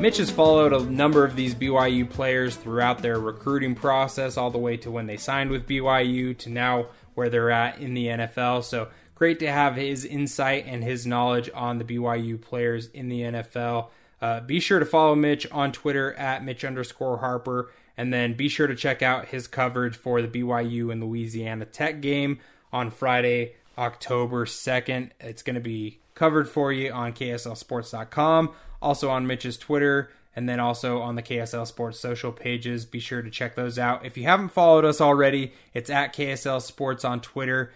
Mitch 0.00 0.16
has 0.16 0.30
followed 0.30 0.72
a 0.72 0.82
number 0.84 1.22
of 1.22 1.36
these 1.36 1.54
BYU 1.54 2.08
players 2.08 2.56
throughout 2.56 3.02
their 3.02 3.20
recruiting 3.20 3.74
process, 3.74 4.38
all 4.38 4.50
the 4.50 4.56
way 4.56 4.78
to 4.78 4.90
when 4.90 5.06
they 5.06 5.18
signed 5.18 5.50
with 5.50 5.68
BYU 5.68 6.34
to 6.38 6.48
now 6.48 6.86
where 7.12 7.28
they're 7.28 7.50
at 7.50 7.78
in 7.78 7.92
the 7.92 8.06
NFL. 8.06 8.64
So 8.64 8.88
great 9.14 9.40
to 9.40 9.52
have 9.52 9.76
his 9.76 10.06
insight 10.06 10.64
and 10.66 10.82
his 10.82 11.06
knowledge 11.06 11.50
on 11.54 11.76
the 11.76 11.84
BYU 11.84 12.40
players 12.40 12.86
in 12.86 13.10
the 13.10 13.20
NFL. 13.20 13.88
Uh, 14.22 14.40
be 14.40 14.60
sure 14.60 14.78
to 14.78 14.86
follow 14.86 15.14
Mitch 15.14 15.46
on 15.52 15.72
Twitter 15.72 16.14
at 16.14 16.42
Mitch 16.42 16.64
underscore 16.64 17.18
Harper 17.18 17.70
and 17.98 18.12
then 18.12 18.34
be 18.34 18.48
sure 18.48 18.68
to 18.68 18.76
check 18.76 19.02
out 19.02 19.26
his 19.26 19.48
coverage 19.48 19.96
for 19.96 20.22
the 20.22 20.28
BYU 20.28 20.92
and 20.92 21.02
Louisiana 21.02 21.64
Tech 21.64 22.00
game 22.00 22.38
on 22.72 22.92
Friday, 22.92 23.56
October 23.76 24.46
2nd. 24.46 25.10
It's 25.18 25.42
going 25.42 25.54
to 25.54 25.60
be 25.60 25.98
covered 26.14 26.48
for 26.48 26.72
you 26.72 26.92
on 26.92 27.12
KSLSports.com, 27.12 28.52
also 28.80 29.10
on 29.10 29.26
Mitch's 29.26 29.58
Twitter, 29.58 30.10
and 30.36 30.48
then 30.48 30.60
also 30.60 31.00
on 31.00 31.16
the 31.16 31.22
KSL 31.24 31.66
Sports 31.66 31.98
social 31.98 32.30
pages. 32.30 32.86
Be 32.86 33.00
sure 33.00 33.20
to 33.20 33.30
check 33.30 33.56
those 33.56 33.80
out. 33.80 34.06
If 34.06 34.16
you 34.16 34.22
haven't 34.22 34.50
followed 34.50 34.84
us 34.84 35.00
already, 35.00 35.52
it's 35.74 35.90
at 35.90 36.14
KSL 36.14 36.62
Sports 36.62 37.04
on 37.04 37.20
Twitter, 37.20 37.72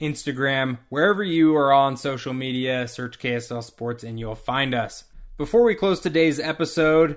Instagram, 0.00 0.78
wherever 0.88 1.22
you 1.22 1.54
are 1.56 1.72
on 1.72 1.96
social 1.96 2.32
media, 2.32 2.88
search 2.88 3.20
KSL 3.20 3.62
Sports 3.62 4.02
and 4.02 4.18
you'll 4.18 4.34
find 4.34 4.74
us. 4.74 5.04
Before 5.36 5.62
we 5.62 5.76
close 5.76 6.00
today's 6.00 6.40
episode, 6.40 7.16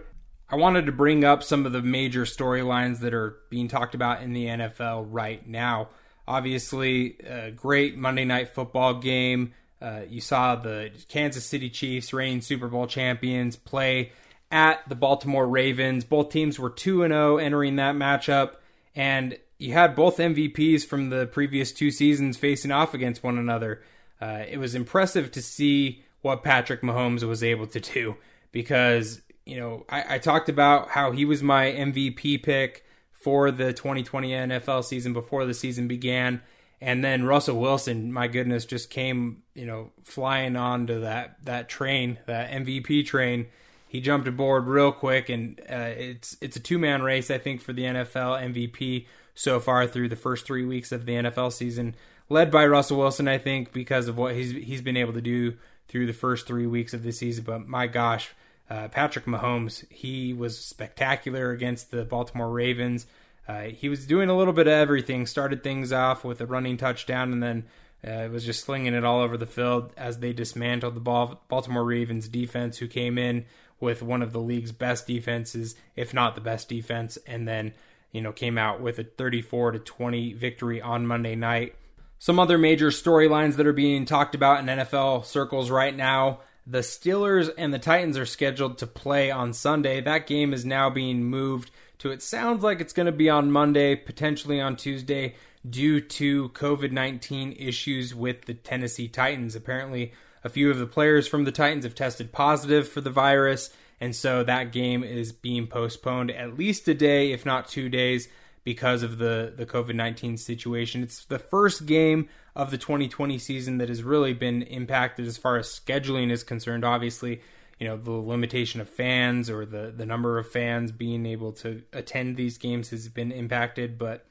I 0.49 0.57
wanted 0.57 0.85
to 0.85 0.91
bring 0.91 1.23
up 1.23 1.43
some 1.43 1.65
of 1.65 1.71
the 1.71 1.81
major 1.81 2.23
storylines 2.23 2.99
that 2.99 3.13
are 3.13 3.37
being 3.49 3.67
talked 3.67 3.95
about 3.95 4.21
in 4.21 4.33
the 4.33 4.45
NFL 4.45 5.07
right 5.09 5.45
now. 5.47 5.89
Obviously, 6.27 7.17
a 7.27 7.51
great 7.51 7.97
Monday 7.97 8.25
night 8.25 8.49
football 8.49 8.95
game. 8.95 9.53
Uh, 9.81 10.01
you 10.07 10.21
saw 10.21 10.55
the 10.55 10.91
Kansas 11.07 11.45
City 11.45 11.69
Chiefs, 11.69 12.13
reigning 12.13 12.41
Super 12.41 12.67
Bowl 12.67 12.87
champions, 12.87 13.55
play 13.55 14.11
at 14.51 14.87
the 14.87 14.95
Baltimore 14.95 15.47
Ravens. 15.47 16.03
Both 16.03 16.29
teams 16.29 16.59
were 16.59 16.69
2 16.69 16.99
0 17.07 17.37
entering 17.37 17.75
that 17.77 17.95
matchup, 17.95 18.55
and 18.95 19.37
you 19.57 19.73
had 19.73 19.95
both 19.95 20.17
MVPs 20.17 20.85
from 20.85 21.09
the 21.09 21.27
previous 21.27 21.71
two 21.71 21.91
seasons 21.91 22.37
facing 22.37 22.71
off 22.71 22.93
against 22.93 23.23
one 23.23 23.37
another. 23.37 23.81
Uh, 24.21 24.43
it 24.47 24.57
was 24.57 24.75
impressive 24.75 25.31
to 25.31 25.41
see 25.41 26.03
what 26.21 26.43
Patrick 26.43 26.81
Mahomes 26.81 27.23
was 27.23 27.43
able 27.43 27.67
to 27.67 27.79
do 27.79 28.15
because 28.51 29.21
you 29.45 29.57
know, 29.57 29.85
I, 29.89 30.15
I 30.15 30.17
talked 30.19 30.49
about 30.49 30.89
how 30.89 31.11
he 31.11 31.25
was 31.25 31.43
my 31.43 31.65
MVP 31.65 32.43
pick 32.43 32.83
for 33.11 33.51
the 33.51 33.73
2020 33.73 34.29
NFL 34.31 34.83
season 34.83 35.13
before 35.13 35.45
the 35.45 35.53
season 35.53 35.87
began. 35.87 36.41
And 36.81 37.03
then 37.03 37.23
Russell 37.23 37.59
Wilson, 37.59 38.11
my 38.11 38.27
goodness, 38.27 38.65
just 38.65 38.89
came, 38.89 39.43
you 39.53 39.65
know, 39.65 39.91
flying 40.03 40.55
onto 40.55 41.01
that 41.01 41.37
that 41.45 41.69
train, 41.69 42.19
that 42.25 42.51
MVP 42.51 43.05
train. 43.05 43.47
He 43.87 44.01
jumped 44.01 44.27
aboard 44.27 44.67
real 44.67 44.91
quick, 44.91 45.29
and 45.29 45.59
uh, 45.69 45.93
it's 45.95 46.37
it's 46.41 46.57
a 46.57 46.59
two 46.59 46.77
man 46.77 47.01
race, 47.01 47.31
I 47.31 47.37
think, 47.37 47.61
for 47.61 47.71
the 47.71 47.83
NFL 47.83 48.53
MVP 48.53 49.05
so 49.33 49.59
far 49.59 49.87
through 49.87 50.09
the 50.09 50.15
first 50.15 50.45
three 50.45 50.65
weeks 50.65 50.91
of 50.91 51.05
the 51.05 51.13
NFL 51.13 51.53
season, 51.53 51.95
led 52.29 52.51
by 52.51 52.65
Russell 52.65 52.97
Wilson, 52.97 53.27
I 53.27 53.37
think, 53.37 53.71
because 53.71 54.07
of 54.07 54.17
what 54.17 54.35
he's 54.35 54.51
he's 54.51 54.81
been 54.81 54.97
able 54.97 55.13
to 55.13 55.21
do 55.21 55.55
through 55.87 56.07
the 56.07 56.13
first 56.13 56.45
three 56.45 56.67
weeks 56.67 56.93
of 56.93 57.03
the 57.03 57.11
season. 57.11 57.45
But 57.45 57.67
my 57.67 57.87
gosh, 57.87 58.33
uh, 58.69 58.87
Patrick 58.87 59.25
Mahomes, 59.25 59.89
he 59.91 60.33
was 60.33 60.57
spectacular 60.57 61.51
against 61.51 61.91
the 61.91 62.03
Baltimore 62.03 62.49
Ravens. 62.49 63.05
Uh, 63.47 63.63
he 63.63 63.89
was 63.89 64.07
doing 64.07 64.29
a 64.29 64.35
little 64.35 64.53
bit 64.53 64.67
of 64.67 64.73
everything. 64.73 65.25
Started 65.25 65.63
things 65.63 65.93
off 65.93 66.23
with 66.23 66.41
a 66.41 66.45
running 66.45 66.77
touchdown, 66.77 67.31
and 67.31 67.43
then 67.43 67.65
uh, 68.05 68.27
was 68.29 68.45
just 68.45 68.63
slinging 68.63 68.93
it 68.93 69.05
all 69.05 69.21
over 69.21 69.37
the 69.37 69.45
field 69.45 69.91
as 69.97 70.19
they 70.19 70.33
dismantled 70.33 70.95
the 70.95 71.37
Baltimore 71.47 71.83
Ravens 71.83 72.27
defense, 72.27 72.77
who 72.79 72.87
came 72.87 73.17
in 73.17 73.45
with 73.79 74.01
one 74.01 74.21
of 74.21 74.31
the 74.31 74.39
league's 74.39 74.71
best 74.71 75.05
defenses, 75.05 75.75
if 75.95 76.13
not 76.13 76.33
the 76.33 76.41
best 76.41 76.67
defense, 76.67 77.17
and 77.27 77.47
then 77.47 77.73
you 78.11 78.21
know 78.21 78.31
came 78.31 78.57
out 78.57 78.81
with 78.81 78.97
a 78.97 79.03
34 79.03 79.73
to 79.73 79.79
20 79.79 80.33
victory 80.33 80.81
on 80.81 81.05
Monday 81.05 81.35
night. 81.35 81.75
Some 82.17 82.39
other 82.39 82.57
major 82.57 82.87
storylines 82.87 83.57
that 83.57 83.67
are 83.67 83.73
being 83.73 84.05
talked 84.05 84.33
about 84.33 84.59
in 84.59 84.65
NFL 84.65 85.25
circles 85.25 85.69
right 85.69 85.95
now. 85.95 86.39
The 86.67 86.79
Steelers 86.79 87.51
and 87.57 87.73
the 87.73 87.79
Titans 87.79 88.17
are 88.17 88.25
scheduled 88.25 88.79
to 88.79 88.87
play 88.87 89.29
on 89.29 89.53
Sunday. 89.53 90.01
That 90.01 90.25
game 90.25 90.51
is 90.53 90.65
now 90.65 90.89
being 90.89 91.23
moved 91.23 91.69
to 91.99 92.11
it 92.11 92.21
sounds 92.21 92.63
like 92.63 92.81
it's 92.81 92.93
going 92.93 93.05
to 93.05 93.11
be 93.11 93.29
on 93.29 93.51
Monday, 93.51 93.95
potentially 93.95 94.59
on 94.59 94.75
Tuesday, 94.75 95.35
due 95.67 96.01
to 96.01 96.49
COVID 96.49 96.91
19 96.91 97.55
issues 97.57 98.13
with 98.13 98.45
the 98.45 98.53
Tennessee 98.53 99.07
Titans. 99.07 99.55
Apparently, 99.55 100.11
a 100.43 100.49
few 100.49 100.69
of 100.69 100.77
the 100.77 100.85
players 100.85 101.27
from 101.27 101.43
the 101.43 101.51
Titans 101.51 101.85
have 101.85 101.95
tested 101.95 102.31
positive 102.31 102.87
for 102.87 103.01
the 103.01 103.09
virus, 103.09 103.71
and 103.99 104.15
so 104.15 104.43
that 104.43 104.71
game 104.71 105.03
is 105.03 105.31
being 105.31 105.67
postponed 105.67 106.31
at 106.31 106.57
least 106.57 106.87
a 106.87 106.93
day, 106.93 107.31
if 107.31 107.45
not 107.45 107.67
two 107.67 107.89
days, 107.89 108.27
because 108.63 109.01
of 109.01 109.17
the, 109.17 109.53
the 109.55 109.65
COVID 109.65 109.95
19 109.95 110.37
situation. 110.37 111.01
It's 111.01 111.25
the 111.25 111.39
first 111.39 111.85
game 111.85 112.29
of 112.55 112.71
the 112.71 112.77
2020 112.77 113.37
season 113.37 113.77
that 113.79 113.89
has 113.89 114.03
really 114.03 114.33
been 114.33 114.61
impacted 114.63 115.27
as 115.27 115.37
far 115.37 115.57
as 115.57 115.67
scheduling 115.67 116.31
is 116.31 116.43
concerned. 116.43 116.85
Obviously, 116.85 117.41
you 117.79 117.87
know 117.87 117.97
the 117.97 118.11
limitation 118.11 118.79
of 118.79 118.89
fans 118.89 119.49
or 119.49 119.65
the 119.65 119.93
the 119.95 120.05
number 120.05 120.37
of 120.37 120.49
fans 120.49 120.91
being 120.91 121.25
able 121.25 121.51
to 121.51 121.83
attend 121.91 122.37
these 122.37 122.57
games 122.57 122.89
has 122.89 123.09
been 123.09 123.31
impacted, 123.31 123.97
but 123.97 124.25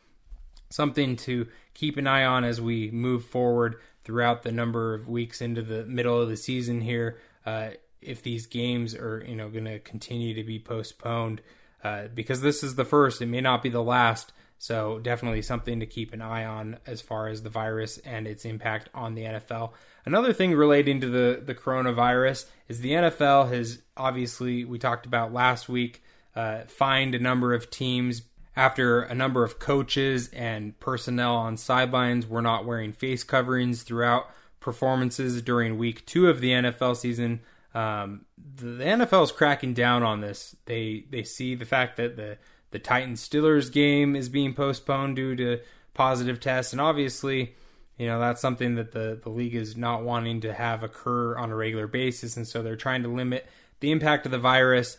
something 0.71 1.17
to 1.17 1.47
keep 1.75 1.97
an 1.97 2.07
eye 2.07 2.25
on 2.25 2.45
as 2.45 2.61
we 2.61 2.91
move 2.91 3.25
forward 3.25 3.77
throughout 4.03 4.43
the 4.43 4.53
number 4.53 4.95
of 4.95 5.09
weeks 5.09 5.41
into 5.41 5.63
the 5.63 5.85
middle 5.85 6.21
of 6.21 6.29
the 6.29 6.37
season 6.37 6.81
here. 6.81 7.19
Uh, 7.45 7.71
if 8.01 8.23
these 8.23 8.47
games 8.47 8.95
are 8.95 9.25
you 9.27 9.37
know 9.37 9.49
going 9.51 9.65
to 9.65 9.79
continue 9.81 10.35
to 10.35 10.45
be 10.45 10.59
postponed, 10.59 11.43
uh, 11.83 12.09
because 12.15 12.41
this 12.41 12.63
is 12.63 12.77
the 12.77 12.85
first, 12.85 13.21
it 13.21 13.27
may 13.27 13.41
not 13.41 13.63
be 13.63 13.69
the 13.69 13.83
last. 13.83 14.33
So 14.65 14.99
definitely 14.99 15.43
something 15.43 15.81
to 15.81 15.85
keep 15.85 16.15
an 16.15 16.23
eye 16.23 16.47
on 16.47 16.79
as 16.87 17.03
far 17.03 17.29
as 17.29 17.43
the 17.43 17.51
virus 17.51 17.99
and 17.99 18.27
its 18.27 18.47
impact 18.47 18.89
on 18.95 19.15
the 19.15 19.25
NFL. 19.25 19.73
Another 20.07 20.33
thing 20.33 20.55
relating 20.55 21.03
to 21.03 21.11
the 21.11 21.43
the 21.45 21.55
coronavirus 21.55 22.47
is 22.67 22.81
the 22.81 22.93
NFL 22.93 23.53
has 23.53 23.83
obviously 23.95 24.65
we 24.65 24.79
talked 24.79 25.05
about 25.05 25.35
last 25.35 25.69
week 25.69 26.03
uh, 26.35 26.63
fined 26.63 27.15
a 27.15 27.19
number 27.19 27.53
of 27.53 27.71
teams 27.71 28.23
after 28.57 29.03
a 29.03 29.15
number 29.15 29.45
of 29.45 29.59
coaches 29.59 30.29
and 30.29 30.81
personnel 30.81 31.37
on 31.37 31.59
sidelines 31.59 32.27
were 32.27 32.41
not 32.41 32.65
wearing 32.65 32.95
face 32.95 33.23
coverings 33.23 33.83
throughout 33.83 34.31
performances 34.61 35.43
during 35.43 35.77
week 35.77 36.07
two 36.07 36.31
of 36.31 36.41
the 36.41 36.53
NFL 36.53 36.97
season. 36.97 37.41
Um, 37.75 38.25
the, 38.57 38.65
the 38.67 38.85
NFL 38.85 39.25
is 39.25 39.33
cracking 39.33 39.75
down 39.75 40.03
on 40.03 40.23
this. 40.23 40.57
They 40.65 41.05
they 41.11 41.23
see 41.23 41.55
the 41.55 41.67
fact 41.67 41.99
that 41.99 42.17
the 42.17 42.39
the 42.75 42.81
Titans 42.81 43.27
Steelers 43.27 43.71
game 43.71 44.17
is 44.17 44.29
being 44.29 44.53
postponed 44.53 45.15
due 45.15 45.37
to 45.37 45.61
positive 45.95 46.41
tests, 46.41 46.73
and 46.73 46.81
obviously, 46.81 47.55
You 47.97 48.07
know, 48.07 48.19
that's 48.19 48.41
something 48.41 48.75
that 48.75 48.93
the, 48.93 49.21
the 49.23 49.31
league 49.31 49.55
is 49.55 49.77
not 49.77 50.03
wanting 50.03 50.41
to 50.41 50.53
have 50.53 50.83
occur 50.83 51.37
on 51.37 51.51
a 51.51 51.57
regular 51.57 51.87
basis. 51.87 52.37
And 52.37 52.47
so 52.47 52.63
they're 52.63 52.77
trying 52.77 53.03
to 53.05 53.09
limit 53.09 53.47
the 53.81 53.93
impact 53.93 54.27
of 54.27 54.33
the 54.33 54.39
virus 54.39 54.97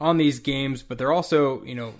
on 0.00 0.16
these 0.16 0.38
games, 0.38 0.82
but 0.82 0.96
they're 0.96 1.12
also, 1.12 1.62
you 1.64 1.74
know, 1.74 1.94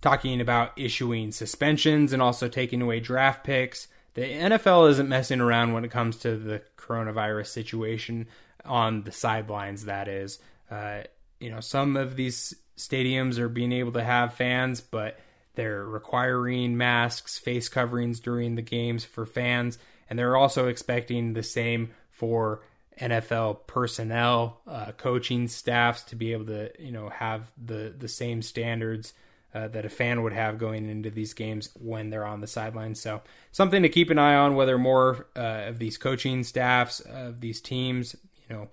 talking 0.00 0.40
about 0.40 0.72
issuing 0.76 1.32
suspensions 1.32 2.12
and 2.12 2.22
also 2.22 2.48
taking 2.48 2.82
away 2.82 3.00
draft 3.00 3.44
picks. 3.44 3.88
The 4.14 4.22
NFL 4.22 4.90
isn't 4.90 5.08
messing 5.08 5.40
around 5.40 5.72
when 5.72 5.84
it 5.84 5.90
comes 5.90 6.16
to 6.18 6.36
the 6.36 6.62
coronavirus 6.76 7.46
situation 7.46 8.28
on 8.64 9.02
the 9.04 9.12
sidelines, 9.12 9.86
that 9.86 10.06
is. 10.06 10.38
Uh, 10.70 11.02
you 11.40 11.50
know, 11.50 11.60
some 11.60 11.96
of 11.96 12.14
these 12.16 12.54
stadiums 12.86 13.38
are 13.38 13.48
being 13.48 13.72
able 13.72 13.92
to 13.92 14.04
have 14.04 14.34
fans, 14.34 14.80
but 14.80 15.18
they're 15.54 15.84
requiring 15.84 16.76
masks, 16.76 17.38
face 17.38 17.68
coverings 17.68 18.20
during 18.20 18.54
the 18.54 18.62
games 18.62 19.04
for 19.04 19.26
fans, 19.26 19.78
and 20.08 20.18
they're 20.18 20.36
also 20.36 20.68
expecting 20.68 21.32
the 21.32 21.42
same 21.42 21.90
for 22.10 22.62
NFL 23.00 23.66
personnel, 23.66 24.60
uh, 24.66 24.92
coaching 24.92 25.48
staffs 25.48 26.02
to 26.04 26.16
be 26.16 26.32
able 26.32 26.46
to, 26.46 26.70
you 26.78 26.92
know, 26.92 27.08
have 27.08 27.50
the 27.62 27.94
the 27.96 28.08
same 28.08 28.42
standards 28.42 29.12
uh, 29.54 29.68
that 29.68 29.84
a 29.84 29.88
fan 29.88 30.22
would 30.22 30.32
have 30.32 30.58
going 30.58 30.88
into 30.88 31.10
these 31.10 31.34
games 31.34 31.70
when 31.80 32.10
they're 32.10 32.24
on 32.24 32.40
the 32.40 32.46
sidelines. 32.46 33.00
So 33.00 33.22
something 33.50 33.82
to 33.82 33.88
keep 33.88 34.10
an 34.10 34.18
eye 34.18 34.34
on. 34.34 34.54
Whether 34.54 34.78
more 34.78 35.26
uh, 35.36 35.64
of 35.66 35.78
these 35.78 35.98
coaching 35.98 36.42
staffs 36.42 37.00
of 37.00 37.40
these 37.40 37.60
teams, 37.60 38.14
you 38.48 38.54
know, 38.54 38.68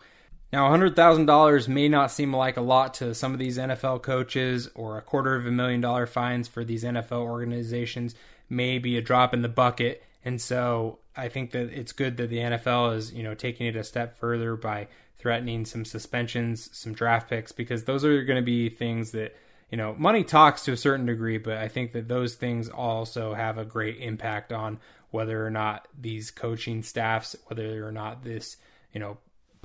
now 0.51 0.69
$100,000 0.69 1.67
may 1.67 1.87
not 1.87 2.11
seem 2.11 2.35
like 2.35 2.57
a 2.57 2.61
lot 2.61 2.93
to 2.95 3.13
some 3.13 3.33
of 3.33 3.39
these 3.39 3.57
NFL 3.57 4.01
coaches, 4.01 4.69
or 4.73 4.97
a 4.97 5.01
quarter 5.01 5.35
of 5.35 5.45
a 5.45 5.51
million 5.51 5.81
dollar 5.81 6.07
fines 6.07 6.47
for 6.47 6.63
these 6.63 6.83
NFL 6.83 7.21
organizations 7.21 8.15
may 8.49 8.79
be 8.79 8.97
a 8.97 9.01
drop 9.01 9.33
in 9.33 9.43
the 9.43 9.49
bucket. 9.49 10.03
And 10.25 10.41
so 10.41 10.99
I 11.15 11.29
think 11.29 11.51
that 11.51 11.71
it's 11.71 11.91
good 11.91 12.17
that 12.17 12.29
the 12.29 12.37
NFL 12.37 12.95
is, 12.95 13.13
you 13.13 13.23
know, 13.23 13.35
taking 13.35 13.67
it 13.67 13.75
a 13.75 13.83
step 13.83 14.17
further 14.17 14.55
by 14.55 14.87
threatening 15.19 15.65
some 15.65 15.85
suspensions, 15.85 16.69
some 16.75 16.93
draft 16.93 17.29
picks, 17.29 17.51
because 17.51 17.83
those 17.83 18.03
are 18.03 18.23
going 18.23 18.39
to 18.39 18.45
be 18.45 18.69
things 18.69 19.11
that, 19.11 19.35
you 19.69 19.77
know, 19.77 19.93
money 19.99 20.23
talks 20.23 20.63
to 20.63 20.71
a 20.71 20.77
certain 20.77 21.05
degree, 21.05 21.37
but 21.37 21.57
I 21.57 21.67
think 21.67 21.91
that 21.91 22.07
those 22.07 22.35
things 22.35 22.69
also 22.69 23.33
have 23.33 23.57
a 23.57 23.65
great 23.65 23.97
impact 23.97 24.51
on 24.51 24.79
whether 25.11 25.45
or 25.45 25.49
not 25.49 25.87
these 25.99 26.31
coaching 26.31 26.81
staffs, 26.83 27.35
whether 27.47 27.85
or 27.85 27.91
not 27.91 28.23
this, 28.23 28.57
you 28.93 28.99
know, 28.99 29.17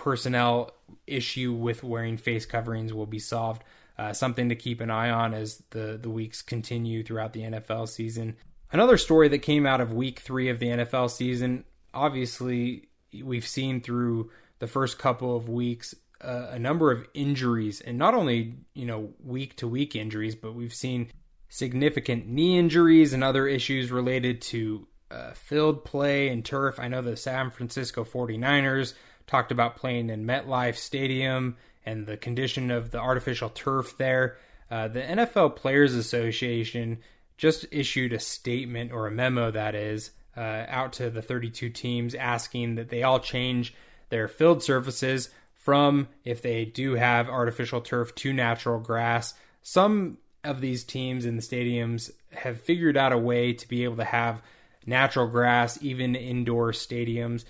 personnel 0.05 0.71
issue 1.07 1.53
with 1.53 1.83
wearing 1.83 2.17
face 2.17 2.47
coverings 2.47 2.93
will 2.93 3.07
be 3.07 3.19
solved. 3.19 3.65
Uh, 3.97 4.13
something 4.13 4.49
to 4.49 4.57
keep 4.57 4.81
an 4.81 4.91
eye 4.91 5.11
on 5.11 5.33
as 5.35 5.63
the, 5.71 5.99
the 6.01 6.11
weeks 6.11 6.43
continue 6.43 7.03
throughout 7.03 7.33
the 7.33 7.43
NFL 7.43 7.89
season. 7.89 8.37
Another 8.73 8.97
story 8.97 9.29
that 9.29 9.39
came 9.39 9.67
out 9.67 9.81
of 9.81 9.93
week 9.93 10.19
three 10.19 10.49
of 10.49 10.59
the 10.59 10.67
NFL 10.67 11.11
season 11.11 11.65
obviously, 11.95 12.89
we've 13.23 13.47
seen 13.47 13.81
through 13.81 14.31
the 14.59 14.67
first 14.67 14.99
couple 14.99 15.37
of 15.37 15.49
weeks 15.49 15.95
uh, 16.21 16.49
a 16.51 16.59
number 16.59 16.91
of 16.91 17.07
injuries, 17.15 17.81
and 17.81 17.97
not 17.97 18.15
only, 18.15 18.55
you 18.75 18.85
know, 18.85 19.11
week 19.23 19.57
to 19.57 19.69
week 19.69 19.95
injuries, 19.95 20.35
but 20.35 20.55
we've 20.55 20.75
seen 20.75 21.11
significant 21.49 22.27
knee 22.27 22.59
injuries 22.59 23.13
and 23.13 23.23
other 23.23 23.47
issues 23.47 23.93
related 23.93 24.41
to 24.41 24.87
uh, 25.11 25.33
field 25.33 25.85
play 25.85 26.29
and 26.29 26.45
turf. 26.45 26.81
I 26.81 26.89
know 26.89 27.03
the 27.03 27.17
San 27.17 27.51
Francisco 27.51 28.05
49ers 28.05 28.95
talked 29.27 29.53
about 29.53 29.77
playing 29.77 30.11
in 30.11 30.27
MetLife 30.27 30.77
Stadium 30.77 31.57
and 31.87 32.07
the 32.07 32.17
condition 32.17 32.71
of 32.71 32.91
the 32.91 32.99
artificial 32.99 33.49
turf 33.51 33.97
there. 33.99 34.37
Uh, 34.71 34.89
the 34.89 35.03
NFL 35.03 35.57
Players 35.57 35.95
Association 35.95 36.99
just 37.37 37.67
issued 37.71 38.13
a 38.13 38.19
statement 38.19 38.93
or 38.93 39.07
a 39.07 39.11
memo 39.11 39.51
that 39.51 39.75
is 39.75 40.11
uh, 40.37 40.65
out 40.69 40.93
to 40.95 41.11
the 41.11 41.23
32 41.23 41.69
teams 41.71 42.15
asking 42.15 42.75
that 42.77 42.89
they 42.89 43.03
all 43.03 43.21
change 43.21 43.75
their 44.09 44.29
field 44.29 44.63
surfaces 44.63 45.31
from 45.55 46.09
if 46.25 46.43
they 46.43 46.65
do 46.65 46.95
have 46.95 47.29
artificial 47.29 47.81
turf 47.81 48.15
to 48.15 48.33
natural 48.33 48.79
grass. 48.79 49.35
Some 49.63 50.19
of 50.43 50.61
these 50.61 50.85
teams 50.85 51.25
in 51.25 51.37
the 51.37 51.43
stadiums 51.43 52.11
have 52.33 52.61
figured 52.61 52.97
out 52.97 53.13
a 53.13 53.19
way 53.19 53.53
to 53.53 53.67
be 53.67 53.85
able 53.85 53.97
to 53.97 54.05
have 54.05 54.43
natural 54.87 55.27
grass 55.27 55.79
even 55.83 56.15
indoor 56.15 56.73
stadiums. 56.73 57.45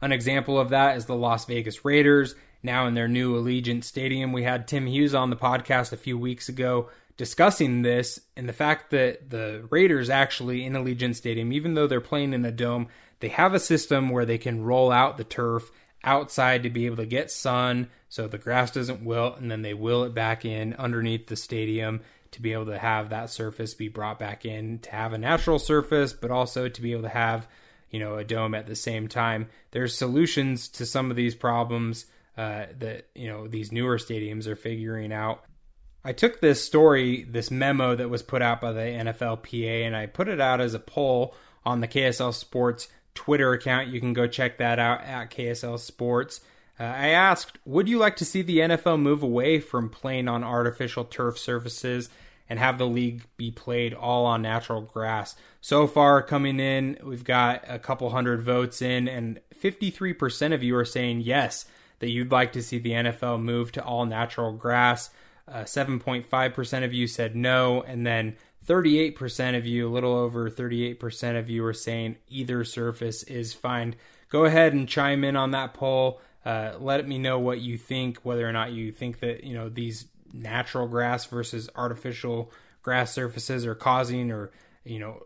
An 0.00 0.12
example 0.12 0.58
of 0.58 0.70
that 0.70 0.96
is 0.96 1.06
the 1.06 1.16
Las 1.16 1.44
Vegas 1.46 1.84
Raiders. 1.84 2.34
Now 2.62 2.86
in 2.86 2.94
their 2.94 3.08
new 3.08 3.40
Allegiant 3.40 3.84
Stadium, 3.84 4.32
we 4.32 4.42
had 4.42 4.68
Tim 4.68 4.86
Hughes 4.86 5.14
on 5.14 5.30
the 5.30 5.36
podcast 5.36 5.92
a 5.92 5.96
few 5.96 6.18
weeks 6.18 6.48
ago 6.48 6.88
discussing 7.16 7.82
this 7.82 8.20
and 8.36 8.48
the 8.48 8.52
fact 8.52 8.90
that 8.90 9.30
the 9.30 9.66
Raiders 9.70 10.08
actually 10.08 10.64
in 10.64 10.74
Allegiant 10.74 11.16
Stadium, 11.16 11.52
even 11.52 11.74
though 11.74 11.86
they're 11.86 12.00
playing 12.00 12.32
in 12.32 12.44
a 12.44 12.52
dome, 12.52 12.88
they 13.20 13.28
have 13.28 13.54
a 13.54 13.60
system 13.60 14.08
where 14.08 14.24
they 14.24 14.38
can 14.38 14.62
roll 14.62 14.92
out 14.92 15.16
the 15.16 15.24
turf 15.24 15.70
outside 16.04 16.62
to 16.62 16.70
be 16.70 16.86
able 16.86 16.96
to 16.96 17.06
get 17.06 17.30
sun 17.30 17.88
so 18.08 18.28
the 18.28 18.38
grass 18.38 18.70
doesn't 18.70 19.04
wilt 19.04 19.38
and 19.38 19.50
then 19.50 19.62
they 19.62 19.74
will 19.74 20.04
it 20.04 20.14
back 20.14 20.44
in 20.44 20.74
underneath 20.74 21.26
the 21.26 21.36
stadium 21.36 22.00
to 22.30 22.40
be 22.40 22.52
able 22.52 22.66
to 22.66 22.78
have 22.78 23.10
that 23.10 23.30
surface 23.30 23.74
be 23.74 23.88
brought 23.88 24.18
back 24.18 24.44
in 24.44 24.78
to 24.78 24.90
have 24.90 25.12
a 25.12 25.18
natural 25.18 25.58
surface 25.58 26.12
but 26.12 26.30
also 26.30 26.68
to 26.68 26.80
be 26.80 26.92
able 26.92 27.02
to 27.02 27.08
have 27.08 27.48
you 27.90 27.98
know 27.98 28.16
a 28.16 28.24
dome 28.24 28.54
at 28.54 28.66
the 28.66 28.76
same 28.76 29.08
time 29.08 29.48
there's 29.70 29.96
solutions 29.96 30.68
to 30.68 30.84
some 30.84 31.10
of 31.10 31.16
these 31.16 31.34
problems 31.34 32.06
uh, 32.36 32.66
that 32.78 33.08
you 33.14 33.28
know 33.28 33.48
these 33.48 33.72
newer 33.72 33.98
stadiums 33.98 34.46
are 34.46 34.56
figuring 34.56 35.12
out 35.12 35.44
I 36.04 36.12
took 36.12 36.40
this 36.40 36.64
story, 36.64 37.24
this 37.24 37.50
memo 37.50 37.94
that 37.96 38.08
was 38.08 38.22
put 38.22 38.40
out 38.40 38.60
by 38.60 38.72
the 38.72 38.80
NFLPA, 38.80 39.84
and 39.86 39.96
I 39.96 40.06
put 40.06 40.28
it 40.28 40.40
out 40.40 40.60
as 40.60 40.72
a 40.72 40.78
poll 40.78 41.34
on 41.66 41.80
the 41.80 41.88
KSL 41.88 42.32
Sports 42.32 42.88
Twitter 43.14 43.52
account. 43.52 43.88
You 43.88 44.00
can 44.00 44.12
go 44.12 44.26
check 44.26 44.58
that 44.58 44.78
out 44.78 45.02
at 45.02 45.30
KSL 45.30 45.78
Sports. 45.78 46.40
Uh, 46.80 46.84
I 46.84 47.08
asked, 47.08 47.58
would 47.64 47.88
you 47.88 47.98
like 47.98 48.16
to 48.16 48.24
see 48.24 48.42
the 48.42 48.58
NFL 48.58 49.00
move 49.00 49.22
away 49.22 49.58
from 49.58 49.90
playing 49.90 50.28
on 50.28 50.44
artificial 50.44 51.04
turf 51.04 51.36
surfaces 51.36 52.08
and 52.48 52.58
have 52.58 52.78
the 52.78 52.86
league 52.86 53.22
be 53.36 53.50
played 53.50 53.94
all 53.94 54.26
on 54.26 54.42
natural 54.42 54.80
grass? 54.80 55.36
So 55.60 55.86
far, 55.86 56.22
coming 56.22 56.60
in, 56.60 56.98
we've 57.02 57.24
got 57.24 57.64
a 57.66 57.78
couple 57.78 58.10
hundred 58.10 58.42
votes 58.42 58.80
in, 58.80 59.08
and 59.08 59.40
53% 59.54 60.54
of 60.54 60.62
you 60.62 60.76
are 60.76 60.84
saying 60.84 61.20
yes, 61.20 61.66
that 61.98 62.10
you'd 62.10 62.32
like 62.32 62.52
to 62.52 62.62
see 62.62 62.78
the 62.78 62.92
NFL 62.92 63.42
move 63.42 63.72
to 63.72 63.84
all 63.84 64.06
natural 64.06 64.52
grass. 64.52 65.10
Uh, 65.46 65.64
7.5% 65.64 66.84
of 66.84 66.92
you 66.92 67.06
said 67.06 67.34
no, 67.34 67.82
and 67.82 68.06
then 68.06 68.36
38% 68.66 69.56
of 69.56 69.66
you, 69.66 69.88
a 69.88 69.90
little 69.90 70.14
over 70.14 70.50
38% 70.50 71.38
of 71.38 71.48
you, 71.48 71.64
are 71.64 71.72
saying 71.72 72.16
either 72.28 72.64
surface 72.64 73.22
is 73.22 73.54
fine. 73.54 73.94
Go 74.28 74.44
ahead 74.44 74.74
and 74.74 74.88
chime 74.88 75.24
in 75.24 75.36
on 75.36 75.52
that 75.52 75.72
poll. 75.72 76.20
Uh, 76.44 76.74
let 76.78 77.06
me 77.08 77.18
know 77.18 77.38
what 77.38 77.60
you 77.60 77.78
think, 77.78 78.18
whether 78.22 78.48
or 78.48 78.52
not 78.52 78.72
you 78.72 78.92
think 78.92 79.20
that 79.20 79.44
you 79.44 79.54
know 79.54 79.68
these 79.68 80.06
natural 80.32 80.88
grass 80.88 81.26
versus 81.26 81.68
artificial 81.74 82.50
grass 82.82 83.12
surfaces 83.12 83.66
are 83.66 83.74
causing 83.74 84.30
or 84.30 84.50
you 84.84 84.98
know 84.98 85.22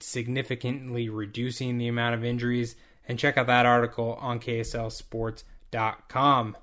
significantly 0.00 1.08
reducing 1.08 1.78
the 1.78 1.88
amount 1.88 2.14
of 2.14 2.22
injuries. 2.24 2.76
And 3.08 3.18
check 3.18 3.38
out 3.38 3.46
that 3.46 3.66
article 3.66 4.18
on 4.20 4.40
KSLSports.com. 4.40 6.56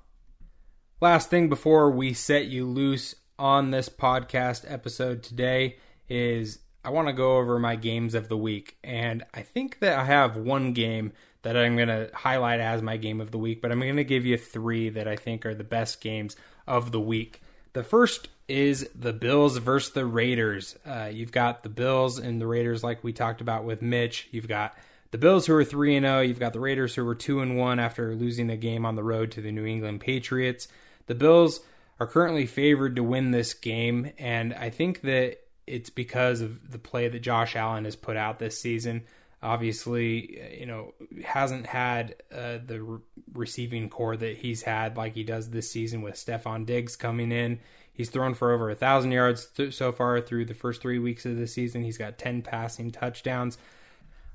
Last 1.00 1.30
thing 1.30 1.48
before 1.48 1.90
we 1.90 2.12
set 2.12 2.44
you 2.46 2.66
loose 2.66 3.14
on 3.38 3.70
this 3.70 3.88
podcast 3.88 4.70
episode 4.70 5.22
today 5.22 5.78
is 6.08 6.58
I 6.84 6.90
want 6.90 7.08
to 7.08 7.14
go 7.14 7.38
over 7.38 7.58
my 7.58 7.76
games 7.76 8.14
of 8.14 8.28
the 8.28 8.36
week. 8.36 8.76
And 8.84 9.24
I 9.32 9.40
think 9.42 9.80
that 9.80 9.98
I 9.98 10.04
have 10.04 10.36
one 10.36 10.74
game 10.74 11.12
that 11.42 11.56
I'm 11.56 11.76
going 11.76 11.88
to 11.88 12.10
highlight 12.12 12.60
as 12.60 12.82
my 12.82 12.98
game 12.98 13.20
of 13.20 13.30
the 13.30 13.38
week, 13.38 13.62
but 13.62 13.72
I'm 13.72 13.80
going 13.80 13.96
to 13.96 14.04
give 14.04 14.26
you 14.26 14.36
three 14.36 14.90
that 14.90 15.08
I 15.08 15.16
think 15.16 15.46
are 15.46 15.54
the 15.54 15.64
best 15.64 16.00
games 16.00 16.36
of 16.66 16.92
the 16.92 17.00
week. 17.00 17.40
The 17.74 17.82
first 17.82 18.28
is 18.48 18.88
the 18.94 19.12
Bills 19.12 19.58
versus 19.58 19.92
the 19.92 20.06
Raiders. 20.06 20.76
Uh, 20.86 21.10
you've 21.12 21.32
got 21.32 21.64
the 21.64 21.68
Bills 21.68 22.18
and 22.18 22.40
the 22.40 22.46
Raiders, 22.46 22.84
like 22.84 23.02
we 23.02 23.12
talked 23.12 23.40
about 23.40 23.64
with 23.64 23.82
Mitch. 23.82 24.28
You've 24.30 24.48
got 24.48 24.76
the 25.10 25.18
Bills, 25.18 25.46
who 25.46 25.56
are 25.56 25.64
three 25.64 25.96
and 25.96 26.04
zero. 26.04 26.18
Oh. 26.18 26.20
You've 26.20 26.38
got 26.38 26.52
the 26.52 26.60
Raiders, 26.60 26.94
who 26.94 27.04
were 27.04 27.16
two 27.16 27.40
and 27.40 27.58
one 27.58 27.80
after 27.80 28.14
losing 28.14 28.48
a 28.48 28.56
game 28.56 28.86
on 28.86 28.94
the 28.94 29.02
road 29.02 29.32
to 29.32 29.40
the 29.40 29.50
New 29.50 29.66
England 29.66 30.00
Patriots. 30.00 30.68
The 31.06 31.16
Bills 31.16 31.60
are 31.98 32.06
currently 32.06 32.46
favored 32.46 32.96
to 32.96 33.02
win 33.02 33.32
this 33.32 33.54
game, 33.54 34.12
and 34.18 34.54
I 34.54 34.70
think 34.70 35.00
that 35.02 35.38
it's 35.66 35.90
because 35.90 36.40
of 36.40 36.70
the 36.70 36.78
play 36.78 37.08
that 37.08 37.20
Josh 37.20 37.56
Allen 37.56 37.86
has 37.86 37.96
put 37.96 38.16
out 38.16 38.38
this 38.38 38.60
season. 38.60 39.02
Obviously, 39.44 40.58
you 40.58 40.64
know, 40.64 40.94
hasn't 41.22 41.66
had 41.66 42.16
uh, 42.34 42.58
the 42.64 42.82
re- 42.82 43.00
receiving 43.34 43.90
corps 43.90 44.16
that 44.16 44.38
he's 44.38 44.62
had 44.62 44.96
like 44.96 45.14
he 45.14 45.22
does 45.22 45.50
this 45.50 45.70
season 45.70 46.00
with 46.00 46.14
Stefon 46.14 46.64
Diggs 46.64 46.96
coming 46.96 47.30
in. 47.30 47.60
He's 47.92 48.08
thrown 48.08 48.32
for 48.32 48.52
over 48.52 48.70
a 48.70 48.74
thousand 48.74 49.12
yards 49.12 49.46
th- 49.46 49.74
so 49.74 49.92
far 49.92 50.20
through 50.20 50.46
the 50.46 50.54
first 50.54 50.80
three 50.80 50.98
weeks 50.98 51.26
of 51.26 51.36
the 51.36 51.46
season. 51.46 51.84
He's 51.84 51.98
got 51.98 52.16
ten 52.16 52.40
passing 52.40 52.90
touchdowns. 52.90 53.58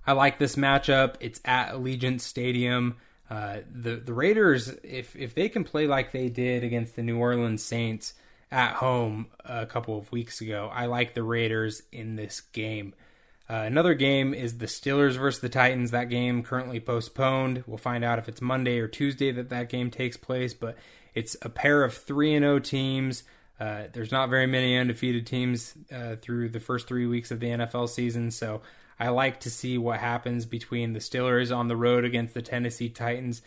I 0.06 0.14
like 0.14 0.38
this 0.38 0.56
matchup. 0.56 1.16
It's 1.20 1.42
at 1.44 1.74
Allegiant 1.74 2.22
Stadium. 2.22 2.98
Uh, 3.30 3.62
the 3.72 3.96
the 3.96 4.14
Raiders, 4.14 4.70
if 4.84 5.16
if 5.16 5.36
they 5.36 5.50
can 5.50 5.64
play 5.64 5.88
like 5.88 6.12
they 6.12 6.30
did 6.30 6.64
against 6.64 6.96
the 6.96 7.04
New 7.04 7.18
Orleans 7.18 7.64
Saints 7.64 8.14
at 8.52 8.74
home 8.74 9.28
a 9.44 9.66
couple 9.66 9.98
of 9.98 10.12
weeks 10.12 10.42
ago, 10.42 10.70
I 10.72 10.86
like 10.86 11.14
the 11.14 11.24
Raiders 11.24 11.84
in 11.92 12.16
this 12.16 12.42
game. 12.42 12.94
Uh, 13.50 13.64
another 13.66 13.96
game 13.96 14.34
is 14.34 14.60
the 14.60 14.68
Steelers 14.68 15.18
versus 15.18 15.42
the 15.42 15.50
Titans. 15.50 15.90
That 15.90 16.10
game 16.10 16.44
currently 16.44 16.80
postponed. 16.80 17.64
We'll 17.66 17.80
find 17.80 18.04
out 18.04 18.20
if 18.20 18.30
it's 18.30 18.42
Monday 18.42 18.78
or 18.78 18.88
Tuesday 18.88 19.32
that 19.32 19.50
that 19.50 19.70
game 19.70 19.90
takes 19.90 20.18
place, 20.18 20.54
but 20.54 20.78
it's 21.16 21.36
a 21.42 21.50
pair 21.50 21.84
of 21.84 21.96
3 21.96 22.36
and 22.36 22.44
0 22.44 22.60
teams. 22.60 23.24
Uh, 23.60 23.84
there's 23.92 24.12
not 24.12 24.30
very 24.30 24.46
many 24.46 24.78
undefeated 24.78 25.26
teams 25.26 25.74
uh, 25.92 26.16
through 26.18 26.50
the 26.50 26.60
first 26.60 26.88
three 26.88 27.08
weeks 27.08 27.32
of 27.32 27.40
the 27.40 27.48
NFL 27.48 27.90
season, 27.90 28.30
so 28.30 28.62
I 29.00 29.10
like 29.10 29.40
to 29.42 29.50
see 29.50 29.78
what 29.78 30.00
happens 30.00 30.46
between 30.46 30.94
the 30.94 31.00
Steelers 31.00 31.56
on 31.56 31.68
the 31.68 31.76
road 31.76 32.06
against 32.06 32.36
the 32.36 32.42
Tennessee 32.42 32.90
Titans. 32.90 33.42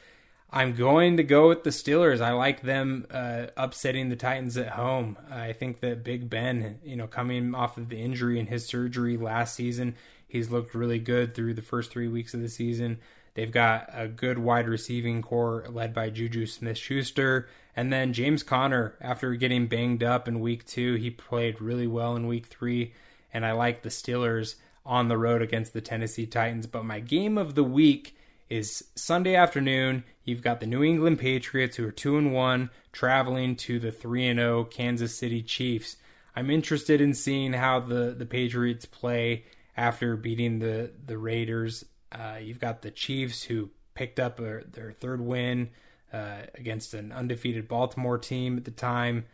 I'm 0.55 0.75
going 0.75 1.17
to 1.17 1.23
go 1.23 1.49
with 1.49 1.65
the 1.65 1.71
Steelers. 1.71 2.21
I 2.21 2.33
like 2.33 2.61
them 2.61 3.07
uh, 3.11 3.47
upsetting 3.57 4.11
the 4.11 4.17
Titans 4.17 4.59
at 4.59 4.69
home. 4.69 5.17
I 5.31 5.55
think 5.55 5.81
that 5.81 6.05
Big 6.05 6.29
Ben, 6.29 6.79
you 6.85 6.95
know, 6.95 7.07
coming 7.07 7.55
off 7.55 7.79
of 7.79 7.89
the 7.89 7.97
injury 7.97 8.39
and 8.39 8.47
his 8.47 8.67
surgery 8.67 9.17
last 9.17 9.55
season, 9.55 9.95
he's 10.29 10.51
looked 10.51 10.75
really 10.75 10.99
good 10.99 11.35
through 11.35 11.55
the 11.55 11.63
first 11.63 11.91
three 11.91 12.09
weeks 12.09 12.35
of 12.35 12.43
the 12.43 12.51
season. 12.51 12.99
They've 13.33 13.51
got 13.51 13.89
a 13.95 14.07
good 14.07 14.39
wide 14.39 14.69
receiving 14.69 15.23
corps 15.23 15.65
led 15.71 15.95
by 15.95 16.11
Juju 16.11 16.45
Smith 16.45 16.77
Schuster. 16.77 17.49
And 17.75 17.91
then 17.91 18.13
James 18.13 18.43
Conner, 18.43 18.95
after 19.01 19.35
getting 19.37 19.69
banged 19.69 20.03
up 20.03 20.29
in 20.29 20.41
week 20.41 20.67
two, 20.67 20.97
he 20.97 21.09
played 21.09 21.63
really 21.63 21.87
well 21.87 22.15
in 22.15 22.27
week 22.27 22.45
three. 22.45 22.93
And 23.33 23.47
I 23.47 23.53
like 23.53 23.81
the 23.81 23.89
Steelers 23.89 24.57
on 24.85 25.09
the 25.09 25.17
road 25.17 25.41
against 25.41 25.73
the 25.73 25.81
Tennessee 25.81 26.27
Titans. 26.27 26.67
But 26.67 26.85
my 26.85 27.01
game 27.01 27.39
of 27.39 27.55
the 27.55 27.65
week 27.65 28.15
is 28.53 28.85
Sunday 28.95 29.35
afternoon. 29.35 30.05
You've 30.25 30.43
got 30.43 30.61
the 30.61 30.67
New 30.67 30.85
England 30.85 31.19
Patriots 31.19 31.77
who 31.77 31.89
are 31.89 31.91
2 31.91 32.19
and 32.19 32.35
1 32.35 32.69
traveling 32.93 33.57
to 33.57 33.81
the 33.81 33.91
3 33.91 34.29
and 34.29 34.39
0 34.39 34.65
Kansas 34.65 35.17
City 35.17 35.43
Chiefs. 35.43 35.97
I'm 36.37 36.51
interested 36.51 37.01
in 37.01 37.15
seeing 37.15 37.55
how 37.55 37.81
the 37.81 38.15
the 38.17 38.27
Patriots 38.27 38.85
play 38.85 39.45
after 39.75 40.17
beating 40.17 40.59
the 40.59 40.91
the 41.07 41.17
Raiders. 41.17 41.87
Uh, 42.13 42.37
you've 42.43 42.61
got 42.61 42.83
the 42.83 42.91
Chiefs 42.91 43.45
who 43.45 43.71
picked 43.95 44.21
up 44.21 44.39
a, 44.39 44.65
their 44.71 44.93
third 44.93 45.23
win 45.23 45.71
uh, 46.13 46.43
against 46.55 46.93
an 46.93 47.11
undefeated 47.11 47.67
Baltimore 47.67 48.19
team 48.19 48.59
at 48.59 48.67
the 48.67 48.71
time. 48.71 49.25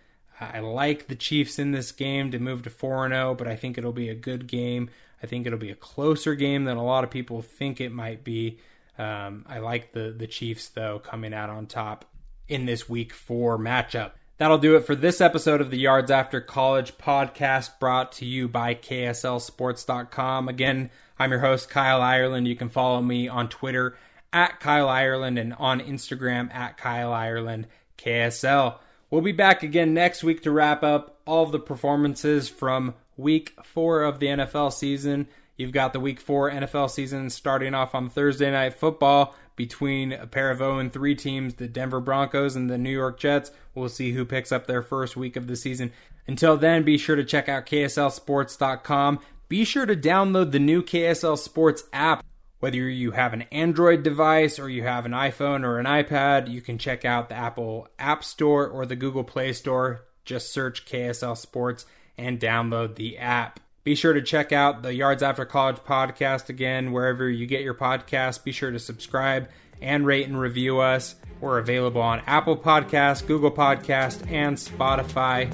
I 0.40 0.60
like 0.60 1.08
the 1.08 1.16
Chiefs 1.16 1.58
in 1.58 1.72
this 1.72 1.90
game 1.90 2.30
to 2.30 2.38
move 2.38 2.62
to 2.62 2.70
4 2.70 3.08
0, 3.08 3.34
but 3.34 3.48
I 3.48 3.56
think 3.56 3.76
it'll 3.76 3.90
be 3.90 4.10
a 4.10 4.14
good 4.14 4.46
game. 4.46 4.90
I 5.20 5.26
think 5.26 5.44
it'll 5.44 5.58
be 5.58 5.72
a 5.72 5.74
closer 5.74 6.36
game 6.36 6.66
than 6.66 6.76
a 6.76 6.84
lot 6.84 7.02
of 7.02 7.10
people 7.10 7.42
think 7.42 7.80
it 7.80 7.90
might 7.90 8.22
be. 8.22 8.60
Um, 8.98 9.44
I 9.48 9.58
like 9.58 9.92
the 9.92 10.14
the 10.16 10.26
Chiefs 10.26 10.68
though 10.68 10.98
coming 10.98 11.32
out 11.32 11.50
on 11.50 11.66
top 11.66 12.04
in 12.48 12.66
this 12.66 12.88
Week 12.88 13.12
Four 13.12 13.58
matchup. 13.58 14.12
That'll 14.38 14.58
do 14.58 14.76
it 14.76 14.86
for 14.86 14.94
this 14.94 15.20
episode 15.20 15.60
of 15.60 15.70
the 15.70 15.78
Yards 15.78 16.10
After 16.12 16.40
College 16.40 16.96
podcast 16.96 17.78
brought 17.80 18.12
to 18.12 18.24
you 18.24 18.46
by 18.46 18.74
KSLSports.com. 18.74 20.48
Again, 20.48 20.90
I'm 21.18 21.32
your 21.32 21.40
host, 21.40 21.68
Kyle 21.68 22.00
Ireland. 22.00 22.46
You 22.46 22.54
can 22.54 22.68
follow 22.68 23.02
me 23.02 23.26
on 23.26 23.48
Twitter 23.48 23.96
at 24.32 24.60
Kyle 24.60 24.88
Ireland 24.88 25.38
and 25.38 25.54
on 25.54 25.80
Instagram 25.80 26.54
at 26.54 26.76
Kyle 26.76 27.12
Ireland 27.12 27.66
KSL. 27.96 28.76
We'll 29.10 29.22
be 29.22 29.32
back 29.32 29.62
again 29.62 29.94
next 29.94 30.22
week 30.22 30.42
to 30.42 30.50
wrap 30.50 30.84
up 30.84 31.18
all 31.26 31.42
of 31.42 31.52
the 31.52 31.58
performances 31.58 32.48
from 32.48 32.94
week 33.16 33.54
four 33.64 34.02
of 34.02 34.20
the 34.20 34.26
NFL 34.26 34.72
season. 34.72 35.26
You've 35.58 35.72
got 35.72 35.92
the 35.92 36.00
week 36.00 36.20
four 36.20 36.50
NFL 36.50 36.88
season 36.88 37.28
starting 37.30 37.74
off 37.74 37.92
on 37.92 38.08
Thursday 38.08 38.50
night 38.50 38.74
football 38.74 39.34
between 39.56 40.12
a 40.12 40.26
pair 40.26 40.52
of 40.52 40.58
0 40.58 40.78
and 40.78 40.92
3 40.92 41.16
teams, 41.16 41.54
the 41.54 41.66
Denver 41.66 42.00
Broncos 42.00 42.54
and 42.54 42.70
the 42.70 42.78
New 42.78 42.92
York 42.92 43.18
Jets. 43.18 43.50
We'll 43.74 43.88
see 43.88 44.12
who 44.12 44.24
picks 44.24 44.52
up 44.52 44.68
their 44.68 44.82
first 44.82 45.16
week 45.16 45.34
of 45.34 45.48
the 45.48 45.56
season. 45.56 45.92
Until 46.28 46.56
then, 46.56 46.84
be 46.84 46.96
sure 46.96 47.16
to 47.16 47.24
check 47.24 47.48
out 47.48 47.66
KSLSports.com. 47.66 49.18
Be 49.48 49.64
sure 49.64 49.84
to 49.84 49.96
download 49.96 50.52
the 50.52 50.60
new 50.60 50.80
KSL 50.80 51.36
Sports 51.36 51.84
app. 51.92 52.24
Whether 52.60 52.88
you 52.88 53.12
have 53.12 53.32
an 53.32 53.42
Android 53.50 54.04
device 54.04 54.60
or 54.60 54.68
you 54.68 54.84
have 54.84 55.06
an 55.06 55.12
iPhone 55.12 55.64
or 55.64 55.80
an 55.80 55.86
iPad, 55.86 56.48
you 56.48 56.60
can 56.60 56.78
check 56.78 57.04
out 57.04 57.28
the 57.28 57.34
Apple 57.34 57.88
App 57.98 58.22
Store 58.22 58.68
or 58.68 58.86
the 58.86 58.96
Google 58.96 59.24
Play 59.24 59.52
Store. 59.52 60.04
Just 60.24 60.52
search 60.52 60.86
KSL 60.86 61.36
Sports 61.36 61.84
and 62.16 62.38
download 62.38 62.94
the 62.94 63.18
app. 63.18 63.58
Be 63.88 63.94
sure 63.94 64.12
to 64.12 64.20
check 64.20 64.52
out 64.52 64.82
the 64.82 64.92
Yards 64.92 65.22
After 65.22 65.46
College 65.46 65.78
podcast 65.78 66.50
again, 66.50 66.92
wherever 66.92 67.26
you 67.26 67.46
get 67.46 67.62
your 67.62 67.72
podcast. 67.72 68.44
Be 68.44 68.52
sure 68.52 68.70
to 68.70 68.78
subscribe 68.78 69.48
and 69.80 70.04
rate 70.04 70.28
and 70.28 70.38
review 70.38 70.78
us. 70.78 71.14
We're 71.40 71.56
available 71.56 72.02
on 72.02 72.20
Apple 72.26 72.54
Podcast, 72.54 73.26
Google 73.26 73.50
Podcast, 73.50 74.30
and 74.30 74.58
Spotify. 74.58 75.50